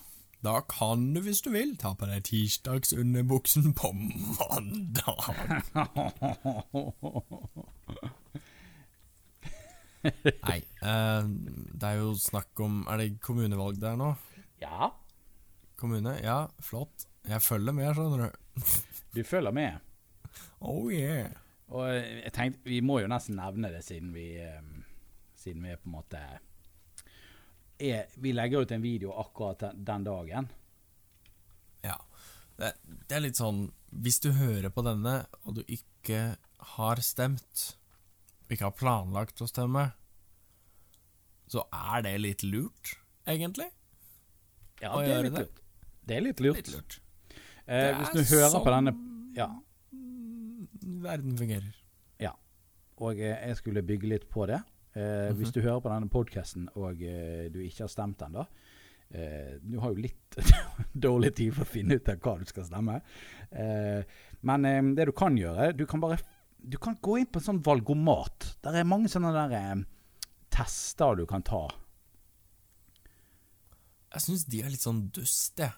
Da 0.47 0.61
kan 0.71 1.15
du, 1.17 1.21
hvis 1.25 1.43
du 1.43 1.51
vil, 1.51 1.73
ta 1.83 1.97
på 1.99 2.07
deg 2.07 2.23
tirsdagsunderbuksen 2.29 3.75
på 3.75 3.91
mandag. 4.39 5.19
Nei, 10.49 10.63
Uh, 10.79 11.27
det 11.75 11.89
er 11.89 11.97
jo 11.99 12.13
snakk 12.15 12.61
om 12.63 12.85
Er 12.87 13.01
det 13.01 13.17
kommunevalg 13.19 13.81
der 13.83 13.97
nå? 13.99 14.13
ja, 14.63 14.93
Kommune? 15.79 16.13
Ja, 16.23 16.49
flott. 16.63 17.07
Jeg 17.27 17.43
følger 17.43 17.75
med, 17.75 17.91
skjønner 17.95 18.25
du. 18.29 18.63
du 19.15 19.21
følger 19.27 19.55
med. 19.55 19.79
Oh 20.61 20.89
yeah. 20.93 21.31
Og 21.71 21.85
eh, 21.93 22.23
jeg 22.25 22.33
tenkte, 22.35 22.65
vi 22.67 22.81
må 22.83 22.99
jo 23.03 23.11
nesten 23.11 23.39
nevne 23.39 23.71
det 23.71 23.85
siden 23.87 24.11
vi 24.15 24.33
eh, 24.43 24.63
Siden 25.39 25.63
vi 25.63 25.71
er 25.75 25.79
på 25.79 25.91
en 25.91 25.95
måte 25.95 26.23
er, 27.79 28.09
Vi 28.17 28.33
legger 28.35 28.65
ut 28.65 28.75
en 28.75 28.83
video 28.83 29.15
akkurat 29.21 29.61
den, 29.67 29.85
den 29.87 30.07
dagen. 30.09 30.49
Ja. 31.85 31.99
Det, 32.59 32.73
det 33.07 33.19
er 33.19 33.23
litt 33.23 33.39
sånn 33.39 33.69
Hvis 33.95 34.19
du 34.25 34.33
hører 34.35 34.73
på 34.75 34.83
denne, 34.87 35.21
og 35.45 35.61
du 35.61 35.63
ikke 35.67 36.35
har 36.75 37.03
stemt, 37.07 37.69
ikke 38.57 38.69
har 38.69 38.77
planlagt 38.79 39.41
å 39.45 39.49
stemme, 39.49 39.93
så 41.49 41.65
er 41.73 42.03
det 42.05 42.15
litt 42.21 42.43
lurt, 42.45 42.95
egentlig. 43.27 43.69
Ja, 44.83 44.93
det 45.01 45.13
er 45.17 45.23
litt 45.27 45.39
lurt. 45.39 45.61
Det 46.09 46.17
er 46.17 46.21
litt 46.25 46.41
lurt. 46.41 46.57
Litt 46.57 46.73
lurt. 46.75 46.99
Eh, 47.67 47.93
hvis 47.99 48.13
du 48.15 48.23
hører 48.37 48.53
på 48.55 48.65
sånn 48.65 48.87
denne 48.87 49.37
Ja. 49.37 49.49
Verden 51.09 51.37
fungerer. 51.39 51.75
Og 52.99 53.15
eh, 53.23 53.37
jeg 53.47 53.55
skulle 53.61 53.83
bygge 53.87 54.09
litt 54.11 54.25
på 54.29 54.43
det. 54.51 54.57
Eh, 54.99 55.29
Hvis 55.39 55.53
Mhm. 55.53 55.55
du 55.55 55.61
hører 55.63 55.81
på 55.85 55.89
denne 55.93 56.09
podkasten 56.11 56.65
og 56.75 57.01
eh, 57.01 57.49
du 57.49 57.61
ikke 57.63 57.85
har 57.85 57.89
stemt 57.93 58.19
ennå 58.19 58.43
eh, 59.15 59.59
Du 59.63 59.79
har 59.79 59.93
jo 59.93 60.03
litt 60.03 60.35
dårlig 61.07 61.31
tid 61.37 61.55
for 61.55 61.63
å 61.63 61.69
finne 61.71 61.95
ut 61.95 62.09
av 62.09 62.17
hva 62.19 62.39
du 62.41 62.45
skal 62.51 62.65
stemme. 62.67 62.97
Eh, 63.53 64.03
men 64.43 64.95
det 64.97 65.07
du 65.07 65.13
kan 65.13 65.37
gjøre 65.39 65.77
Du 65.77 65.87
kan 65.87 66.01
bare 66.01 66.19
Du 66.59 66.77
kan 66.83 66.97
gå 67.01 67.19
inn 67.21 67.27
på 67.31 67.39
en 67.41 67.47
sånn 67.47 67.63
valgomat. 67.65 68.57
Der 68.65 68.81
er 68.81 68.85
mange 68.89 69.09
sånne 69.13 69.31
der 69.33 69.55
eh, 69.57 69.83
tester 70.53 71.17
du 71.17 71.25
kan 71.31 71.43
ta. 71.47 71.67
Jeg 74.15 74.25
syns 74.25 74.47
de 74.49 74.63
er 74.65 74.73
litt 74.73 74.85
sånn 74.85 75.03
dust, 75.15 75.59
jeg. 75.61 75.73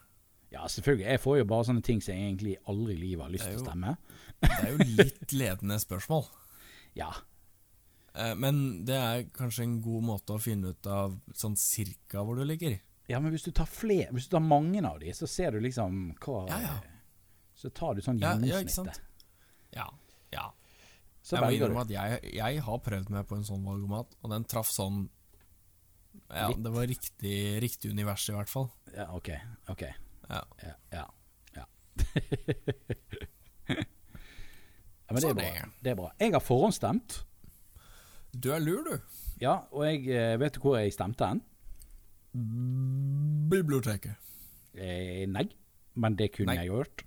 Ja, 0.50 0.64
selvfølgelig. 0.70 1.06
Jeg 1.06 1.20
får 1.22 1.36
jo 1.40 1.46
bare 1.50 1.66
sånne 1.68 1.82
ting 1.86 2.00
som 2.02 2.14
jeg 2.14 2.26
egentlig 2.26 2.56
aldri 2.70 2.94
i 2.96 3.00
livet 3.04 3.22
har 3.26 3.32
lyst 3.34 3.46
til 3.46 3.58
å 3.60 3.64
stemme. 3.64 3.92
Det 4.42 4.50
er 4.64 4.70
jo 4.72 4.86
litt 5.02 5.34
ledende 5.36 5.80
spørsmål. 5.82 6.28
Ja. 6.98 7.06
Eh, 8.18 8.32
Men 8.34 8.56
det 8.84 8.96
er 8.98 9.20
kanskje 9.30 9.62
en 9.62 9.76
god 9.84 10.02
måte 10.02 10.34
å 10.34 10.40
finne 10.42 10.72
ut 10.74 10.86
av 10.90 11.12
sånn 11.38 11.54
cirka 11.54 12.24
hvor 12.26 12.34
du 12.34 12.42
ligger. 12.42 12.80
ja, 13.06 13.20
men 13.22 13.30
hvis 13.30 13.44
du 13.46 13.52
tar 13.54 13.68
flere 13.70 14.10
Hvis 14.10 14.26
du 14.26 14.32
tar 14.34 14.42
mange 14.42 14.82
av 14.82 14.98
de, 14.98 15.12
så 15.14 15.28
ser 15.30 15.52
du 15.54 15.60
liksom 15.62 16.16
hva 16.18 16.40
Ja, 16.50 16.58
ja. 16.64 16.74
Så 17.54 17.70
tar 17.70 17.94
du 17.94 18.02
sånn 18.02 18.18
Ja, 18.18 18.32
ja, 18.34 18.40
ikke 18.42 18.50
gjennomsnittet. 18.50 18.98
sant? 18.98 19.30
Ja. 19.76 19.86
ja. 20.34 20.48
Jeg 21.36 21.44
må 21.44 21.50
innrømme 21.54 21.84
at 21.86 21.92
jeg, 21.94 22.20
jeg 22.34 22.62
har 22.66 22.78
prøvd 22.84 23.10
meg 23.14 23.26
på 23.28 23.38
en 23.38 23.46
sånn 23.46 23.64
valgomat, 23.66 24.16
og 24.20 24.32
den 24.34 24.46
traff 24.50 24.70
sånn 24.74 25.08
Ja, 26.30 26.48
Litt. 26.50 26.62
det 26.64 26.72
var 26.74 26.86
riktig, 26.90 27.36
riktig 27.62 27.90
univers, 27.92 28.28
i 28.30 28.34
hvert 28.34 28.50
fall. 28.50 28.68
Ja, 28.94 29.06
OK. 29.14 29.30
ok 29.70 29.82
Ja. 29.86 30.42
Ja. 30.62 30.74
ja, 30.94 31.06
ja. 31.56 31.64
men 35.10 35.18
det 35.18 35.30
er, 35.30 35.34
bra. 35.34 35.70
det. 35.82 35.90
er 35.90 35.98
bra. 35.98 36.10
Jeg 36.22 36.34
har 36.36 36.44
forhåndsstemt. 36.44 37.24
Du 38.30 38.52
er 38.54 38.62
lur, 38.62 38.86
du. 38.86 38.94
Ja, 39.42 39.56
og 39.74 39.86
jeg 39.88 40.06
eh, 40.14 40.36
vet 40.38 40.54
du 40.54 40.60
hvor 40.62 40.76
jeg 40.78 40.94
stemte 40.94 41.26
hen? 41.26 41.42
Biblioteket. 43.50 44.14
Eh, 44.78 45.26
nei, 45.26 45.48
men 45.98 46.18
det 46.18 46.30
kunne 46.36 46.54
Nei. 46.54 46.60
jeg 46.62 46.70
gjort. 46.70 47.04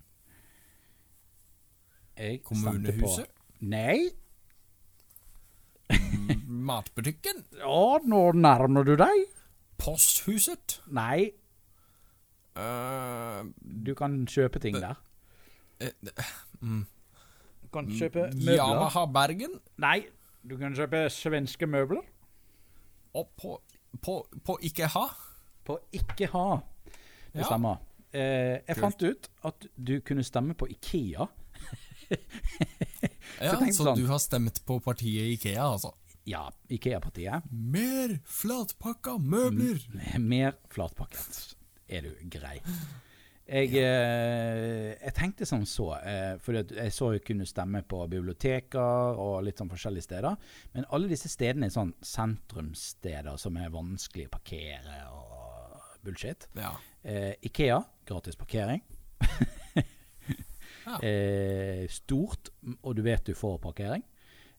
Jeg 2.18 2.42
Kommunehuset? 2.46 3.30
Nei. 3.64 4.10
Matbutikken? 6.48 7.44
Ja, 7.60 8.00
nå 8.08 8.22
nærmer 8.36 8.84
du 8.88 8.96
deg. 9.00 9.26
Posthuset? 9.82 10.82
Nei, 10.94 11.32
Uh, 12.54 13.48
du 13.66 13.96
kan 13.98 14.28
kjøpe 14.30 14.60
ting 14.62 14.76
der. 14.78 15.00
eh, 15.82 15.90
mm. 16.62 16.84
Du 17.64 17.68
kan 17.74 17.88
kjøpe 17.90 18.28
møbler. 18.30 18.60
Yamaha 18.60 19.08
Bergen? 19.10 19.56
Nei, 19.82 20.04
du 20.46 20.54
kan 20.62 20.76
kjøpe 20.78 21.00
svenske 21.10 21.66
møbler. 21.66 22.04
Og 23.18 23.32
på, 23.42 23.56
på, 24.06 24.20
på 24.46 24.58
ikke 24.70 24.86
ha? 24.94 25.08
På 25.66 25.80
ikke 25.98 26.28
ha. 26.36 26.60
Det 27.34 27.42
Ja. 27.42 27.48
stemmer. 27.50 27.82
Eh, 28.14 28.62
jeg 28.68 28.76
Kult. 28.76 28.84
fant 28.84 29.02
ut 29.10 29.30
at 29.50 29.66
du 29.88 29.96
kunne 30.06 30.24
stemme 30.24 30.54
på 30.54 30.70
Ikea. 30.70 31.26
Ja, 33.40 33.56
så, 33.56 33.66
så 33.72 33.88
sånn. 33.90 34.02
du 34.02 34.08
har 34.10 34.22
stemt 34.22 34.62
på 34.68 34.80
partiet 34.84 35.34
Ikea, 35.38 35.64
altså? 35.66 35.94
Ja, 36.30 36.46
Ikea-partiet. 36.72 37.50
Mer 37.52 38.18
flatpakka 38.30 39.18
møbler! 39.20 39.82
Mer 40.20 40.56
flatpakket. 40.72 41.56
Er 41.92 42.06
du 42.06 42.14
grei? 42.32 42.60
Jeg, 43.44 43.74
eh, 43.76 44.94
jeg 44.96 45.14
tenkte 45.18 45.46
som 45.46 45.66
så, 45.68 45.90
eh, 46.00 46.38
for 46.40 46.56
jeg 46.56 46.94
så 46.96 47.10
jo 47.18 47.24
kunne 47.28 47.48
stemme 47.48 47.82
på 47.84 48.00
biblioteker 48.08 49.20
og 49.20 49.42
litt 49.44 49.60
sånn 49.60 49.72
forskjellige 49.72 50.08
steder. 50.08 50.38
Men 50.78 50.88
alle 50.96 51.12
disse 51.12 51.32
stedene 51.32 51.68
er 51.68 51.76
sånn 51.76 51.92
sentrumssteder 52.00 53.36
som 53.42 53.60
er 53.60 53.74
vanskelig 53.74 54.30
å 54.30 54.36
parkere 54.38 55.02
og 55.12 56.00
bullshit. 56.08 56.48
Ja. 56.56 56.72
Eh, 57.04 57.34
Ikea, 57.44 57.82
gratis 58.08 58.40
parkering. 58.40 58.80
Ja. 60.86 60.98
eh, 61.06 61.88
stort, 61.90 62.50
og 62.84 62.96
du 62.98 63.02
vet 63.06 63.26
du 63.26 63.34
får 63.38 63.58
parkering. 63.64 64.04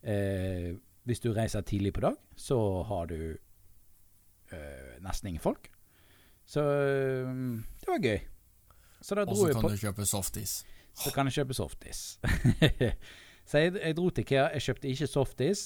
Eh, 0.03 0.75
hvis 1.05 1.21
du 1.21 1.33
reiser 1.37 1.61
tidlig 1.63 1.93
på 1.97 2.01
dag, 2.05 2.17
så 2.37 2.57
har 2.89 3.07
du 3.11 3.19
eh, 4.53 4.95
nesten 5.05 5.29
ingen 5.29 5.43
folk. 5.45 5.71
Så 6.47 6.61
eh, 6.61 7.33
det 7.81 7.89
var 7.89 7.99
gøy. 8.05 8.19
Så 9.05 9.15
da 9.19 9.25
Og 9.27 9.33
dro 9.35 9.37
så 9.43 9.49
jeg 9.51 9.57
kan 9.61 9.71
du 9.71 9.77
kjøpe 9.83 10.07
softis. 10.09 10.53
Så 10.95 11.11
kan 11.13 11.27
jeg 11.29 11.35
kjøpe 11.41 11.55
softis. 11.57 12.03
så 13.49 13.59
jeg, 13.65 13.75
jeg 13.81 13.97
dro 13.99 14.09
til 14.11 14.25
Ikea. 14.25 14.47
Jeg 14.55 14.63
kjøpte 14.69 14.89
ikke 14.93 15.09
softis, 15.11 15.65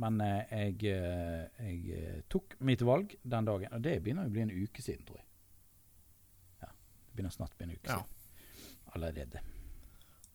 men 0.00 0.20
eh, 0.20 0.42
jeg, 0.50 0.92
eh, 0.92 1.70
jeg 1.70 2.22
tok 2.32 2.56
mitt 2.60 2.82
valg 2.84 3.14
den 3.22 3.48
dagen. 3.48 3.72
Og 3.72 3.84
det 3.84 3.96
begynner 4.04 4.28
å 4.28 4.32
bli 4.34 4.44
en 4.44 4.52
uke 4.52 4.82
siden, 4.84 5.06
tror 5.08 5.20
jeg. 5.22 5.26
Ja, 6.64 6.72
det 6.74 7.14
begynner 7.16 7.32
snart 7.36 7.54
å 7.56 7.60
bli 7.62 7.70
en 7.70 7.76
uke 7.78 7.88
Ja. 7.94 8.00
siden. 8.02 8.16
Allerede. 8.96 9.40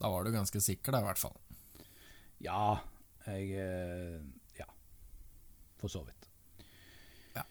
Da 0.01 0.09
var 0.11 0.25
du 0.27 0.31
ganske 0.35 0.59
sikker, 0.61 0.91
da, 0.95 1.01
i 1.03 1.07
hvert 1.07 1.21
fall. 1.21 1.35
Ja, 2.43 2.79
jeg 3.25 3.51
eh, 3.59 4.17
Ja, 4.59 4.67
for 5.79 5.91
så 5.91 6.01
vidt. 6.05 6.27
Ja. 7.37 7.45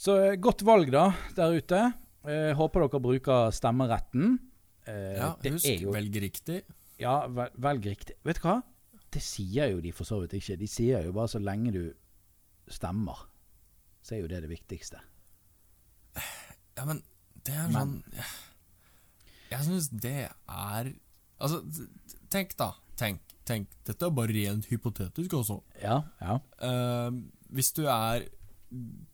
Så 0.00 0.16
eh, 0.22 0.36
godt 0.40 0.62
valg, 0.66 0.92
da, 0.94 1.08
der 1.36 1.56
ute. 1.58 1.80
Jeg 2.30 2.54
håper 2.58 2.84
dere 2.86 3.00
bruker 3.02 3.50
stemmeretten. 3.56 4.36
Eh, 4.86 5.16
Ja, 5.18 5.32
det 5.42 5.54
Husk, 5.56 5.66
er 5.70 5.82
jo 5.86 5.94
velg 5.96 6.20
riktig. 6.22 6.60
Ja, 7.00 7.24
vel, 7.32 7.50
velg 7.56 7.86
riktig. 7.90 8.16
Vet 8.28 8.40
du 8.40 8.46
hva? 8.46 8.58
Det 9.10 9.22
sier 9.24 9.72
jo 9.72 9.80
de 9.82 9.90
for 9.96 10.06
så 10.06 10.20
vidt 10.22 10.36
ikke. 10.38 10.58
De 10.60 10.68
sier 10.70 11.02
jo 11.08 11.14
bare 11.16 11.32
så 11.32 11.40
lenge 11.42 11.72
du 11.74 11.82
stemmer, 12.70 13.24
så 14.04 14.14
er 14.14 14.20
jo 14.22 14.28
det 14.30 14.44
det 14.44 14.50
viktigste. 14.52 15.00
Ja, 16.78 16.84
men 16.86 17.00
det 17.44 17.56
er 17.56 17.66
sånn 17.72 17.96
sånn 18.04 18.28
Jeg 19.50 19.66
syns 19.66 19.88
det 20.04 20.28
er 20.30 20.90
Altså, 21.40 21.62
tenk 22.32 22.56
da. 22.60 22.74
Tenk. 23.00 23.22
tenk 23.48 23.70
Dette 23.88 24.06
er 24.06 24.12
bare 24.14 24.34
rent 24.36 24.68
hypotetisk, 24.70 25.32
også. 25.40 25.60
Ja, 25.80 26.02
ja. 26.20 26.36
Uh, 26.60 27.22
hvis 27.50 27.72
du 27.76 27.86
er 27.90 28.28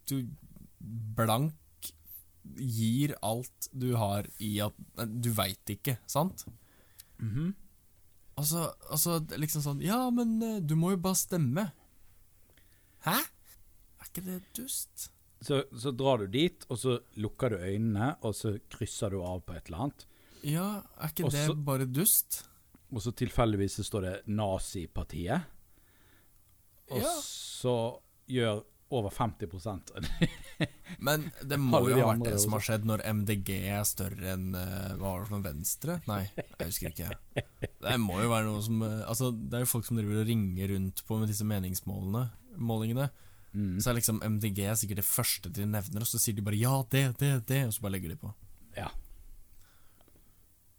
Du 0.07 0.18
blank 1.16 1.55
gir 2.57 3.14
alt 3.27 3.68
du 3.74 3.89
har 3.99 4.27
i 4.39 4.59
at 4.62 4.77
Du 5.22 5.31
veit 5.35 5.72
ikke, 5.72 5.97
sant? 6.07 6.45
Mhm. 7.18 7.55
Altså, 8.37 8.68
altså 8.93 9.20
liksom 9.41 9.64
sånn 9.64 9.85
Ja, 9.85 10.11
men 10.12 10.37
eh, 10.45 10.61
du 10.61 10.77
må 10.77 10.93
jo 10.93 11.01
bare 11.01 11.16
stemme. 11.16 11.70
Hæ? 13.07 13.16
Er 13.16 14.11
ikke 14.11 14.24
det 14.27 14.43
dust? 14.59 15.09
Så, 15.41 15.62
så 15.72 15.93
drar 15.97 16.20
du 16.20 16.27
dit, 16.33 16.64
og 16.68 16.79
så 16.81 16.99
lukker 17.20 17.55
du 17.55 17.57
øynene, 17.61 18.14
og 18.24 18.35
så 18.37 18.57
krysser 18.72 19.12
du 19.12 19.22
av 19.24 19.43
på 19.47 19.57
et 19.57 19.68
eller 19.68 19.87
annet. 19.87 20.07
Ja, 20.45 20.82
er 21.01 21.12
ikke 21.12 21.26
også, 21.30 21.55
det 21.55 21.64
bare 21.66 21.87
dust? 21.89 22.43
Og 22.93 23.03
så 23.03 23.12
tilfeldigvis 23.16 23.78
så 23.80 23.84
står 23.87 24.05
det 24.07 24.14
Nazipartiet. 24.30 25.47
Og 26.91 27.01
Ja. 27.03 27.12
så 27.20 27.76
gjør 28.30 28.61
over 28.95 29.11
50% 29.11 29.89
Men 31.03 31.24
det 31.43 31.57
må 31.59 31.80
jo 31.91 31.97
ha 31.99 32.12
vært 32.12 32.22
det 32.28 32.37
som 32.39 32.53
har 32.55 32.62
skjedd 32.62 32.84
når 32.87 33.03
MDG 33.03 33.49
er 33.72 33.82
større 33.82 34.28
enn 34.37 34.55
eh, 34.55 34.93
Hva 34.95 35.09
var 35.11 35.24
det 35.24 35.26
for 35.26 35.34
noe? 35.34 35.43
Venstre? 35.49 35.97
Nei, 36.07 36.20
jeg 36.39 36.68
husker 36.70 36.93
ikke. 36.93 37.09
Det 37.82 37.97
må 37.99 38.20
jo 38.22 38.30
være 38.30 38.47
noe 38.47 38.62
som 38.62 38.84
eh, 38.87 39.01
Altså, 39.11 39.32
det 39.34 39.59
er 39.59 39.64
jo 39.66 39.70
folk 39.72 39.89
som 39.89 39.99
driver 39.99 40.20
og 40.22 40.30
ringer 40.30 40.70
rundt 40.76 41.03
på 41.09 41.18
med 41.18 41.32
disse 41.32 41.47
meningsmålene 41.51 42.22
Målingene. 42.62 43.09
mm. 43.57 43.80
Så 43.82 43.91
er 43.91 43.99
liksom 43.99 44.22
MDG 44.22 44.62
er 44.70 44.78
sikkert 44.78 45.03
det 45.03 45.09
første 45.11 45.51
de 45.51 45.66
nevner, 45.66 46.07
og 46.07 46.09
så 46.09 46.22
sier 46.22 46.39
de 46.39 46.47
bare 46.47 46.57
ja, 46.62 46.76
det, 46.95 47.03
det, 47.18 47.32
det, 47.51 47.64
og 47.66 47.74
så 47.74 47.82
bare 47.84 47.97
legger 47.99 48.14
de 48.14 48.20
på. 48.22 48.30
Ja. 48.78 48.87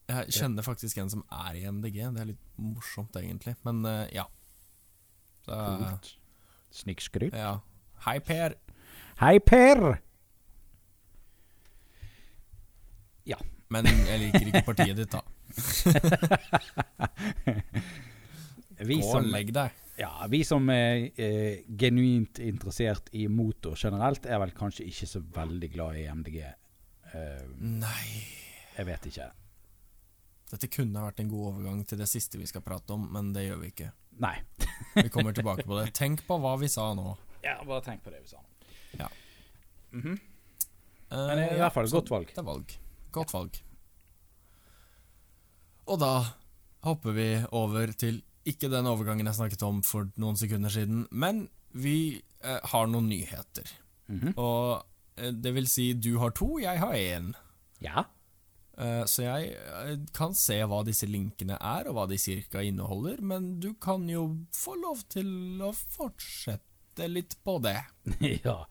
Jeg 0.07 0.31
kjenner 0.37 0.63
faktisk 0.63 0.97
en 1.03 1.09
som 1.11 1.19
er 1.35 1.57
i 1.59 1.65
MDG. 1.67 1.97
Det 2.15 2.21
er 2.21 2.29
litt 2.29 2.43
morsomt, 2.55 3.11
egentlig. 3.19 3.57
Men 3.67 3.81
uh, 3.83 4.05
ja. 4.15 4.23
Kult. 5.47 6.13
Snikskryt. 6.71 7.33
ja. 7.35 7.57
Hei, 8.05 8.19
Per. 8.21 8.53
Hei, 9.19 9.39
Per! 9.41 9.97
Ja. 13.27 13.37
Men 13.73 13.85
jeg 13.89 14.19
liker 14.21 14.47
ikke 14.47 14.61
partiet 14.67 14.97
ditt, 14.99 15.11
da. 15.11 15.21
Vi 18.87 18.95
Gå 19.01 19.07
som, 19.09 19.25
og 19.25 19.31
legg 19.33 19.49
deg. 19.55 19.69
ja, 19.97 20.11
vi 20.29 20.43
som 20.45 20.69
er 20.69 21.07
eh, 21.17 21.65
genuint 21.81 22.37
interessert 22.45 23.09
i 23.17 23.25
motor 23.25 23.73
generelt, 23.73 24.21
er 24.29 24.37
vel 24.43 24.53
kanskje 24.53 24.85
ikke 24.85 25.07
så 25.09 25.17
veldig 25.33 25.69
glad 25.73 25.97
i 25.97 26.05
MDG. 26.13 26.37
Uh, 27.09 27.41
Nei. 27.57 28.21
jeg 28.77 28.85
vet 28.85 29.01
ikke. 29.09 29.25
Dette 30.51 30.69
kunne 30.71 31.01
vært 31.03 31.19
en 31.19 31.29
god 31.31 31.47
overgang 31.53 31.81
til 31.87 31.99
det 31.99 32.07
siste 32.07 32.39
vi 32.39 32.45
skal 32.47 32.63
prate 32.63 32.93
om, 32.95 33.03
men 33.11 33.33
det 33.35 33.47
gjør 33.49 33.59
vi 33.65 33.71
ikke. 33.73 33.89
Nei. 34.23 34.35
Vi 34.95 35.09
kommer 35.13 35.33
tilbake 35.35 35.65
på 35.67 35.75
det. 35.77 35.91
Tenk 35.93 36.23
på 36.25 36.37
hva 36.41 36.55
vi 36.57 36.67
sa 36.71 36.87
nå. 36.97 37.11
Ja, 37.43 37.59
bare 37.67 37.83
tenk 37.85 38.01
på 38.05 38.09
det 38.13 38.21
vi 38.23 38.31
sa. 38.31 38.39
nå. 38.41 38.69
Ja. 39.03 39.09
Mhm. 39.93 40.15
Eh, 41.11 41.27
Men 41.29 41.39
i 41.43 41.59
hvert 41.59 41.73
fall 41.75 41.85
et 41.85 41.93
godt 41.93 42.09
valg. 42.09 42.31
Det 42.33 42.41
er 42.41 42.47
valg. 42.47 42.73
Godt 43.13 43.33
valg. 43.35 43.59
Og 45.87 45.99
da 46.01 46.13
hopper 46.87 47.15
vi 47.15 47.27
over 47.55 47.93
til 47.99 48.21
ikke 48.47 48.69
den 48.71 48.87
overgangen 48.89 49.27
jeg 49.27 49.37
snakket 49.37 49.63
om 49.67 49.81
for 49.85 50.09
noen 50.19 50.37
sekunder 50.39 50.71
siden, 50.73 51.05
men 51.11 51.45
vi 51.75 52.21
eh, 52.41 52.59
har 52.71 52.87
noen 52.91 53.09
nyheter. 53.11 53.69
Mhm. 54.09 54.33
Og 54.39 54.83
eh, 55.19 55.31
det 55.35 55.53
vil 55.55 55.67
si, 55.69 55.91
du 55.93 56.15
har 56.23 56.31
to, 56.35 56.55
jeg 56.63 56.79
har 56.81 56.95
én. 56.97 57.33
Ja. 57.83 58.05
Eh, 58.77 59.03
Så 59.05 59.25
jeg 59.25 59.55
eh, 59.55 59.95
kan 60.13 60.35
se 60.37 60.59
hva 60.63 60.83
disse 60.85 61.09
linkene 61.09 61.57
er, 61.57 61.89
og 61.89 61.97
hva 61.97 62.05
de 62.09 62.19
cirka 62.21 62.61
inneholder, 62.65 63.21
men 63.21 63.55
du 63.63 63.73
kan 63.81 64.05
jo 64.09 64.27
få 64.55 64.77
lov 64.81 65.01
til 65.09 65.63
å 65.65 65.71
fortsette 65.73 67.09
litt 67.09 67.37
på 67.45 67.57
det. 67.65 67.79
ja. 68.47 68.61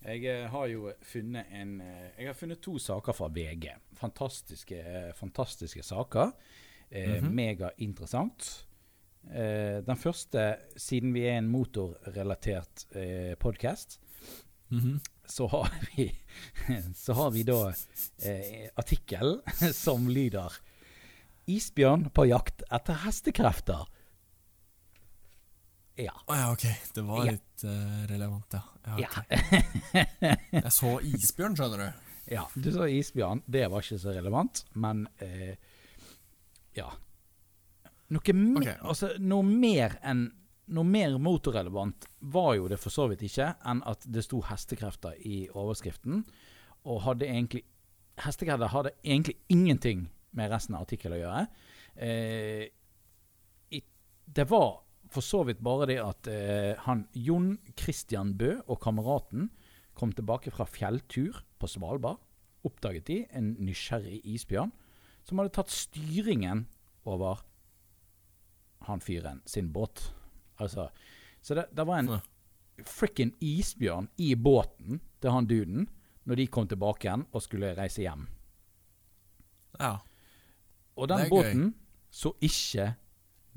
Jeg 0.00 0.24
eh, 0.24 0.48
har 0.48 0.66
jo 0.72 0.88
funnet 1.04 1.52
en 1.52 1.76
Jeg 1.82 2.30
har 2.30 2.36
funnet 2.36 2.62
to 2.64 2.78
saker 2.80 3.16
fra 3.16 3.28
VG. 3.28 3.68
Fantastiske, 4.00 4.80
fantastiske 5.18 5.82
saker. 5.84 6.32
Eh, 6.90 7.22
-hmm. 7.22 7.30
Megainteressant. 7.30 8.66
Eh, 9.28 9.84
den 9.84 9.96
første, 9.96 10.56
siden 10.76 11.12
vi 11.14 11.26
er 11.28 11.38
en 11.38 11.48
motorrelatert 11.48 12.86
eh, 12.96 13.34
podkast, 13.38 14.00
Mhm. 14.70 15.00
så 15.26 15.46
har 15.50 15.70
vi 15.96 16.04
Så 16.94 17.12
har 17.18 17.30
vi 17.34 17.42
da 17.42 17.72
eh, 18.22 18.68
artikkel 18.78 19.40
som 19.74 20.08
lyder 20.08 20.52
'Isbjørn 21.50 22.10
på 22.14 22.26
jakt 22.30 22.62
etter 22.70 22.94
hestekrefter'. 23.04 23.86
Ja. 25.98 26.12
Oh, 26.26 26.36
ja, 26.36 26.52
ok. 26.52 26.64
Det 26.94 27.02
var 27.02 27.24
Ja. 27.26 27.32
litt 27.32 27.64
eh, 27.64 28.06
relevant, 28.08 28.52
ja. 28.54 28.62
ja. 28.86 29.08
ja. 29.92 30.36
Jeg 30.62 30.72
så 30.72 30.92
isbjørn, 31.04 31.56
skjønner 31.58 31.82
du. 31.82 32.06
Ja, 32.30 32.44
du 32.54 32.70
så 32.72 32.86
isbjørn. 32.86 33.42
Det 33.50 33.66
var 33.70 33.82
ikke 33.82 33.98
så 33.98 34.14
relevant, 34.14 34.62
men 34.78 35.06
uh, 35.22 35.54
ja. 36.78 36.86
Noe, 38.14 38.32
me 38.36 38.60
Ok. 38.62 38.68
altså, 38.92 39.10
noe 39.18 39.42
mer 39.42 39.98
enn 40.06 40.28
noe 40.70 40.86
mer 40.86 41.16
motorrelevant 41.22 42.06
var 42.32 42.54
jo 42.58 42.68
det 42.70 42.78
for 42.80 42.94
så 42.94 43.08
vidt 43.10 43.24
ikke, 43.26 43.52
enn 43.66 43.82
at 43.88 44.04
det 44.06 44.24
sto 44.26 44.40
hestekrefter 44.46 45.18
i 45.26 45.44
overskriften. 45.50 46.24
Og 46.88 47.04
hadde 47.08 47.28
egentlig 47.28 47.66
Hestekrefter 48.20 48.68
hadde 48.68 48.90
egentlig 49.00 49.38
ingenting 49.48 50.02
med 50.36 50.50
resten 50.52 50.74
av 50.76 50.82
artikkelen 50.84 51.16
å 51.16 51.20
gjøre. 51.22 51.44
Eh, 52.04 52.66
det 54.34 54.44
var 54.50 54.82
for 55.10 55.24
så 55.24 55.40
vidt 55.48 55.62
bare 55.64 55.88
det 55.90 55.98
at 56.02 56.28
eh, 56.30 56.78
han 56.84 57.06
Jon 57.16 57.54
Christian 57.78 58.34
Bø 58.38 58.58
og 58.66 58.78
kameraten 58.84 59.48
kom 59.98 60.12
tilbake 60.14 60.52
fra 60.54 60.66
fjelltur 60.68 61.40
på 61.58 61.70
Svalbard. 61.70 62.20
Oppdaget 62.66 63.08
de 63.08 63.18
en 63.34 63.54
nysgjerrig 63.58 64.20
isbjørn 64.36 64.70
som 65.26 65.40
hadde 65.40 65.54
tatt 65.56 65.72
styringen 65.72 66.66
over 67.08 67.42
han 68.86 69.02
fyren 69.02 69.42
sin 69.48 69.72
båt. 69.74 70.10
Altså, 70.60 70.88
så 71.42 71.56
det, 71.58 71.66
det 71.76 71.86
var 71.88 71.98
en 72.02 72.08
Ja. 72.14 72.20
frikken 72.86 73.32
isbjørn 73.44 74.08
i 74.20 74.34
båten 74.34 75.00
til 75.20 75.30
han 75.34 75.46
duden 75.50 75.88
når 76.28 76.36
de 76.36 76.46
kom 76.52 76.68
tilbake 76.68 77.08
igjen 77.08 77.26
og 77.32 77.42
skulle 77.42 77.74
reise 77.76 78.02
hjem. 78.04 78.26
Ja. 79.80 79.94
Og 80.96 81.08
den 81.08 81.28
båten 81.32 81.64
gøy. 81.70 81.74
så 82.10 82.32
ikke 82.44 82.90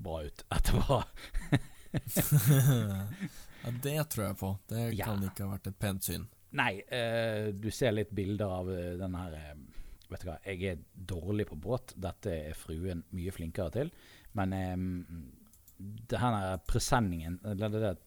bra 0.04 0.22
ut 0.26 0.44
etterpå. 0.52 0.98
ja, 3.64 3.72
det 3.84 4.10
tror 4.10 4.26
jeg 4.28 4.38
på. 4.40 4.52
Det 4.68 4.94
Ja. 4.98 5.06
kan 5.06 5.24
ikke 5.24 5.44
ha 5.46 5.52
vært 5.56 5.68
et 5.68 5.80
pent 5.80 6.04
syn. 6.04 6.28
Nei, 6.54 6.82
uh, 6.92 7.52
du 7.54 7.70
ser 7.72 7.92
litt 7.96 8.12
bilder 8.14 8.46
av 8.60 8.68
eh, 8.70 8.92
den 9.00 9.16
her 9.18 9.34
uh, 9.34 9.54
Vet 10.12 10.22
du 10.22 10.28
hva, 10.28 10.36
jeg 10.46 10.64
er 10.70 10.82
dårlig 10.94 11.48
på 11.50 11.56
båt. 11.58 11.96
Dette 11.98 12.30
er 12.52 12.54
fruen 12.54 13.00
mye 13.18 13.32
flinkere 13.34 13.72
til. 13.74 13.88
Men 14.38 14.52
eh, 14.54 14.76
er 16.14 16.58
presenningen 16.68 17.40
Eller 17.46 17.70
det 17.70 17.82
der 17.84 18.02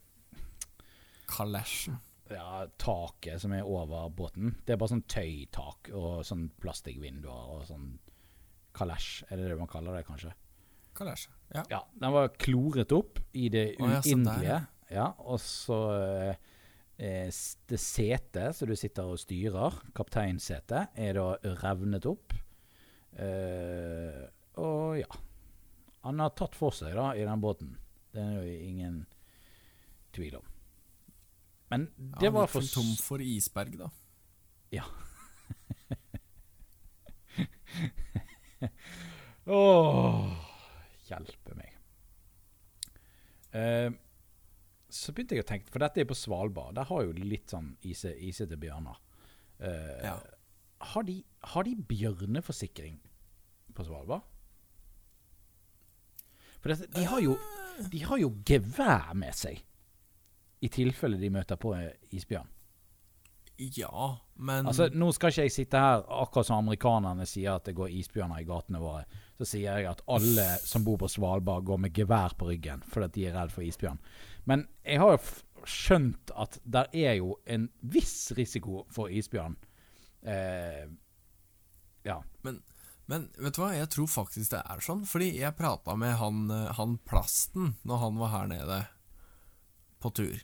Kalesjen. 1.27 1.97
ja, 2.31 2.67
taket 2.79 3.41
som 3.43 3.53
er 3.55 3.67
over 3.67 4.09
båten, 4.15 4.55
det 4.67 4.75
er 4.75 4.79
bare 4.81 4.93
sånn 4.95 5.07
tøytak 5.11 5.91
og 5.95 6.25
sånn 6.27 6.49
plastikkvinduer 6.63 7.55
og 7.57 7.65
sånn 7.67 7.89
kalesj. 8.77 9.25
Er 9.31 9.41
det 9.41 9.49
det 9.51 9.59
man 9.59 9.71
kaller 9.71 9.97
det, 9.97 10.05
kanskje? 10.07 10.33
Kalesje. 10.97 11.33
Ja. 11.55 11.65
Ja, 11.71 11.81
den 11.99 12.15
var 12.15 12.31
kloret 12.39 12.93
opp 12.95 13.21
i 13.37 13.49
det 13.53 13.73
uendelige. 13.81 14.61
Ja, 14.91 15.09
og 15.19 15.41
så 15.43 15.79
eh, 16.97 17.31
Det 17.67 17.79
setet 17.83 18.55
som 18.57 18.71
du 18.71 18.77
sitter 18.79 19.11
og 19.11 19.19
styrer, 19.21 19.81
kapteinsetet, 19.95 20.95
er 20.95 21.19
da 21.19 21.27
revnet 21.63 22.07
opp. 22.09 22.35
Eh, 23.19 24.23
og 24.63 24.99
ja. 25.01 25.11
Han 26.07 26.21
har 26.23 26.31
tatt 26.39 26.55
for 26.55 26.71
seg 26.75 26.95
da 26.95 27.09
i 27.19 27.25
den 27.27 27.41
båten. 27.43 27.73
Det 28.15 28.23
er 28.23 28.45
jo 28.47 28.59
ingen 28.69 29.01
tvil 30.15 30.37
om. 30.39 30.45
Men 31.73 31.89
det 31.99 32.29
ja, 32.29 32.35
var 32.35 32.47
for 32.49 32.63
tom 32.71 32.93
for 33.03 33.19
isberg, 33.25 33.75
da. 33.81 33.89
Ja. 34.75 34.85
Åh, 39.47 40.31
hjelpe 41.09 41.55
meg. 41.59 41.75
Eh, 43.57 43.91
så 44.89 45.13
begynte 45.15 45.37
jeg 45.37 45.45
å 45.45 45.49
tenke, 45.49 45.71
for 45.73 45.83
dette 45.83 46.03
er 46.03 46.09
på 46.09 46.17
Svalbard. 46.19 46.77
Der 46.79 46.89
har 46.89 47.05
jo 47.07 47.15
litt 47.17 47.53
sånn 47.53 47.75
ise, 47.87 48.13
isete 48.15 48.59
bjørner. 48.61 48.99
Eh, 49.59 50.07
Ja. 50.07 50.17
har, 50.93 51.03
de, 51.03 51.23
har 51.53 51.65
de 51.65 51.75
bjørneforsikring 51.77 52.99
på 53.75 53.85
Svalbard? 53.87 54.23
For 56.67 56.75
det, 56.75 56.91
de, 56.97 57.05
har 57.07 57.21
jo, 57.23 57.37
de 57.93 58.03
har 58.03 58.19
jo 58.19 58.33
gevær 58.47 59.15
med 59.15 59.35
seg, 59.39 59.61
i 60.65 60.71
tilfelle 60.73 61.19
de 61.21 61.31
møter 61.31 61.59
på 61.61 61.77
isbjørn. 62.17 62.49
Ja, 63.57 64.19
men 64.35 64.67
Altså, 64.67 64.89
Nå 64.93 65.13
skal 65.17 65.33
ikke 65.33 65.47
jeg 65.47 65.53
sitte 65.55 65.81
her 65.81 66.03
akkurat 66.13 66.49
som 66.49 66.59
amerikanerne 66.61 67.25
sier 67.29 67.55
at 67.57 67.69
det 67.69 67.77
går 67.79 67.95
isbjørner 68.03 68.43
i 68.43 68.49
gatene 68.49 68.83
våre. 68.83 69.07
Så 69.39 69.47
sier 69.49 69.79
jeg 69.79 69.89
at 69.89 70.03
alle 70.13 70.45
som 70.61 70.85
bor 70.85 70.99
på 71.01 71.09
Svalbard 71.09 71.65
går 71.65 71.81
med 71.87 71.97
gevær 71.97 72.35
på 72.37 72.51
ryggen 72.51 72.83
fordi 72.85 73.23
de 73.23 73.31
er 73.31 73.39
redd 73.39 73.55
for 73.55 73.65
isbjørn. 73.65 74.03
Men 74.51 74.67
jeg 74.85 75.01
har 75.01 75.15
jo 75.15 75.67
skjønt 75.67 76.35
at 76.37 76.59
der 76.65 76.91
er 76.93 77.17
jo 77.21 77.39
en 77.47 77.71
viss 77.81 78.33
risiko 78.37 78.85
for 78.93 79.09
isbjørn. 79.09 79.57
Eh, 80.27 80.85
ja. 82.07 82.21
Men, 82.45 82.61
men 83.07 83.29
vet 83.39 83.55
du 83.55 83.61
hva, 83.63 83.71
jeg 83.77 83.89
tror 83.95 84.09
faktisk 84.11 84.51
det 84.57 84.61
er 84.67 84.83
sånn. 84.83 85.05
Fordi 85.07 85.29
jeg 85.39 85.55
prata 85.59 85.95
med 85.99 86.17
han, 86.19 86.45
eh, 86.51 86.73
han 86.79 86.97
Plasten 87.07 87.77
når 87.87 88.03
han 88.03 88.19
var 88.19 88.33
her 88.33 88.51
nede 88.51 88.81
på 90.03 90.11
tur. 90.17 90.35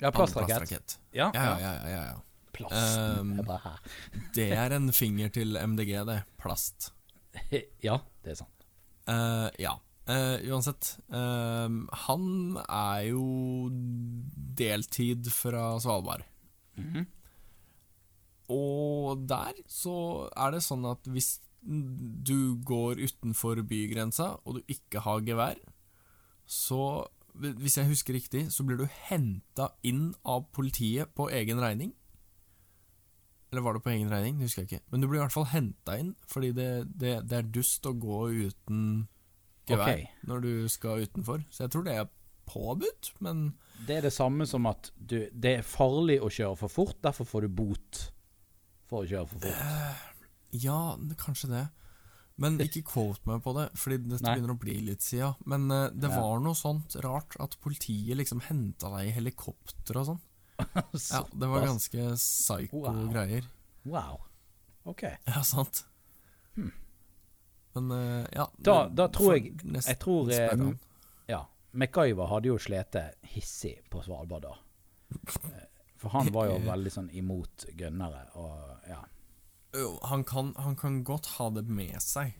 Ja, 0.00 0.08
plastrakett. 0.14 0.96
Ja, 1.12 1.28
Ja, 1.34 1.44
ja, 1.44 1.58
ja. 1.60 1.74
ja, 1.88 2.02
ja. 2.14 2.18
Plasten 2.56 3.20
Um, 3.20 3.34
er 3.38 3.46
bare 3.46 3.60
her. 3.62 3.92
Det 4.36 4.48
er 4.56 4.72
en 4.74 4.88
finger 4.92 5.28
til 5.32 5.54
MDG, 5.60 5.92
det. 6.08 6.22
Plast. 6.40 6.90
Ja, 7.84 8.00
det 8.24 8.32
er 8.34 8.40
sant. 8.40 8.66
Uh, 9.06 9.48
ja. 9.60 9.76
Uh, 10.10 10.40
uansett. 10.50 10.96
uh, 11.12 11.68
han 12.06 12.24
er 12.64 13.04
jo 13.12 13.68
deltid 14.58 15.28
fra 15.32 15.74
Svalbard. 15.82 16.24
Mhm. 16.80 17.06
Og 18.50 19.28
der 19.30 19.54
så 19.70 20.26
er 20.34 20.56
det 20.56 20.64
sånn 20.66 20.82
at 20.90 21.06
hvis 21.06 21.36
du 21.62 22.56
går 22.64 23.00
utenfor 23.00 23.60
bygrensa, 23.68 24.36
og 24.44 24.58
du 24.58 24.60
ikke 24.68 25.02
har 25.06 25.24
gevær, 25.26 25.60
så 26.46 27.06
Hvis 27.30 27.76
jeg 27.78 27.86
husker 27.86 28.14
riktig, 28.14 28.40
så 28.50 28.64
blir 28.66 28.76
du 28.76 28.88
henta 29.06 29.68
inn 29.86 30.16
av 30.26 30.48
politiet 30.50 31.12
på 31.14 31.28
egen 31.30 31.60
regning. 31.62 31.92
Eller 33.52 33.62
var 33.62 33.74
det 33.74 33.84
på 33.84 33.92
egen 33.92 34.10
regning? 34.10 34.34
Det 34.38 34.48
husker 34.48 34.64
jeg 34.64 34.66
ikke. 34.66 34.84
Men 34.90 35.00
du 35.00 35.06
blir 35.06 35.20
i 35.20 35.22
hvert 35.22 35.36
fall 35.36 35.46
henta 35.52 35.94
inn, 35.96 36.10
fordi 36.26 36.50
det, 36.58 36.66
det, 36.90 37.12
det 37.30 37.38
er 37.38 37.52
dust 37.54 37.86
å 37.86 37.94
gå 37.94 38.18
uten 38.50 39.06
gevær 39.70 39.92
okay. 39.92 40.06
når 40.26 40.42
du 40.44 40.52
skal 40.74 41.06
utenfor. 41.06 41.44
Så 41.54 41.64
jeg 41.64 41.74
tror 41.74 41.86
det 41.86 41.96
er 42.00 42.10
påbudt, 42.50 43.12
men 43.22 43.52
Det 43.86 43.96
er 43.96 44.08
det 44.08 44.12
samme 44.12 44.46
som 44.46 44.66
at 44.66 44.90
du, 44.96 45.28
det 45.30 45.54
er 45.60 45.66
farlig 45.66 46.18
å 46.22 46.30
kjøre 46.30 46.58
for 46.64 46.72
fort, 46.80 46.98
derfor 47.02 47.24
får 47.24 47.46
du 47.46 47.54
bot 47.62 48.00
for 48.90 49.04
å 49.04 49.08
kjøre 49.08 49.30
for 49.30 49.46
fort. 49.46 50.16
Ja, 50.52 50.96
kanskje 51.16 51.48
det. 51.50 51.68
Men 52.40 52.56
ikke 52.58 52.82
quote 52.88 53.20
meg 53.28 53.42
på 53.44 53.52
det, 53.54 53.66
Fordi 53.76 53.98
dette 54.08 54.22
Nei. 54.24 54.34
begynner 54.38 54.54
å 54.54 54.58
bli 54.60 54.78
litt 54.80 55.02
sida. 55.04 55.34
Men 55.44 55.70
uh, 55.70 55.90
det 55.92 56.08
Ja. 56.10 56.20
var 56.20 56.40
noe 56.40 56.54
sånt 56.54 56.96
rart 57.04 57.36
at 57.38 57.56
politiet 57.60 58.16
liksom 58.16 58.40
henta 58.40 58.88
deg 58.96 59.08
i 59.08 59.12
helikopter 59.18 59.96
og 60.00 60.06
sånn. 60.06 60.20
Ja, 61.12 61.22
det 61.32 61.48
var 61.48 61.66
ganske 61.66 62.14
psycho 62.16 62.80
Wow. 62.86 63.12
greier. 63.12 63.44
Wow. 63.84 64.20
Ok. 64.86 65.02
Ja, 65.26 65.42
sant. 65.42 65.84
Men 66.56 67.90
uh, 67.92 68.26
ja 68.34 68.46
Hmm. 68.46 68.62
Da- 68.62 68.88
da 68.88 69.08
tror 69.08 69.34
jeg- 69.36 69.62
nest, 69.64 69.88
Jeg 69.88 69.98
tror 70.00 70.30
eh. 70.32 70.72
Ja. 71.28 71.46
MacGyver 71.72 72.26
hadde 72.26 72.46
jo 72.48 72.58
slete 72.58 73.12
hissig 73.22 73.78
på 73.90 74.02
Svalbard 74.02 74.42
da. 74.42 74.54
For 76.00 76.08
han 76.08 76.32
var 76.32 76.46
jo 76.48 76.58
veldig 76.64 76.90
sånn 76.90 77.10
imot 77.12 77.66
gønnere 77.76 78.24
og 78.34 78.80
ja. 78.88 79.04
Han, 80.10 80.24
kan, 80.26 80.54
han 80.58 80.76
kan 80.76 81.02
godt 81.06 81.26
ha 81.38 81.50
det 81.54 81.62
med 81.70 82.00
seg, 82.02 82.32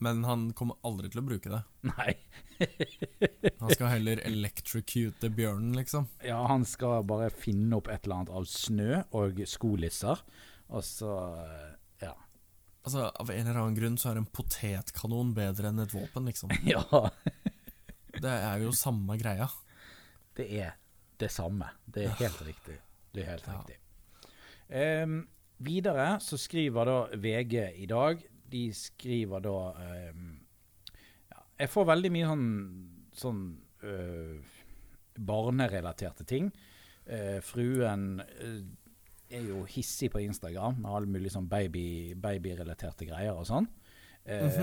men 0.00 0.22
han 0.24 0.46
kommer 0.56 0.78
aldri 0.86 1.10
til 1.12 1.20
å 1.20 1.26
bruke 1.26 1.50
det. 1.52 1.58
Nei. 1.90 2.12
Han 3.60 3.70
skal 3.74 3.90
heller 3.92 4.20
electrocute 4.26 5.28
bjørnen, 5.34 5.72
liksom. 5.76 6.06
Ja, 6.26 6.38
han 6.50 6.64
skal 6.66 7.02
bare 7.06 7.28
finne 7.34 7.76
opp 7.78 7.88
et 7.90 8.04
eller 8.06 8.20
annet 8.20 8.32
av 8.34 8.46
snø 8.50 9.00
og 9.18 9.38
skolisser, 9.50 10.22
og 10.70 10.82
så 10.86 11.12
eh, 11.42 11.68
Ja. 12.06 12.12
Altså, 12.86 13.08
Av 13.10 13.30
en 13.34 13.42
eller 13.46 13.58
annen 13.60 13.76
grunn 13.78 13.98
så 14.00 14.12
er 14.12 14.20
en 14.22 14.26
potetkanon 14.30 15.34
bedre 15.36 15.70
enn 15.72 15.82
et 15.82 15.94
våpen, 15.94 16.26
liksom. 16.30 16.50
Ja. 16.72 16.82
Det 18.18 18.30
er 18.32 18.62
jo 18.64 18.70
samme 18.74 19.18
greia. 19.20 19.46
Det 20.38 20.46
er 20.62 20.76
det 21.18 21.30
samme. 21.34 21.68
Det 21.86 22.06
er 22.08 22.16
helt 22.22 22.42
riktig. 22.50 22.78
Det 23.14 23.24
er 23.26 23.34
helt 23.36 23.50
Ja. 23.50 23.58
riktig. 23.58 23.78
Ehm, 24.68 25.18
videre 25.64 26.18
så 26.22 26.38
skriver 26.40 26.88
da 26.88 26.98
VG 27.18 27.54
i 27.82 27.86
dag 27.90 28.22
De 28.50 28.64
skriver 28.74 29.42
da 29.44 29.56
um, 29.74 30.28
ja, 31.30 31.42
Jeg 31.64 31.72
får 31.72 31.88
veldig 31.90 32.10
mye 32.14 32.28
sånn, 32.30 32.46
sånn 33.18 33.42
uh, 33.84 34.56
barnerelaterte 35.18 36.24
ting. 36.28 36.50
Uh, 37.08 37.38
fruen 37.42 38.20
uh, 38.22 38.60
er 39.28 39.48
jo 39.50 39.64
hissig 39.68 40.12
på 40.14 40.22
Instagram 40.24 40.78
med 40.80 40.92
alle 40.92 41.10
mulige 41.10 41.34
sånn 41.34 41.48
baby, 41.50 42.14
babyrelaterte 42.16 43.08
greier 43.10 43.36
og 43.36 43.44
sånn. 43.48 43.66
Eh, 44.28 44.56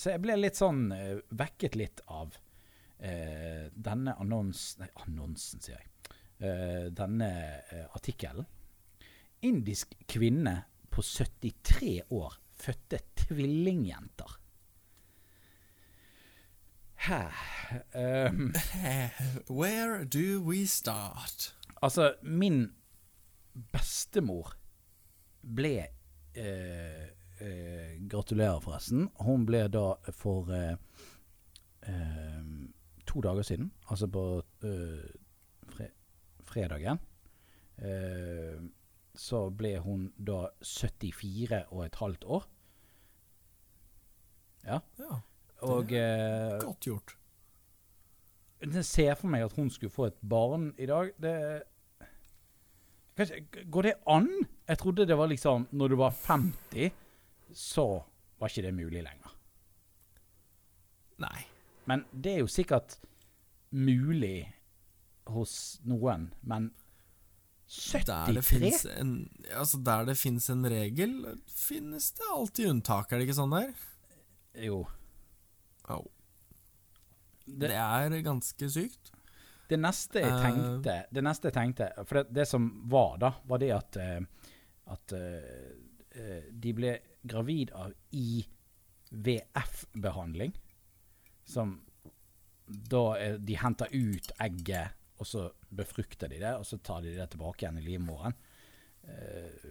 Så 0.00 0.14
jeg 0.14 0.20
ble 0.24 0.34
litt 0.36 0.56
sånn 0.56 0.86
vekket 1.32 1.76
litt 1.76 2.00
av 2.12 2.34
denne 2.96 4.14
annonsen 4.20 4.82
Nei, 4.82 4.88
annonsen, 5.04 5.60
sier 5.64 5.76
jeg. 5.76 6.92
Denne 6.96 7.28
artikkelen. 7.96 8.48
Indisk 9.42 9.94
kvinne 10.08 10.62
på 10.90 11.02
73 11.02 12.00
år 12.10 12.38
fødte 12.56 12.98
tvillingjenter. 13.16 14.40
Hæ? 17.06 17.20
Um, 17.94 18.54
Where 19.60 20.04
do 20.04 20.40
we 20.40 20.66
start? 20.66 21.56
Altså, 21.82 22.14
min 22.22 22.72
bestemor 23.72 24.56
ble 25.54 25.86
eh, 26.34 27.06
eh, 27.40 28.08
Gratulerer, 28.10 28.60
forresten. 28.60 29.08
Hun 29.20 29.46
ble 29.46 29.66
da 29.68 29.84
for 30.10 30.50
eh, 30.54 30.74
eh, 31.88 32.42
to 33.06 33.20
dager 33.20 33.42
siden, 33.42 33.70
altså 33.90 34.08
på 34.10 34.24
eh, 34.64 35.06
fre 35.70 35.90
fredagen, 36.46 36.98
eh, 37.78 38.58
så 39.16 39.46
ble 39.50 39.78
hun 39.84 40.10
da 40.18 40.48
74 40.62 41.62
og 41.72 41.84
et 41.86 41.94
halvt 42.00 42.24
år. 42.24 42.46
Ja. 44.66 44.80
Ja, 44.98 45.20
Og 45.62 45.92
eh, 45.94 46.58
godt 46.60 46.80
gjort. 46.86 47.16
jeg 48.60 48.84
ser 48.84 49.14
for 49.14 49.28
meg 49.30 49.44
at 49.44 49.52
hun 49.56 49.70
skulle 49.70 49.90
få 49.94 50.06
et 50.10 50.18
barn 50.28 50.72
i 50.78 50.86
dag. 50.86 51.12
Det 51.22 51.62
Kanskje, 53.16 53.46
Går 53.70 53.82
det 53.82 53.94
an? 54.06 54.28
Jeg 54.68 54.78
trodde 54.78 55.06
det 55.06 55.16
var 55.16 55.26
liksom 55.26 55.68
Når 55.72 55.88
du 55.88 55.96
var 55.96 56.10
50, 56.10 56.90
så 57.52 58.02
var 58.38 58.48
ikke 58.48 58.62
det 58.66 58.74
mulig 58.74 59.02
lenger. 59.02 59.32
Nei. 61.18 61.46
Men 61.86 62.04
det 62.12 62.32
er 62.34 62.38
jo 62.42 62.46
sikkert 62.50 62.98
mulig 63.70 64.52
hos 65.26 65.80
noen. 65.84 66.32
Men 66.42 66.72
Der 68.06 68.32
det 68.32 68.44
73? 68.46 68.84
en, 69.00 69.28
altså 69.50 69.78
der 69.82 70.04
det 70.06 70.14
finnes 70.18 70.46
en 70.50 70.62
regel, 70.70 71.16
finnes 71.50 72.12
det 72.14 72.22
alltid 72.32 72.68
unntak, 72.70 73.10
er 73.12 73.18
det 73.18 73.26
ikke 73.26 73.34
sånn 73.40 73.50
der? 73.56 73.72
Jo. 74.62 74.84
Au. 75.90 76.04
Det, 77.46 77.68
Det 77.68 77.76
er 77.78 78.10
ganske 78.22 78.68
sykt. 78.70 79.10
det 79.68 79.78
neste 79.82 80.20
jeg 80.22 80.30
Eh. 80.32 80.42
tenkte 80.42 80.94
Det 81.12 81.22
neste 81.24 81.44
jeg 81.50 81.54
tenkte 81.54 81.88
For 82.06 82.14
det, 82.22 82.32
det 82.34 82.46
som 82.48 82.68
var, 82.88 83.18
da, 83.18 83.32
var 83.46 83.58
det 83.58 83.70
at 83.74 83.96
eh, 83.96 84.20
At 84.86 85.12
eh, 85.12 86.42
de 86.50 86.72
ble 86.72 86.98
gravid 87.26 87.70
av 87.74 87.92
IVF-behandling. 89.12 90.52
Som 91.44 91.80
da 92.66 93.36
De 93.38 93.54
henter 93.56 93.86
ut 93.92 94.30
egget, 94.42 94.88
og 95.16 95.28
så 95.28 95.46
befrukter 95.76 96.30
de 96.32 96.40
det, 96.42 96.54
og 96.58 96.66
så 96.68 96.78
tar 96.84 97.04
de 97.04 97.14
det 97.16 97.28
tilbake 97.32 97.64
igjen 97.64 97.80
i 97.80 97.84
livmoren. 97.86 98.36
Eh, 99.08 99.68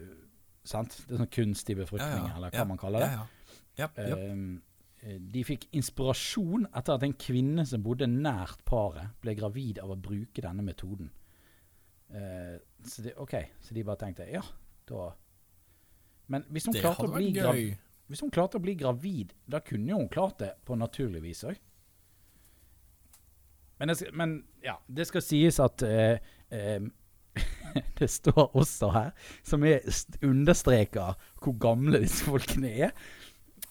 sant? 0.66 0.96
Det 1.06 1.16
er 1.16 1.24
sånn 1.24 1.34
kunstig 1.38 1.78
befruktning, 1.80 2.30
eller 2.32 2.54
hva 2.54 2.64
ja, 2.64 2.70
man 2.70 2.82
kaller 2.82 3.06
det. 3.06 3.12
Ja, 3.14 3.26
ja. 3.26 3.32
Ja, 3.76 3.90
ja. 4.00 4.18
Ehm, 4.18 4.62
eh, 5.02 5.20
de 5.20 5.44
fikk 5.48 5.68
inspirasjon 5.76 6.68
etter 6.72 6.96
at 6.96 7.06
en 7.08 7.16
kvinne 7.20 7.66
som 7.68 7.84
bodde 7.84 8.08
nært 8.10 8.64
paret, 8.68 9.16
ble 9.24 9.36
gravid 9.38 9.82
av 9.84 9.92
å 9.94 10.00
bruke 10.00 10.44
denne 10.44 10.64
metoden. 10.66 11.12
Eh, 12.10 12.56
så, 12.86 13.02
de, 13.02 13.16
okay. 13.22 13.50
så 13.62 13.76
de 13.76 13.84
bare 13.84 13.98
tenkte 14.04 14.28
ja, 14.30 14.44
da 14.86 15.08
Men 16.30 16.44
hvis 16.54 16.68
hun, 16.70 16.76
klarte 16.78 17.08
å 17.10 17.18
gøy. 17.18 17.72
hvis 18.10 18.22
hun 18.22 18.32
klarte 18.34 18.60
å 18.60 18.64
bli 18.64 18.76
gravid, 18.78 19.34
da 19.50 19.60
kunne 19.66 19.92
jo 19.92 20.04
hun 20.04 20.12
klart 20.14 20.40
det 20.42 20.52
på 20.66 20.78
naturlig 20.78 21.24
vis 21.26 21.44
òg. 21.50 21.58
Men, 23.80 23.88
det 23.92 23.98
skal- 24.00 24.14
men 24.16 24.36
ja, 24.64 24.78
det 24.88 25.08
skal 25.10 25.22
sies 25.26 25.60
at 25.60 25.82
eh, 25.84 26.18
eh, 26.52 26.86
Det 28.00 28.08
står 28.08 28.54
også 28.56 28.88
her, 28.96 29.10
som 29.44 29.64
er 29.68 29.84
st- 29.92 30.22
understreker 30.24 31.18
hvor 31.44 31.58
gamle 31.60 32.00
disse 32.06 32.24
folkene 32.24 32.70
er. 32.88 32.94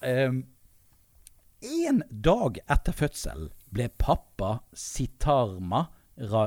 Um, 0.05 0.43
en 1.65 2.03
dag 2.11 2.59
etter 2.69 2.93
fødselen 2.93 3.49
ble 3.73 3.87
pappa 3.99 4.59
Sitarma 4.77 5.87
Ra 6.21 6.43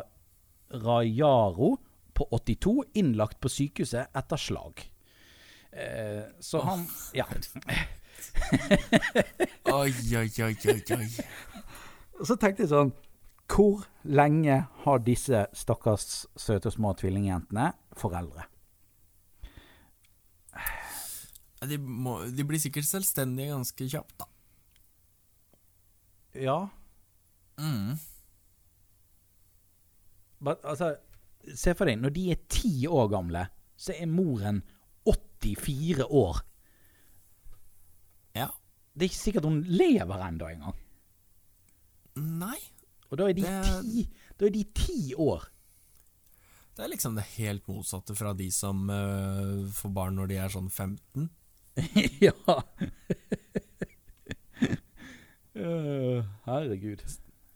Rajaro 0.70 1.72
på 2.14 2.28
82 2.38 2.76
innlagt 3.02 3.40
på 3.42 3.50
sykehuset 3.50 4.14
etter 4.14 4.38
slag. 4.38 4.86
Eh, 5.74 6.22
så 6.42 6.62
han 6.68 6.86
Ja. 7.18 7.26
Oi, 9.74 9.92
oi, 10.18 10.30
oi, 10.42 10.56
oi, 10.70 10.82
oi. 10.98 11.08
Og 12.20 12.26
så 12.30 12.36
tenkte 12.40 12.64
jeg 12.66 12.72
sånn 12.72 12.94
Hvor 13.48 13.86
lenge 14.04 14.60
har 14.84 15.00
disse 15.06 15.46
stakkars 15.56 16.26
søte 16.38 16.72
små 16.74 16.92
tvillingjentene 17.00 17.72
foreldre? 17.98 18.46
De, 21.68 21.78
må, 21.82 22.20
de 22.30 22.44
blir 22.46 22.62
sikkert 22.62 22.86
selvstendige 22.86 23.54
ganske 23.56 23.88
kjapt, 23.90 24.18
da. 24.22 24.28
Ja, 26.38 26.58
Mm. 27.58 27.96
but, 30.40 30.60
altså 30.64 30.92
Se 31.56 31.74
for 31.74 31.90
deg, 31.90 31.98
når 31.98 32.12
de 32.14 32.26
er 32.32 32.42
ti 32.52 32.86
år 32.86 33.08
gamle, 33.10 33.48
så 33.80 33.96
er 33.98 34.06
moren 34.06 34.60
84 35.08 36.04
år. 36.06 36.42
Ja. 38.36 38.48
Det 38.94 39.06
er 39.06 39.10
ikke 39.10 39.18
sikkert 39.24 39.48
hun 39.48 39.62
lever 39.64 40.22
ennå 40.28 40.50
engang. 40.52 40.76
Nei. 42.18 42.60
Og 43.12 43.18
da 43.20 43.30
er 43.30 43.34
de 43.38 43.42
Det- 43.42 43.84
ti, 43.84 44.08
da 44.38 44.46
er 44.46 44.50
de 44.56 44.64
ti 44.76 45.14
år. 45.16 45.48
Det 46.78 46.84
er 46.86 46.90
liksom 46.92 47.16
det 47.16 47.24
helt 47.38 47.68
motsatte 47.68 48.14
fra 48.16 48.34
de 48.38 48.52
som 48.52 48.90
uh, 48.90 49.66
får 49.74 49.90
barn 49.94 50.16
når 50.16 50.28
de 50.30 50.36
er 50.38 50.50
sånn 50.54 50.70
15. 50.70 51.30
ja. 52.22 52.34
uh, 55.58 56.24
herregud. 56.46 57.02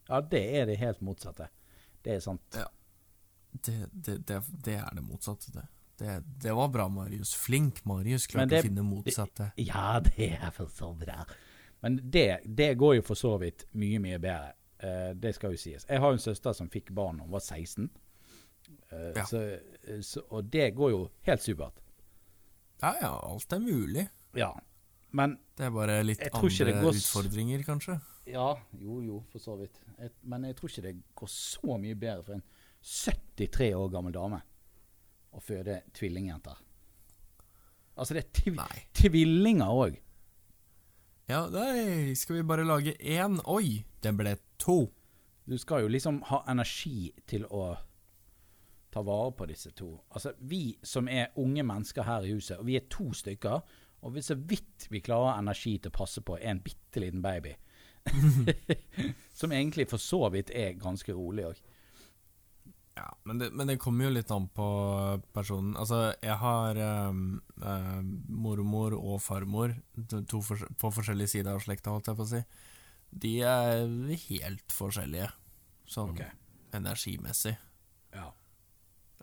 Ja, 0.08 0.22
det 0.22 0.41
er 0.58 0.66
det 0.66 0.80
helt 0.82 1.02
motsatte. 1.06 1.47
Det 2.02 2.16
er 2.16 2.24
sant. 2.24 2.58
Ja. 2.58 2.66
Det, 3.52 3.76
det, 3.91 4.18
det, 4.28 4.41
det 4.66 4.80
er 4.80 4.89
det 4.95 5.04
motsatte, 5.06 5.52
det. 5.54 5.68
det. 6.02 6.18
Det 6.41 6.56
var 6.58 6.72
bra, 6.74 6.88
Marius. 6.89 7.36
Flink, 7.38 7.84
Marius. 7.86 8.26
Klarte 8.32 8.58
å 8.58 8.66
finne 8.66 8.84
motsatte. 8.86 9.52
Ja, 9.62 9.99
det 10.02 10.32
er 10.39 10.49
for 10.56 10.72
så 10.74 10.93
bra. 10.97 11.22
Men 11.86 11.99
det, 12.14 12.41
det 12.45 12.74
går 12.82 12.95
jo 12.99 13.06
for 13.06 13.20
så 13.20 13.36
vidt 13.41 13.68
mye, 13.78 14.02
mye 14.02 14.18
bedre. 14.22 14.56
Eh, 14.82 15.11
det 15.13 15.36
skal 15.38 15.53
jo 15.53 15.57
sies. 15.61 15.86
Jeg 15.89 15.99
har 16.01 16.11
en 16.15 16.19
søster 16.21 16.53
som 16.57 16.69
fikk 16.73 16.89
barn 16.97 17.17
da 17.21 17.23
hun 17.27 17.32
var 17.36 17.43
16. 17.45 17.89
Eh, 18.91 19.11
Ja. 19.15 19.25
så, 19.25 19.41
så, 20.01 20.23
og 20.29 20.49
det 20.51 20.71
går 20.75 20.91
jo 20.93 21.01
helt 21.27 21.41
supert. 21.43 21.77
Ja 22.82 22.93
ja, 23.01 23.11
alt 23.29 23.53
er 23.53 23.59
mulig. 23.61 24.07
Ja. 24.36 24.51
Men 25.11 25.38
Det 25.57 25.65
er 25.67 25.71
bare 25.75 25.99
litt 26.03 26.19
Jeg 26.23 26.32
andre 26.34 26.73
går 26.82 26.95
utfordringer, 26.97 27.63
kanskje. 27.67 27.99
Ja, 28.32 28.55
jo, 28.79 29.01
jo, 29.03 29.23
for 29.32 29.39
så 29.43 29.57
vidt. 29.59 29.77
Et, 29.99 30.13
men 30.23 30.45
jeg 30.47 30.55
tror 30.55 30.69
ikke 30.71 30.82
det 30.88 30.95
går 31.19 31.27
så 31.29 31.77
mye 31.77 31.95
bedre 31.99 32.23
for 32.23 32.34
en 32.38 32.43
73 32.82 33.73
år 33.77 33.89
gammel 33.93 34.13
dame 34.15 34.39
å 35.36 35.39
føde 35.43 35.82
tvillingjenter. 35.93 36.57
Altså, 37.97 38.15
det 38.15 38.23
er 38.23 38.32
tv 38.34 38.55
Nei. 38.55 38.86
tvillinger 38.97 39.67
òg. 39.84 39.99
Ja, 41.29 41.43
nei, 41.53 42.13
skal 42.17 42.39
vi 42.39 42.43
bare 42.47 42.65
lage 42.65 42.95
én? 42.99 43.38
Oi, 43.51 43.84
den 44.03 44.17
ble 44.19 44.34
to. 44.62 44.84
Du 45.49 45.57
skal 45.57 45.84
jo 45.84 45.91
liksom 45.91 46.22
ha 46.30 46.43
energi 46.51 47.09
til 47.28 47.47
å 47.49 47.74
ta 48.91 49.01
vare 49.07 49.32
på 49.32 49.47
disse 49.49 49.72
to. 49.76 49.93
Altså, 50.12 50.34
vi 50.39 50.78
som 50.84 51.07
er 51.09 51.32
unge 51.39 51.64
mennesker 51.64 52.05
her 52.05 52.28
i 52.28 52.36
huset, 52.36 52.59
og 52.59 52.68
vi 52.68 52.78
er 52.78 52.89
to 52.91 53.12
stykker, 53.16 53.62
og 54.01 54.16
vi 54.16 54.24
så 54.26 54.36
vidt 54.36 54.88
vi 54.91 55.03
klarer 55.03 55.39
energi 55.39 55.78
til 55.80 55.91
å 55.91 55.97
passe 55.97 56.24
på 56.26 56.38
en 56.38 56.62
bitte 56.64 57.03
liten 57.03 57.24
baby, 57.24 57.53
som 59.39 59.53
egentlig 59.53 59.88
for 59.89 60.01
så 60.01 60.26
vidt 60.34 60.51
er 60.57 60.80
ganske 60.82 61.14
rolig 61.16 61.51
òg. 61.51 61.62
Ja, 62.97 63.07
men 63.24 63.39
det, 63.39 63.51
men 63.55 63.70
det 63.70 63.80
kommer 63.80 64.09
jo 64.09 64.16
litt 64.18 64.32
an 64.36 64.49
på 64.51 64.68
personen. 65.34 65.78
Altså, 65.80 66.12
jeg 66.22 66.36
har 66.41 66.80
um, 67.09 67.39
uh, 67.64 68.01
mormor 68.28 68.97
og 68.97 69.22
farmor 69.24 69.78
to 70.28 70.41
fors 70.43 70.66
på 70.78 70.91
forskjellige 70.91 71.38
sider 71.38 71.55
av 71.55 71.64
slekta, 71.64 71.93
holdt 71.93 72.12
jeg 72.12 72.20
på 72.20 72.28
å 72.28 72.32
si. 72.34 72.41
De 73.12 73.34
er 73.43 73.88
helt 74.28 74.72
forskjellige, 74.72 75.30
sånn 75.86 76.14
okay. 76.16 76.32
energimessig. 76.74 77.57
Ja. 78.16 78.30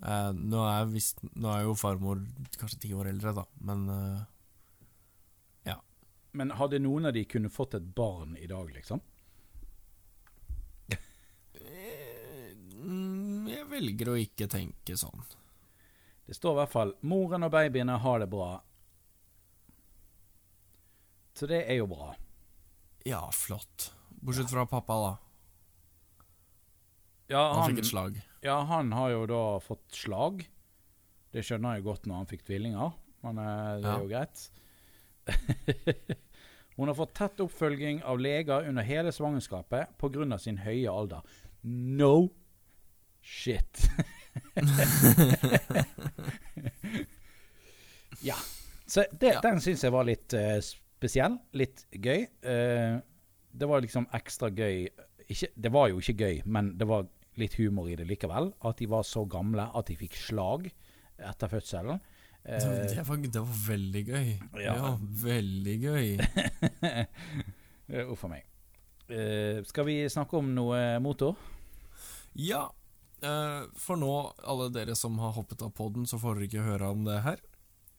Eh, 0.03 0.33
nå, 0.37 0.61
er 0.69 0.91
vist, 0.93 1.23
nå 1.35 1.51
er 1.55 1.65
jo 1.65 1.79
farmor 1.79 2.21
kanskje 2.61 2.83
ti 2.85 2.93
år 2.95 3.09
eldre, 3.15 3.33
da, 3.41 3.47
men 3.65 3.89
eh, 3.95 4.27
Men 6.39 6.53
hadde 6.55 6.79
noen 6.79 7.09
av 7.09 7.15
de 7.17 7.25
kunne 7.25 7.51
fått 7.51 7.75
et 7.79 7.87
barn 7.97 8.37
i 8.37 8.47
dag, 8.47 8.69
liksom? 8.75 9.01
eh, 10.93 12.53
Jeg 13.49 13.65
velger 13.73 14.13
å 14.13 14.19
ikke 14.21 14.47
tenke 14.53 14.97
sånn. 14.97 15.25
Det 16.29 16.37
står 16.37 16.53
i 16.53 16.59
hvert 16.61 16.75
fall 16.75 16.95
'Moren 17.01 17.47
og 17.49 17.53
babyene 17.53 17.97
har 18.05 18.19
det 18.21 18.29
bra'. 18.29 18.61
Så 21.35 21.47
det 21.49 21.65
er 21.71 21.81
jo 21.81 21.87
bra. 21.89 22.13
Ja, 23.09 23.23
flott. 23.33 23.89
Bortsett 24.21 24.51
fra 24.53 24.67
pappa, 24.69 24.95
da. 25.05 25.13
Ja, 27.33 27.43
Han 27.53 27.63
han, 27.63 27.71
fikk 27.73 27.81
et 27.85 27.89
slag. 27.91 28.13
ja, 28.45 28.59
han 28.69 28.93
har 28.97 29.09
jo 29.13 29.23
da 29.31 29.41
fått 29.65 29.87
slag. 29.97 30.35
Det 31.33 31.43
skjønner 31.45 31.75
jeg 31.79 31.85
godt 31.87 32.07
når 32.09 32.17
han 32.23 32.29
fikk 32.31 32.43
tvillinger, 32.49 32.91
men 33.25 33.35
eh, 33.43 33.75
det 33.83 33.85
er 33.85 33.93
Ja. 33.93 33.99
jo 34.01 34.09
greit. 34.09 34.39
Hun 36.79 36.87
har 36.89 36.95
fått 36.97 37.15
tett 37.19 37.41
oppfølging 37.43 37.97
av 38.07 38.21
leger 38.23 38.69
under 38.71 38.83
hele 38.87 39.11
svangerskapet 39.13 39.87
pga. 39.99 40.39
sin 40.39 40.59
høye 40.63 40.89
alder. 40.91 41.21
No 41.65 42.29
shit. 43.21 43.89
ja. 48.23 48.35
Så 48.87 49.05
det, 49.13 49.33
Ja. 49.35 49.41
den 49.41 49.61
syns 49.61 49.83
jeg 49.85 49.93
var 49.93 50.05
litt 50.09 50.33
eh, 50.33 50.61
spesiell. 50.99 51.39
Litt 51.57 51.87
gøy. 51.95 52.27
Uh, 52.45 52.99
det 53.59 53.69
var 53.71 53.83
liksom 53.83 54.07
ekstra 54.15 54.51
gøy 54.55 54.89
ikke, 55.29 55.49
Det 55.57 55.71
var 55.73 55.89
jo 55.91 55.99
ikke 56.01 56.15
gøy, 56.25 56.37
men 56.49 56.73
det 56.79 56.87
var 56.89 57.09
litt 57.39 57.57
humor 57.59 57.89
i 57.91 57.97
det 57.99 58.07
likevel. 58.09 58.53
At 58.67 58.79
de 58.81 58.89
var 58.91 59.05
så 59.07 59.25
gamle 59.29 59.69
at 59.77 59.91
de 59.91 59.97
fikk 60.01 60.17
slag 60.19 60.69
etter 61.19 61.53
fødselen. 61.53 62.01
Uh, 62.45 62.57
Det 62.57 63.05
var, 63.05 63.23
det 63.25 63.43
var 63.43 63.61
veldig 63.69 64.05
gøy. 64.09 64.29
Ja. 64.63 64.75
Ja, 64.79 64.93
veldig 65.25 65.77
gøy. 65.83 66.07
eh, 66.87 68.05
Uff 68.13 68.25
a 68.25 68.33
meg. 68.33 68.47
Uh, 69.09 69.65
skal 69.69 69.89
vi 69.89 70.03
snakke 70.13 70.37
om 70.41 70.51
noe 70.57 70.99
motor? 71.05 71.39
Ja, 72.39 72.67
Uh, 73.19 73.67
for 73.75 73.99
nå, 73.99 74.13
alle 74.47 74.69
dere 74.71 74.95
som 74.95 75.17
har 75.19 75.33
hoppet 75.35 75.63
av 75.67 75.73
podden, 75.75 76.05
så 76.07 76.21
får 76.23 76.37
dere 76.39 76.47
ikke 76.47 76.67
høre 76.69 76.91
om 76.95 77.01
det 77.07 77.17
her. 77.25 77.41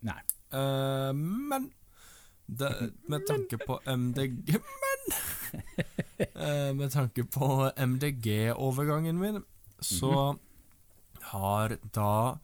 Nei. 0.07 0.19
Uh, 0.53 1.11
men 1.11 1.65
det, 2.57 2.91
med 3.07 3.25
tanke 3.27 3.57
på 3.65 3.79
MDG 3.85 4.55
Men! 4.57 5.09
Eh, 6.19 6.73
med 6.75 6.91
tanke 6.91 7.23
på 7.31 7.71
MDG-overgangen 7.75 9.19
min, 9.19 9.37
så 9.79 10.35
har 11.31 11.77
da 11.95 12.37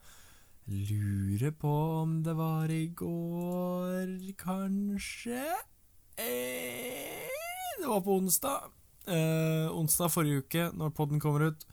Lurer 0.66 1.52
på 1.54 1.72
om 2.00 2.16
det 2.26 2.32
var 2.34 2.72
i 2.72 2.86
går, 2.98 4.08
kanskje? 4.40 5.44
Eh, 6.16 7.30
det 7.78 7.86
var 7.86 8.00
på 8.02 8.16
onsdag. 8.16 8.66
Eh, 9.06 9.68
onsdag 9.70 10.10
forrige 10.10 10.42
uke, 10.42 10.66
når 10.74 10.90
podden 10.96 11.20
kommer 11.22 11.52
ut, 11.52 11.66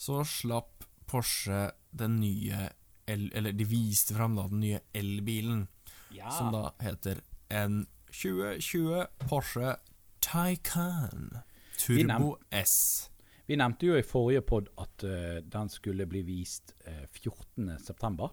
så 0.00 0.24
slapp 0.26 0.82
Porsche 1.06 1.68
den 1.90 2.18
nye 2.22 2.70
el, 3.06 3.28
Eller 3.34 3.52
de 3.52 3.64
viste 3.66 4.14
fram 4.16 4.34
da 4.38 4.48
den 4.48 4.60
nye 4.64 4.80
elbilen, 4.94 5.68
Ja. 6.10 6.30
som 6.30 6.50
da 6.52 6.72
heter 6.82 7.20
en 7.50 7.86
2020 8.10 9.06
Porsche 9.28 9.76
Taycan 10.20 11.38
Turbo 11.78 12.36
S. 12.50 13.10
Vi 13.46 13.56
nevnte 13.58 13.86
jo 13.88 13.96
i 13.98 14.02
forrige 14.06 14.42
pod 14.46 14.68
at 14.78 15.04
uh, 15.04 15.40
den 15.42 15.70
skulle 15.72 16.06
bli 16.06 16.22
vist 16.22 16.74
uh, 16.86 17.06
14.9. 17.10 18.28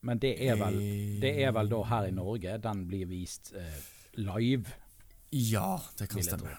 Men 0.00 0.20
det 0.22 0.30
er, 0.46 0.54
vel, 0.56 0.78
det 1.20 1.34
er 1.42 1.52
vel 1.52 1.68
da 1.68 1.82
her 1.90 2.08
i 2.08 2.14
Norge 2.14 2.54
den 2.64 2.84
blir 2.88 3.08
vist 3.10 3.52
uh, 3.56 3.80
live. 4.16 4.72
Ja, 5.34 5.80
det 5.98 6.08
kan 6.08 6.24
stemme. 6.24 6.54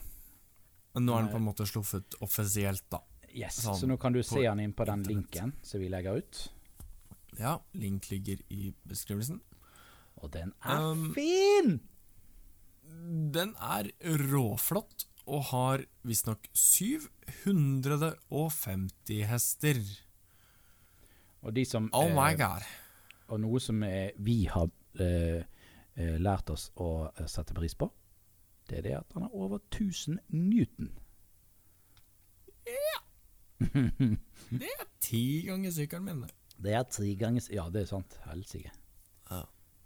Men 0.94 1.06
nå 1.06 1.16
er 1.16 1.26
den 1.26 1.32
på 1.34 1.40
en 1.40 1.48
måte 1.48 1.66
sluffet 1.70 2.18
offisielt, 2.22 2.86
da. 2.92 3.02
Yes, 3.30 3.62
Sånn, 3.62 3.78
Så 3.78 3.88
nå 3.90 3.98
kan 4.02 4.14
du 4.14 4.22
se 4.26 4.42
den 4.42 4.62
inn 4.64 4.74
på 4.74 4.86
den 4.90 5.04
internet. 5.04 5.16
linken 5.16 5.54
som 5.66 5.82
vi 5.82 5.90
legger 5.90 6.18
ut. 6.18 6.40
Ja, 7.38 7.60
link 7.78 8.10
ligger 8.10 8.42
i 8.50 8.74
beskrivelsen. 8.90 9.40
Og 10.20 10.34
den 10.34 10.54
er 10.64 10.80
Um, 10.92 11.14
fin! 11.16 11.80
Den 13.34 13.56
er 13.62 13.84
råflott 14.04 15.06
og 15.30 15.44
har 15.52 15.84
visstnok 16.08 16.48
750 16.58 19.24
hester. 19.30 19.78
Og 21.46 21.54
de 21.56 21.64
som 21.66 21.90
Oh 21.94 22.10
my 22.12 22.34
god. 22.38 22.62
Og 23.30 23.40
noe 23.44 23.60
som 23.62 23.84
vi 24.18 24.46
har 24.50 24.70
eh, 25.00 25.44
eh, 25.96 26.18
lært 26.20 26.50
oss 26.50 26.72
å 26.82 27.12
eh, 27.14 27.28
sette 27.30 27.54
pris 27.56 27.76
på, 27.78 27.92
det 28.70 28.78
er 28.80 28.84
det 28.88 28.96
at 28.98 29.14
han 29.14 29.24
har 29.28 29.36
over 29.38 29.58
1000 29.70 30.20
newton. 30.34 30.90
Ja. 32.70 33.00
Det 34.50 34.66
er 34.72 34.86
ti 35.04 35.42
ganger 35.46 35.72
sykkelen 35.74 36.06
min. 36.06 36.22
det. 36.24 36.32
Det 36.60 36.74
er 36.74 36.84
tre 36.90 37.16
ganger 37.20 37.42
Ja, 37.54 37.70
det 37.70 37.82
er 37.84 37.88
sant. 37.90 38.18
Helsike. 38.26 38.72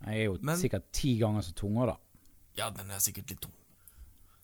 Jeg 0.03 0.19
er 0.19 0.25
jo 0.25 0.37
Men- 0.41 0.59
sikkert 0.59 0.91
ti 0.91 1.17
ganger 1.17 1.41
så 1.41 1.53
tunga, 1.55 1.85
da. 1.85 1.97
Ja, 2.57 2.69
den 2.69 2.91
er 2.91 2.99
sikkert 2.99 3.29
litt 3.29 3.41
tung. 3.41 3.53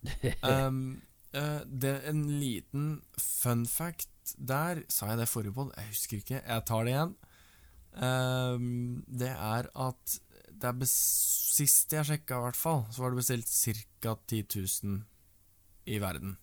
um, 0.43 1.01
uh, 1.35 1.61
det 1.65 1.95
en 2.07 2.23
liten 2.39 3.01
fun 3.19 3.65
fact 3.65 4.35
der. 4.37 4.83
Sa 4.89 5.11
jeg 5.11 5.19
det 5.19 5.29
forrige 5.29 5.53
på? 5.53 5.67
Jeg 5.75 5.91
husker 5.91 6.17
ikke. 6.17 6.41
Jeg 6.41 6.65
tar 6.65 6.87
det 6.87 6.93
igjen. 6.95 7.15
Um, 7.99 9.03
det 9.09 9.33
er 9.33 9.69
at 9.75 10.19
det 10.59 10.69
er 10.69 10.89
Sist 10.89 11.91
jeg 11.91 12.05
sjekka, 12.07 12.37
i 12.37 12.43
hvert 12.45 12.55
fall, 12.55 12.85
så 12.93 13.01
var 13.03 13.11
det 13.11 13.19
bestilt 13.19 13.49
ca. 13.99 14.13
10 14.31 14.45
000 14.85 15.01
i 15.91 15.97
verden. 15.99 16.37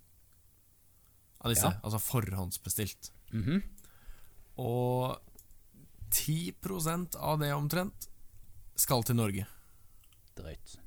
Av 1.41 1.53
disse. 1.53 1.71
Ja. 1.71 1.81
Altså 1.87 2.01
forhåndsbestilt. 2.03 3.11
Mhm. 3.33 3.63
Og 4.61 5.17
10 6.11 7.17
av 7.17 7.41
det 7.41 7.53
omtrent 7.55 8.09
skal 8.77 9.03
til 9.07 9.17
Norge. 9.19 9.47
Drøyt. 10.37 10.79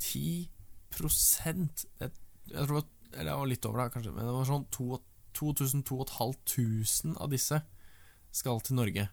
10 0.00 0.48
Jeg, 0.90 1.70
Jeg 2.00 2.10
tror 2.50 2.66
det 2.66 2.74
var, 2.74 2.84
eller 3.12 3.30
det 3.30 3.38
var 3.38 3.46
litt 3.50 3.66
over, 3.68 3.78
da, 3.78 3.88
kanskje, 3.94 4.12
men 4.14 4.24
det 4.26 4.34
var 4.34 4.44
sånn 4.48 4.66
2000-2500 4.74 7.16
av 7.20 7.28
disse 7.30 7.56
skal 8.30 8.60
til 8.62 8.74
Norge 8.78 9.08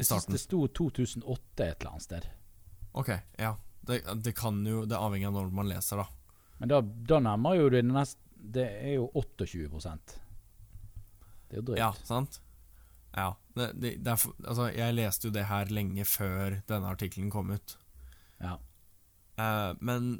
i 0.00 0.04
starten. 0.04 0.32
Det 0.36 0.42
sto 0.42 0.68
2008 0.68 1.66
et 1.66 1.80
eller 1.80 1.90
annet 1.90 2.02
sted. 2.06 2.24
Ok, 2.92 3.10
ja. 3.38 3.56
Det, 3.80 4.02
det 4.20 4.32
kan 4.36 4.66
jo 4.66 4.84
Det 4.84 4.96
avhenger 4.96 5.28
av 5.30 5.34
når 5.38 5.50
man 5.56 5.68
leser, 5.70 5.96
da. 6.02 6.06
Men 6.60 6.68
da, 6.68 6.80
da 6.84 7.18
nærmer 7.24 7.54
jo 7.56 7.70
det 7.72 7.80
nest 7.88 8.18
Det 8.36 8.66
er 8.66 8.92
jo 8.98 9.06
28% 9.16 10.20
Det 11.48 11.56
er 11.56 11.60
jo 11.62 11.66
drøyt. 11.70 11.80
Ja, 11.80 11.92
sant? 12.04 12.40
Ja. 13.16 13.34
Det, 13.56 13.72
det, 13.82 13.94
det 14.04 14.12
er, 14.14 14.26
altså, 14.46 14.68
jeg 14.72 14.96
leste 14.96 15.28
jo 15.28 15.34
det 15.34 15.46
her 15.50 15.70
lenge 15.74 16.04
før 16.08 16.60
denne 16.70 16.92
artikkelen 16.94 17.30
kom 17.32 17.50
ut. 17.54 17.76
Ja. 18.40 18.56
Eh, 19.40 19.72
men 19.80 20.12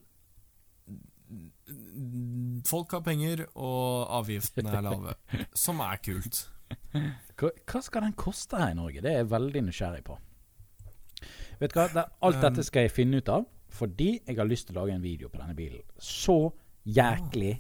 folk 2.67 2.97
har 2.97 3.05
penger, 3.07 3.45
og 3.55 4.11
avgiftene 4.21 4.75
er 4.75 4.85
lave. 4.85 5.15
Som 5.67 5.83
er 5.85 6.03
kult. 6.03 6.43
Hva, 6.91 7.51
hva 7.51 7.83
skal 7.83 8.07
den 8.07 8.19
koste 8.19 8.59
her 8.59 8.75
i 8.75 8.79
Norge? 8.79 9.03
Det 9.03 9.13
er 9.13 9.23
jeg 9.23 9.31
veldig 9.31 9.65
nysgjerrig 9.69 10.05
på. 10.07 10.19
Vet 11.61 11.75
du 11.75 11.81
hva, 11.81 12.07
Alt 12.27 12.41
dette 12.43 12.65
skal 12.67 12.87
jeg 12.87 12.95
finne 12.95 13.21
ut 13.21 13.33
av 13.33 13.49
fordi 13.71 14.17
jeg 14.27 14.35
har 14.35 14.49
lyst 14.49 14.67
til 14.67 14.75
å 14.75 14.81
lage 14.81 14.97
en 14.97 15.05
video 15.05 15.29
på 15.31 15.39
denne 15.39 15.55
bilen. 15.55 15.85
Så 16.03 16.51
jæklig 16.91 17.53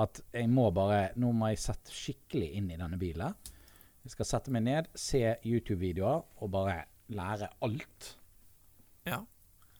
at 0.00 0.22
jeg 0.32 0.48
må 0.48 0.70
bare 0.72 1.10
Nå 1.20 1.34
må 1.36 1.50
jeg 1.50 1.60
sette 1.60 1.92
skikkelig 1.92 2.46
inn 2.56 2.70
i 2.72 2.78
denne 2.80 2.96
bilen. 2.96 3.34
Jeg 4.04 4.14
skal 4.14 4.28
sette 4.28 4.52
meg 4.54 4.62
ned, 4.64 4.88
se 4.96 5.20
YouTube-videoer 5.44 6.22
og 6.42 6.50
bare 6.54 6.84
lære 7.12 7.48
alt 7.62 8.16
Ja. 9.06 9.18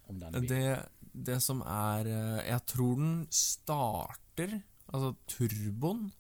om 0.09 0.19
bilen. 0.21 0.47
Det, 0.49 0.89
det 1.15 1.39
som 1.43 1.61
er 1.63 2.07
eh, 2.11 2.49
Jeg 2.51 2.67
tror 2.67 2.95
den 2.99 3.27
starter 3.31 4.59
Altså 4.93 5.15
turboen 5.31 6.11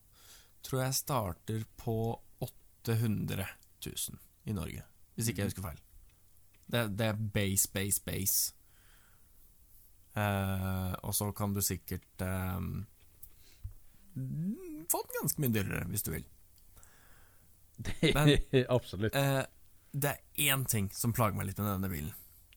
tror 0.63 0.83
jeg 0.85 0.95
starter 0.95 1.65
på 1.81 1.95
800 2.41 3.45
000 3.87 4.19
i 4.47 4.53
Norge. 4.53 4.83
Hvis 5.17 5.29
ikke 5.29 5.43
jeg 5.43 5.51
husker 5.51 5.63
feil. 5.65 5.81
Det, 6.71 6.83
det 6.99 7.07
er 7.07 7.17
base, 7.35 7.69
base, 7.75 8.03
base. 8.05 8.55
Eh, 10.15 10.93
og 11.03 11.15
så 11.15 11.31
kan 11.33 11.55
du 11.57 11.61
sikkert 11.65 12.23
eh, 12.23 12.61
få 14.91 15.01
den 15.07 15.17
ganske 15.21 15.43
mye 15.43 15.55
dyrere, 15.55 15.85
hvis 15.91 16.03
du 16.07 16.13
vil. 16.15 16.27
Men- 18.15 18.39
Absolutt. 18.77 19.15
Eh, 19.17 19.43
det 19.93 20.13
er 20.15 20.53
én 20.53 20.65
ting 20.71 20.89
som 20.95 21.13
plager 21.17 21.37
meg 21.39 21.47
litt 21.51 21.59
med 21.59 21.71
denne 21.73 21.91
bilen. 21.93 22.13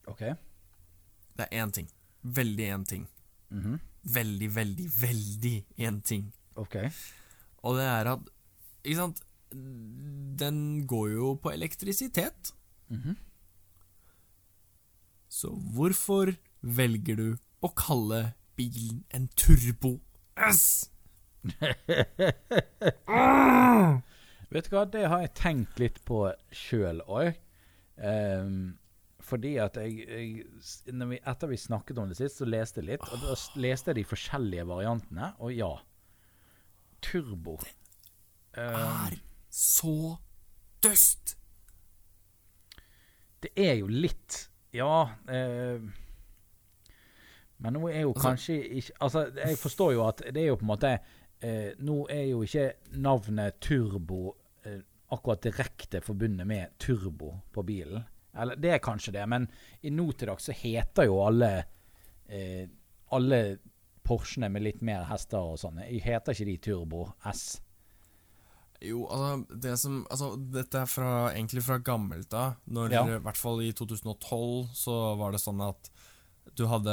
OK. 0.08 0.22
Det 1.38 1.48
er 1.50 1.64
én 1.64 1.72
ting. 1.74 1.88
Veldig 2.24 2.68
én 2.76 2.86
ting. 2.88 3.08
Mhm. 3.54 3.80
veldig, 4.04 4.48
veldig, 4.56 4.86
veldig 5.00 5.58
én 5.78 6.02
ting. 6.04 6.32
Ok. 6.60 6.76
Og 7.64 7.78
det 7.78 7.86
er 7.88 8.08
at 8.12 8.20
Ikke 8.84 8.98
sant 8.98 9.22
Den 10.42 10.58
går 10.90 11.12
jo 11.14 11.36
på 11.40 11.52
elektrisitet. 11.54 12.52
Mhm. 12.90 13.16
Så 15.30 15.54
hvorfor 15.76 16.36
velger 16.62 17.16
du 17.16 17.38
å 17.64 17.70
kalle 17.76 18.34
bilen 18.58 19.04
en 19.14 19.28
Turbo 19.40 20.00
S? 20.36 20.90
Vet 24.54 24.70
du 24.70 24.76
hva, 24.76 24.84
det 24.86 25.08
har 25.10 25.24
jeg 25.24 25.34
tenkt 25.39 25.80
litt 25.82 25.97
på 26.06 26.20
sjøl 26.54 27.01
òg. 27.10 27.34
fordi 29.24 29.54
at 29.64 29.78
jeg, 29.80 30.04
jeg 30.08 31.08
vi, 31.10 31.20
Etter 31.26 31.47
vi 31.47 31.58
snakket 31.58 31.97
om 32.01 32.10
det 32.12 32.18
sist, 32.20 32.38
så 32.41 32.45
leste 32.49 32.82
jeg 32.82 32.89
litt. 32.91 33.06
Og 33.14 33.22
da 33.24 33.36
leste 33.64 33.91
jeg 33.93 34.01
de 34.01 34.04
forskjellige 34.10 34.66
variantene, 34.68 35.32
og 35.39 35.54
ja. 35.56 35.72
Turbo. 37.04 37.58
Det 38.54 38.64
Er 38.70 39.18
så 39.49 40.18
døst! 40.84 41.38
det 43.43 43.49
er 43.60 43.74
jo 43.82 43.88
litt 43.91 44.49
Ja. 44.74 45.10
eh, 45.28 45.82
men 47.60 47.74
nå 47.76 47.89
er 47.91 48.01
jo 48.06 48.14
Altså- 48.14 48.22
kanskje 48.30 48.56
ikke 48.78 48.93
Altså, 49.01 49.26
jeg 49.36 49.58
forstår 49.58 49.91
jo 49.93 50.08
at 50.08 50.22
det 50.34 50.38
er 50.43 50.47
jo 50.47 50.56
på 50.56 50.64
en 50.64 50.68
måte 50.68 50.99
eh, 51.41 51.74
Nå 51.80 52.08
er 52.10 52.24
jo 52.30 52.41
ikke 52.43 52.72
navnet 52.93 53.60
Turbo 53.60 54.36
akkurat 55.14 55.43
direkte 55.45 56.01
forbundet 56.01 56.47
med 56.49 56.78
turbo 56.82 57.36
på 57.53 57.64
bilen. 57.68 58.03
Eller 58.34 58.57
det 58.57 58.72
er 58.74 58.82
kanskje 58.84 59.14
det, 59.14 59.26
men 59.30 59.45
i 59.86 59.91
nå 59.93 60.07
til 60.18 60.32
dags 60.32 60.49
så 60.49 60.55
heter 60.57 61.05
jo 61.09 61.20
alle 61.22 61.51
eh, 62.28 62.66
Alle 63.14 63.59
Porschene 64.03 64.49
med 64.49 64.66
litt 64.66 64.82
mer 64.82 65.05
hester 65.07 65.53
og 65.53 65.59
sånne. 65.61 65.86
Heter 66.03 66.34
ikke 66.34 66.47
de 66.49 66.55
Turbo 66.66 67.03
S? 67.30 67.61
Jo, 68.84 69.05
altså, 69.07 69.59
det 69.64 69.76
som 69.80 70.01
Altså, 70.11 70.34
dette 70.36 70.82
er 70.82 70.89
fra, 70.91 71.11
egentlig 71.32 71.64
fra 71.64 71.78
gammelt 71.80 72.34
av. 72.36 72.57
Når, 72.66 72.91
Ja. 72.91 73.03
I 73.07 73.22
hvert 73.24 73.39
fall 73.39 73.61
i 73.64 73.72
2012 73.72 74.74
så 74.76 74.97
var 75.20 75.32
det 75.32 75.39
sånn 75.39 75.61
at 75.64 75.91
du 76.57 76.66
hadde 76.68 76.91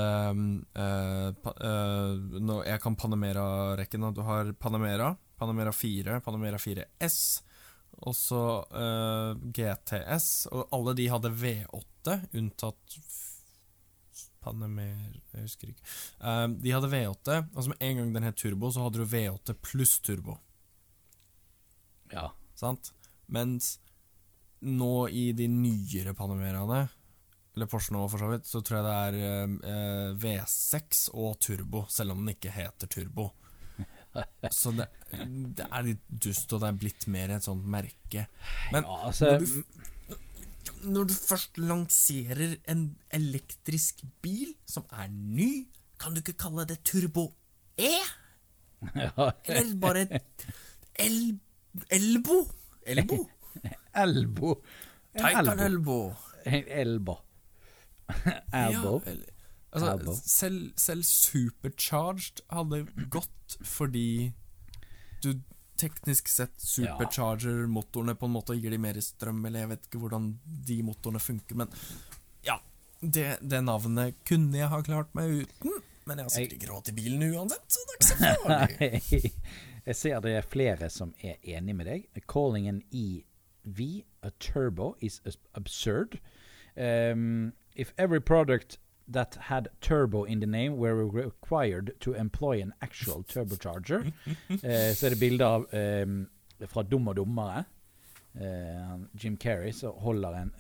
øh, 0.78 1.32
øh, 1.66 2.60
Jeg 2.66 2.80
kan 2.80 2.96
Panamera-rekken. 2.96 4.06
Du 4.14 4.22
har 4.22 4.52
Panamera, 4.52 5.16
Panamera 5.36 5.72
4, 5.72 6.20
Panamera 6.20 6.56
4S, 6.56 7.42
og 8.08 8.16
så 8.16 8.44
uh, 8.72 9.32
GTS. 9.52 10.48
Og 10.52 10.70
alle 10.76 10.94
de 10.98 11.08
hadde 11.12 11.32
V8, 11.42 12.16
unntatt 12.40 13.00
Panamer 14.40 15.18
Jeg 15.34 15.42
husker 15.44 15.72
ikke. 15.72 15.84
Eh, 16.24 16.46
de 16.64 16.72
hadde 16.72 16.88
V8. 16.88 17.34
Altså 17.52 17.68
Med 17.72 17.82
en 17.84 17.98
gang 17.98 18.14
den 18.14 18.28
het 18.28 18.38
turbo, 18.40 18.70
så 18.72 18.86
hadde 18.86 19.02
du 19.02 19.10
V8 19.10 19.56
pluss 19.60 19.98
turbo. 20.00 20.38
Ja. 22.12 22.30
Sant? 22.56 22.92
Mens 23.30 23.78
nå 24.60 25.08
i 25.08 25.30
de 25.36 25.46
nyere 25.48 26.12
Panamerene, 26.16 26.82
eller 27.54 27.68
Porsche 27.70 27.94
nå 27.94 28.02
for 28.12 28.20
så 28.20 28.28
vidt, 28.32 28.48
så 28.48 28.60
tror 28.64 28.80
jeg 28.80 28.88
det 28.88 28.96
er 28.96 29.54
uh, 29.60 30.18
V6 30.20 31.06
og 31.16 31.38
turbo, 31.40 31.84
selv 31.88 32.14
om 32.14 32.24
den 32.24 32.34
ikke 32.34 32.52
heter 32.52 32.90
turbo. 32.90 33.30
Så 34.60 34.72
det, 34.74 34.86
det 35.56 35.66
er 35.66 35.84
litt 35.86 36.02
dust, 36.10 36.52
og 36.52 36.62
det 36.62 36.70
er 36.70 36.78
blitt 36.82 37.06
mer 37.12 37.34
et 37.36 37.46
sånt 37.46 37.66
merke. 37.70 38.26
Men 38.74 38.86
ja 38.86 38.96
altså, 39.06 39.34
når, 39.36 39.44
du, 39.46 40.16
når 40.90 41.10
du 41.10 41.14
først 41.14 41.60
lanserer 41.62 42.56
en 42.72 42.86
elektrisk 43.14 44.02
bil 44.24 44.54
som 44.68 44.86
er 44.90 45.10
ny, 45.12 45.50
kan 46.00 46.14
du 46.16 46.22
ikke 46.24 46.38
kalle 46.40 46.64
det 46.68 46.80
Turbo 46.88 47.28
E? 47.80 47.92
ja, 48.96 49.30
Eller 49.44 49.76
bare 49.80 50.06
El... 51.00 51.38
Elbo? 51.92 52.40
Elbo? 52.82 53.18
elbo. 54.02 54.54
Titan 55.14 55.60
Elbo. 55.62 55.98
Elbo. 56.44 56.64
Elbo. 56.80 57.16
Elbo. 58.52 58.96
Ja, 59.04 59.12
eller- 59.12 59.36
altså, 59.72 60.16
selv, 60.24 60.72
selv 60.80 61.06
Supercharged 61.06 62.42
hadde 62.50 62.84
gått 63.12 63.58
fordi 63.66 64.32
du 65.22 65.34
teknisk 65.80 66.28
sett 66.28 66.60
supercharger 66.60 67.66
motorene 67.70 68.14
på 68.18 68.28
en 68.28 68.34
måte 68.34 68.54
og 68.54 68.60
gir 68.60 68.74
de 68.74 68.80
mer 68.80 68.98
strøm, 69.00 69.40
eller 69.48 69.64
jeg 69.64 69.70
vet 69.72 69.86
ikke 69.88 70.00
hvordan 70.02 70.26
de 70.44 70.76
motorene 70.84 71.22
funker, 71.22 71.60
men 71.62 71.70
ja. 72.46 72.58
Det, 73.00 73.38
det 73.40 73.62
navnet 73.64 74.18
kunne 74.28 74.60
jeg 74.60 74.68
ha 74.68 74.82
klart 74.84 75.14
meg 75.16 75.46
uten, 75.46 75.78
men 76.04 76.20
jeg 76.20 76.26
har 76.26 76.34
sikkert 76.34 76.56
ikke 76.58 76.70
råd 76.72 76.86
til 76.88 76.98
bilen 76.98 77.24
uansett, 77.30 77.64
så 77.72 77.86
det 77.86 77.94
er 77.94 78.00
ikke 78.00 78.10
så 78.10 78.18
farlig. 78.44 79.32
Jeg 79.86 79.96
ser 79.96 80.20
det 80.20 80.34
er 80.36 80.50
flere 80.52 80.90
som 80.92 81.14
er 81.24 81.40
enig 81.56 81.74
med 81.78 81.88
deg. 81.88 82.22
Calling 82.28 82.68
an 82.68 82.82
EV 82.92 83.80
a 84.22 84.30
turbo 84.38 84.92
is 85.00 85.20
absurd. 85.54 86.18
Um, 86.76 87.52
if 87.74 87.94
every 87.96 88.20
product 88.20 88.78
that 89.12 89.36
had 89.48 89.68
turbo 89.80 90.24
in 90.24 90.40
the 90.40 90.46
name 90.46 90.76
were 90.76 90.94
required 91.06 91.92
to 92.00 92.14
employ 92.14 92.62
an 92.62 92.72
actual 92.80 93.22
turbocharger 93.24 94.04
eh, 94.62 94.92
Så 94.94 95.06
er 95.06 95.10
det 95.14 95.20
bilder 95.20 95.46
av 95.46 95.66
fra 96.68 96.82
Dum 96.82 97.08
og 97.08 97.16
dummere. 97.16 97.64
Eh, 98.34 98.98
Jim 99.24 99.36
Carrey 99.36 99.72
så 99.72 99.90
holder 99.96 100.34
en, 100.42 100.50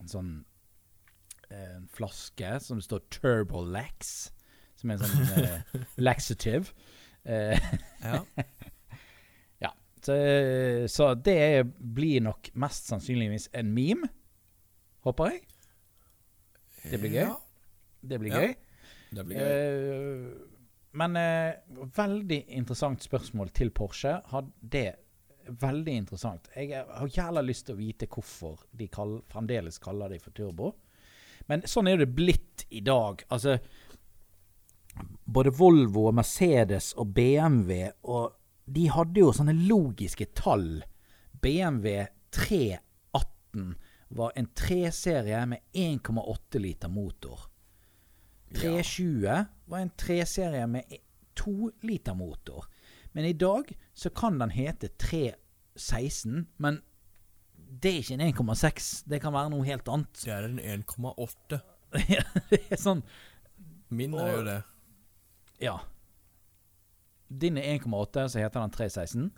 en 0.00 0.08
sånn 0.08 0.44
en 1.50 1.88
flaske 1.88 2.60
som 2.60 2.80
står 2.80 3.00
Turbolax, 3.10 4.32
som 4.76 4.90
er 4.92 4.98
en 4.98 5.04
sånn 5.08 5.44
eh, 5.44 5.84
laxative. 6.08 6.74
Eh, 7.24 7.58
Ja. 8.04 8.22
ja. 9.64 9.72
Så, 10.02 10.16
så 10.92 11.10
det 11.14 11.64
blir 11.78 12.22
nok 12.28 12.50
mest 12.54 12.86
sannsynligvis 12.92 13.48
en 13.58 13.72
meme, 13.74 14.10
håper 15.06 15.32
jeg. 15.32 15.42
Det 16.88 17.00
blir 17.02 17.16
gøy. 17.16 17.24
Ja, 17.26 17.36
Det 18.00 18.18
blir 18.20 18.34
gøy. 18.34 18.54
det 19.10 19.24
blir 19.26 19.40
gøy. 19.40 19.48
Eh, 19.48 20.56
men 20.98 21.16
eh, 21.16 21.58
veldig 21.96 22.40
interessant 22.58 23.02
spørsmål 23.02 23.52
til 23.54 23.70
Porsche. 23.74 24.20
Har 24.32 24.48
det 24.60 24.88
Veldig 25.48 25.92
interessant. 25.96 26.50
Jeg 26.52 26.76
har 26.76 27.08
jævla 27.08 27.40
lyst 27.40 27.64
til 27.64 27.72
å 27.72 27.78
vite 27.78 28.04
hvorfor 28.12 28.66
de 28.76 28.84
kall, 28.92 29.14
fremdeles 29.32 29.78
kaller 29.80 30.12
de 30.12 30.18
for 30.20 30.36
turbo. 30.36 30.74
Men 31.48 31.62
sånn 31.64 31.88
er 31.88 32.02
det 32.02 32.10
blitt 32.12 32.66
i 32.68 32.82
dag. 32.84 33.22
Altså 33.32 33.56
Både 35.24 35.54
Volvo 35.56 36.08
og 36.10 36.18
Mercedes 36.18 36.90
og 37.00 37.14
BMW 37.16 37.86
og 38.12 38.34
De 38.68 38.84
hadde 38.92 39.22
jo 39.22 39.32
sånne 39.32 39.54
logiske 39.56 40.26
tall. 40.36 40.82
BMW 41.40 42.04
318 42.36 43.70
var 44.20 44.34
en 44.36 44.50
3-serie 44.52 45.46
med 45.48 45.64
1,8 45.72 46.60
liter 46.60 46.92
motor. 46.92 47.47
320 48.54 49.44
var 49.68 49.78
en 49.82 49.92
3-serie 50.00 50.66
med 50.70 50.98
to 51.38 51.70
liter 51.82 52.14
motor. 52.14 52.66
Men 53.12 53.24
i 53.24 53.32
dag 53.32 53.70
så 53.94 54.10
kan 54.10 54.38
den 54.38 54.50
hete 54.50 54.88
316, 54.88 56.46
men 56.56 56.80
det 57.68 57.90
er 57.90 58.00
ikke 58.02 58.14
en 58.14 58.54
1,6. 58.54 58.90
Det 59.10 59.20
kan 59.22 59.34
være 59.34 59.52
noe 59.52 59.66
helt 59.66 59.88
annet. 59.92 60.24
Det 60.24 60.32
er 60.32 60.48
en 60.48 60.60
1,8. 60.60 61.60
det 62.50 62.62
er 62.68 62.80
sånn 62.80 63.00
Min 63.88 64.12
er 64.20 64.34
jo 64.34 64.42
det. 64.44 64.58
Ja. 65.64 65.78
Din 67.28 67.56
er 67.60 67.78
1,8, 67.78 68.26
så 68.28 68.42
heter 68.42 68.60
den 68.60 68.74
316. 68.74 69.30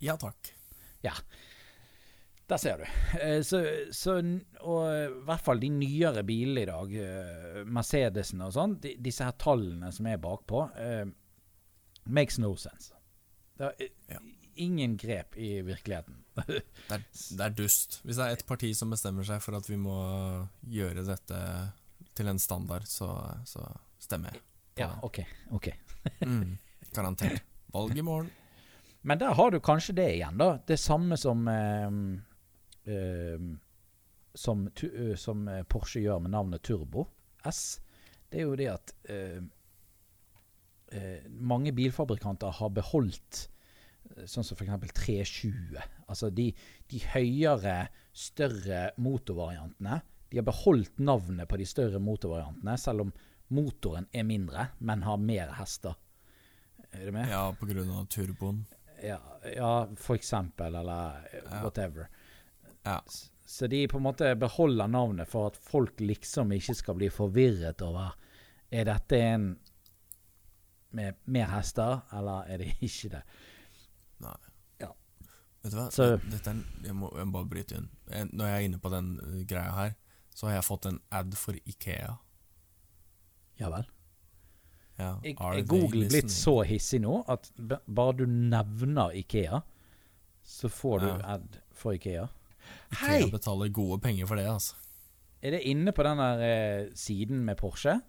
Ja 0.00 0.16
takk. 0.20 0.54
Ja. 1.04 1.12
Der 2.50 2.58
ser 2.58 2.80
du. 2.82 2.84
Eh, 3.20 3.40
Så, 3.46 3.60
så, 3.94 4.16
og 4.66 4.80
i 4.90 5.24
hvert 5.28 5.44
fall 5.46 5.60
de 5.62 5.68
nyere 5.70 6.24
bilene 6.26 6.64
i 6.64 6.68
dag, 6.68 6.94
eh, 6.98 7.60
Mercedesen 7.70 8.42
og 8.42 8.52
sånn, 8.56 8.74
disse 8.82 9.22
her 9.28 9.36
tallene 9.38 9.92
som 9.94 10.08
er 10.10 10.18
bakpå, 10.22 10.64
uh, 10.74 11.04
makes 12.10 12.40
no 12.42 12.54
sense. 12.58 12.90
Det 13.60 13.68
er 13.70 13.90
Ja. 14.16 14.18
ingen 14.56 14.96
grep 14.98 15.36
i 15.38 15.60
virkeligheten. 15.62 16.16
Det 16.46 16.62
er, 16.96 17.02
det 17.36 17.44
er 17.44 17.50
dust. 17.54 18.00
Hvis 18.04 18.16
det 18.16 18.24
er 18.26 18.32
et 18.38 18.46
parti 18.48 18.72
som 18.74 18.90
bestemmer 18.90 19.22
seg 19.28 19.40
for 19.44 19.54
at 19.58 19.66
vi 19.68 19.76
må 19.78 19.94
gjøre 20.66 21.04
dette 21.06 21.38
til 22.16 22.26
en 22.32 22.38
standard, 22.40 22.86
så, 22.88 23.08
så 23.46 23.62
stemmer 24.00 24.32
jeg. 24.34 24.42
Ja, 24.80 24.88
det. 24.88 25.04
OK. 25.06 25.20
ok. 25.60 25.70
Mm, 26.26 26.56
garantert. 26.96 27.42
Valg 27.74 27.94
i 27.98 28.02
morgen. 28.02 28.30
Men 29.02 29.18
der 29.20 29.34
har 29.36 29.50
du 29.52 29.58
kanskje 29.60 29.94
det 30.00 30.08
igjen, 30.16 30.38
da. 30.40 30.54
Det 30.66 30.78
samme 30.80 31.16
som 31.20 31.46
eh, 31.48 31.90
som, 34.34 34.70
tu, 34.74 35.10
eh, 35.10 35.16
som 35.16 35.48
eh, 35.48 35.62
Porsche 35.68 36.02
gjør 36.04 36.22
med 36.24 36.34
navnet 36.34 36.62
Turbo 36.62 37.06
S. 37.44 37.80
Det 38.30 38.42
er 38.42 38.46
jo 38.46 38.58
det 38.58 38.68
at 38.70 38.92
eh, 39.10 39.40
eh, 40.94 41.24
mange 41.30 41.72
bilfabrikanter 41.76 42.52
har 42.60 42.72
beholdt 42.76 43.46
eh, 44.14 44.26
sånn 44.28 44.46
som 44.46 44.58
f.eks. 44.58 44.92
320. 45.00 45.80
Altså 46.06 46.30
de, 46.34 46.50
de 46.90 47.02
høyere, 47.14 47.80
større 48.12 48.90
motorvariantene. 49.00 50.00
De 50.30 50.38
har 50.38 50.46
beholdt 50.46 51.02
navnet 51.02 51.48
på 51.50 51.58
de 51.58 51.66
større 51.66 51.98
motorvariantene, 52.02 52.76
selv 52.78 53.08
om 53.08 53.14
motoren 53.50 54.06
er 54.14 54.22
mindre, 54.28 54.68
men 54.78 55.02
har 55.02 55.18
mer 55.18 55.56
hester. 55.58 55.96
Er 56.94 57.08
du 57.08 57.14
med? 57.14 57.30
Ja, 57.30 57.48
av 57.50 58.06
turboen. 58.10 58.62
Ja, 59.02 59.18
ja, 59.56 59.72
for 59.98 60.18
eksempel, 60.18 60.74
eller 60.76 61.24
whatever. 61.62 62.10
Ja. 62.86 63.00
Så 63.50 63.66
de 63.66 63.82
på 63.90 63.98
en 63.98 64.04
måte 64.06 64.30
beholder 64.38 64.86
navnet 64.88 65.28
for 65.28 65.50
at 65.50 65.56
folk 65.58 65.98
liksom 66.00 66.52
ikke 66.54 66.74
skal 66.78 66.94
bli 67.00 67.08
forvirret 67.10 67.82
over 67.82 68.14
Er 68.70 68.84
dette 68.86 69.18
en 69.18 69.48
med 70.92 71.14
mer 71.26 71.46
hester, 71.50 72.00
eller 72.12 72.46
er 72.50 72.58
det 72.62 72.68
ikke 72.86 73.08
det? 73.16 73.22
Nei. 74.22 74.36
Ja. 74.82 74.88
Vet 75.62 75.72
du 75.72 75.76
hva? 75.78 75.88
Så- 75.94 76.16
Dette 76.30 76.50
er, 76.50 76.62
jeg, 76.86 76.94
må, 76.98 77.10
jeg 77.18 77.26
må 77.26 77.32
bare 77.38 77.50
bryte 77.50 77.76
inn. 77.78 77.88
Når 78.32 78.46
jeg 78.46 78.54
er 78.56 78.66
inne 78.68 78.78
på 78.82 78.90
den 78.94 79.12
uh, 79.22 79.40
greia 79.46 79.70
her, 79.76 79.94
så 80.34 80.46
har 80.48 80.56
jeg 80.60 80.66
fått 80.66 80.86
en 80.90 81.00
ad 81.14 81.34
for 81.38 81.58
Ikea. 81.66 82.16
Ja 83.60 83.70
vel. 83.74 83.86
Ja, 85.00 85.14
er 85.24 85.62
Google 85.64 86.06
blitt 86.10 86.30
så 86.32 86.58
hissig 86.68 87.00
nå 87.00 87.22
at 87.32 87.46
bare 87.58 88.12
du 88.18 88.26
nevner 88.28 89.14
Ikea, 89.16 89.62
så 90.44 90.68
får 90.68 90.98
du 91.00 91.06
Ja. 91.08 91.18
ad 91.36 91.58
for 91.72 91.96
Ikea. 91.96 92.26
Ikea 92.90 93.08
Hei! 93.08 93.30
betaler 93.30 93.70
gode 93.74 94.00
penger 94.02 94.26
for 94.26 94.40
det, 94.40 94.46
altså. 94.50 94.74
Er 95.42 95.54
det 95.56 95.62
inne 95.70 95.92
på 95.96 96.04
den 96.04 96.18
der 96.20 96.42
eh, 96.44 96.88
siden 96.98 97.44
med 97.46 97.56
Porsche? 97.60 98.00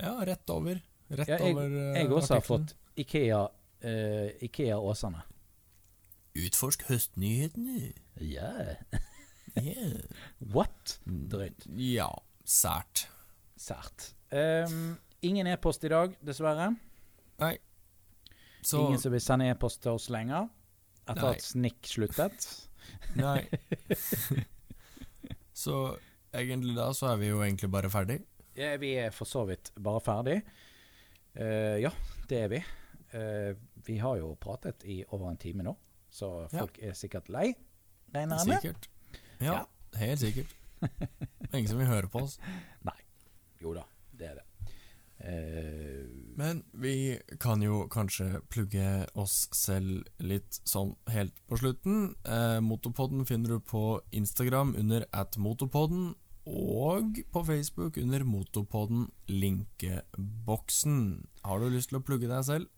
Ja, 0.00 0.14
rett 0.26 0.50
over. 0.50 0.80
Rett 1.10 1.28
Ja, 1.28 1.36
jeg, 1.38 1.54
over 1.54 1.66
uh, 1.66 1.96
jeg 1.98 2.12
også 2.12 2.34
har 2.38 2.44
fått 2.46 2.74
Ikea, 2.98 3.42
eh, 3.86 4.30
Ikea 4.46 4.78
Åsane. 4.78 5.22
Utforsk 6.38 6.86
høstnyhetene. 6.90 7.92
Ja. 8.20 8.52
Yeah. 9.58 9.96
What? 10.54 11.00
Drøyt. 11.04 11.64
Ja, 11.74 12.06
sært. 12.46 13.08
Sært. 13.58 14.12
Um, 14.30 14.92
ingen 15.26 15.48
e-post 15.50 15.82
i 15.84 15.90
dag, 15.90 16.14
dessverre. 16.22 16.68
Nei. 17.42 17.56
Så 18.62 18.84
Ingen 18.86 19.02
som 19.02 19.10
vil 19.10 19.20
sende 19.24 19.48
e-post 19.50 19.82
til 19.82 19.98
oss 19.98 20.06
lenger? 20.14 20.46
Etter 21.02 21.24
Nei. 21.26 21.32
at 21.34 21.42
Snikk 21.42 21.90
sluttet? 21.90 22.46
Nei. 23.18 23.44
så 25.64 25.76
egentlig 26.34 26.76
da 26.76 26.90
så 26.96 27.12
er 27.12 27.20
vi 27.20 27.30
jo 27.30 27.40
egentlig 27.44 27.70
bare 27.72 27.90
ferdig. 27.92 28.20
Ja, 28.58 28.74
vi 28.82 28.92
er 29.00 29.12
for 29.14 29.28
så 29.28 29.44
vidt 29.48 29.72
bare 29.80 30.02
ferdig. 30.04 30.40
Uh, 31.38 31.76
ja, 31.80 31.90
det 32.30 32.40
er 32.44 32.48
vi. 32.52 32.60
Uh, 33.14 33.52
vi 33.86 33.98
har 34.02 34.18
jo 34.20 34.32
pratet 34.40 34.84
i 34.84 35.00
over 35.10 35.30
en 35.30 35.38
time 35.40 35.64
nå, 35.66 35.74
så 36.10 36.48
folk 36.52 36.78
er 36.82 36.94
sikkert 36.98 37.30
lei, 37.32 37.48
regner 38.14 38.40
jeg 38.42 38.50
med. 38.50 38.60
Sikkert. 38.64 38.90
Ja, 39.40 39.52
Ja. 39.54 39.62
helt 40.02 40.20
sikkert. 40.22 40.56
Ingen 41.52 41.68
som 41.68 41.78
vil 41.80 41.90
høre 41.90 42.08
på 42.10 42.22
oss. 42.26 42.38
Nei. 42.88 42.96
Jo 43.62 43.74
da, 43.76 43.86
det 44.16 44.30
er 44.32 44.38
det. 44.40 44.46
Eh, 45.20 46.06
Men 46.36 46.62
vi 46.72 47.18
kan 47.40 47.60
jo 47.62 47.82
kanskje 47.92 48.40
plugge 48.48 49.06
oss 49.14 49.48
selv 49.52 50.06
litt 50.18 50.60
sånn 50.64 50.94
helt 51.12 51.34
på 51.46 51.58
slutten. 51.60 52.14
Eh, 52.24 52.60
Motopodden 52.64 53.26
finner 53.28 53.48
du 53.56 53.60
på 53.60 54.00
Instagram 54.16 54.74
under 54.78 55.04
at 55.12 55.36
motopodden, 55.36 56.14
og 56.48 57.20
på 57.30 57.44
Facebook 57.44 57.98
under 58.00 58.24
Motopodden 58.24 59.10
linkeboksen. 59.28 61.26
Har 61.44 61.60
du 61.60 61.68
lyst 61.70 61.92
til 61.92 62.00
å 62.00 62.04
plugge 62.04 62.30
deg 62.30 62.44
selv? 62.44 62.70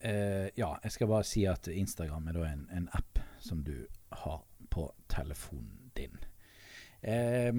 eh, 0.00 0.48
ja, 0.54 0.74
jeg 0.82 0.92
skal 0.92 1.08
bare 1.08 1.24
si 1.24 1.46
at 1.48 1.68
Instagram 1.72 2.28
er 2.28 2.40
en, 2.44 2.66
en 2.70 2.88
app 2.92 3.18
som 3.40 3.62
du 3.64 3.86
har 4.10 4.42
på 4.70 4.90
telefonen 5.08 5.90
din. 5.96 6.18
Eh, 7.00 7.52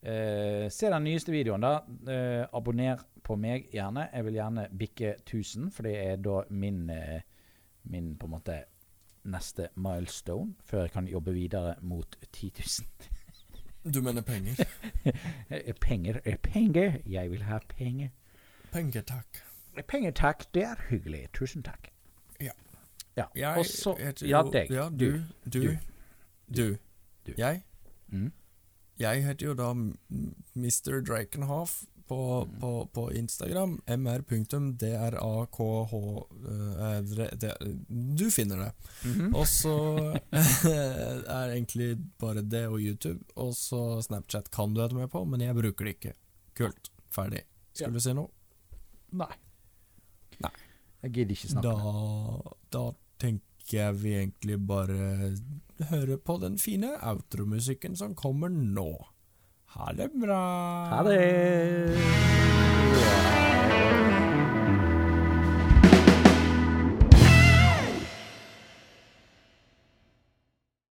Eh, 0.06 0.66
se 0.70 0.90
den 0.92 1.04
nyeste 1.04 1.32
videoen, 1.34 1.64
da. 1.64 1.80
Eh, 2.12 2.44
abonner 2.54 3.00
på 3.26 3.36
meg 3.40 3.68
gjerne. 3.74 4.08
Jeg 4.12 4.24
vil 4.28 4.38
gjerne 4.38 4.68
bikke 4.78 5.14
1000, 5.24 5.70
for 5.74 5.88
det 5.88 5.96
er 5.98 6.16
da 6.22 6.42
min, 6.50 6.88
eh, 6.90 7.20
min 7.90 8.14
på 8.16 8.28
en 8.28 8.36
måte 8.36 8.60
neste 9.26 9.68
milestone, 9.74 10.54
før 10.64 10.86
jeg 10.86 10.92
kan 10.94 11.08
jobbe 11.10 11.34
videre 11.34 11.74
mot 11.82 12.16
10 12.32 12.52
000. 12.60 12.86
Du 13.86 14.00
mener 14.02 14.22
penger? 14.26 14.58
Eh, 15.50 15.72
Penger 15.80 16.16
er 16.24 16.36
penger. 16.42 16.96
Jeg 17.06 17.30
vil 17.30 17.42
ha 17.46 17.58
penger. 17.68 18.08
Penger, 18.72 19.02
takk. 19.06 19.38
Penger, 19.86 20.10
takk. 20.10 20.42
Det 20.54 20.64
er 20.66 20.80
hyggelig. 20.88 21.28
Tusen 21.32 21.62
takk. 21.62 21.92
Ja. 22.40 22.50
ja. 23.16 23.24
Jeg 23.36 23.58
Og 23.58 23.66
så 23.66 23.94
jeg, 23.98 24.28
Ja, 24.28 24.42
deg. 24.42 24.70
Ja, 24.70 24.88
Du. 24.88 25.06
du. 25.06 25.22
Du. 25.44 25.60
Du. 25.60 25.76
Du. 26.56 26.76
Du. 27.26 27.32
Jeg? 27.38 27.62
Mm. 28.12 28.30
Jeg 28.98 29.24
heter 29.26 29.46
jo 29.50 29.54
da 29.58 29.72
Mr. 29.74 31.00
Drakenhoff 31.04 31.84
på, 32.06 32.16
Mm. 32.46 32.60
på, 32.60 32.70
på 32.94 33.02
Instagram. 33.18 33.80
mr.drakh 33.86 35.60
eh, 37.42 37.68
Du 38.16 38.30
finner 38.30 38.56
det. 38.56 38.72
Mhm. 39.04 39.34
Og 39.34 39.46
så 39.50 39.74
er 40.32 41.50
egentlig 41.56 41.96
bare 42.20 42.42
det 42.46 42.66
og 42.68 42.78
YouTube. 42.80 43.24
Og 43.36 43.54
så 43.58 44.00
Snapchat 44.06 44.50
kan 44.54 44.74
du 44.74 44.80
hete 44.82 44.94
med 44.94 45.10
på, 45.10 45.24
men 45.26 45.40
jeg 45.44 45.54
bruker 45.58 45.84
det 45.84 45.96
ikke. 45.98 46.14
Kult. 46.56 46.90
Ferdig. 47.12 47.42
Skulle 47.74 47.98
du 47.98 48.00
si 48.06 48.14
noe? 48.16 48.30
Nei. 49.16 49.32
Nei. 50.44 50.52
Jeg 51.02 51.12
gidder 51.12 51.36
ikke 51.36 51.48
snakke. 51.52 51.74
Da, 51.74 52.54
da 52.76 52.84
tenker 53.22 53.76
jeg 53.80 53.98
vi 54.00 54.14
egentlig 54.22 54.56
bare 54.66 55.32
hører 55.84 56.16
på 56.16 56.38
den 56.42 56.58
fine 56.58 56.94
outromusikken 57.02 57.96
som 57.96 58.14
kommer 58.14 58.48
nå. 58.48 59.06
Ha 59.76 59.92
det 59.92 60.10
bra. 60.16 60.42
Ha 60.94 61.02
det! 61.08 61.96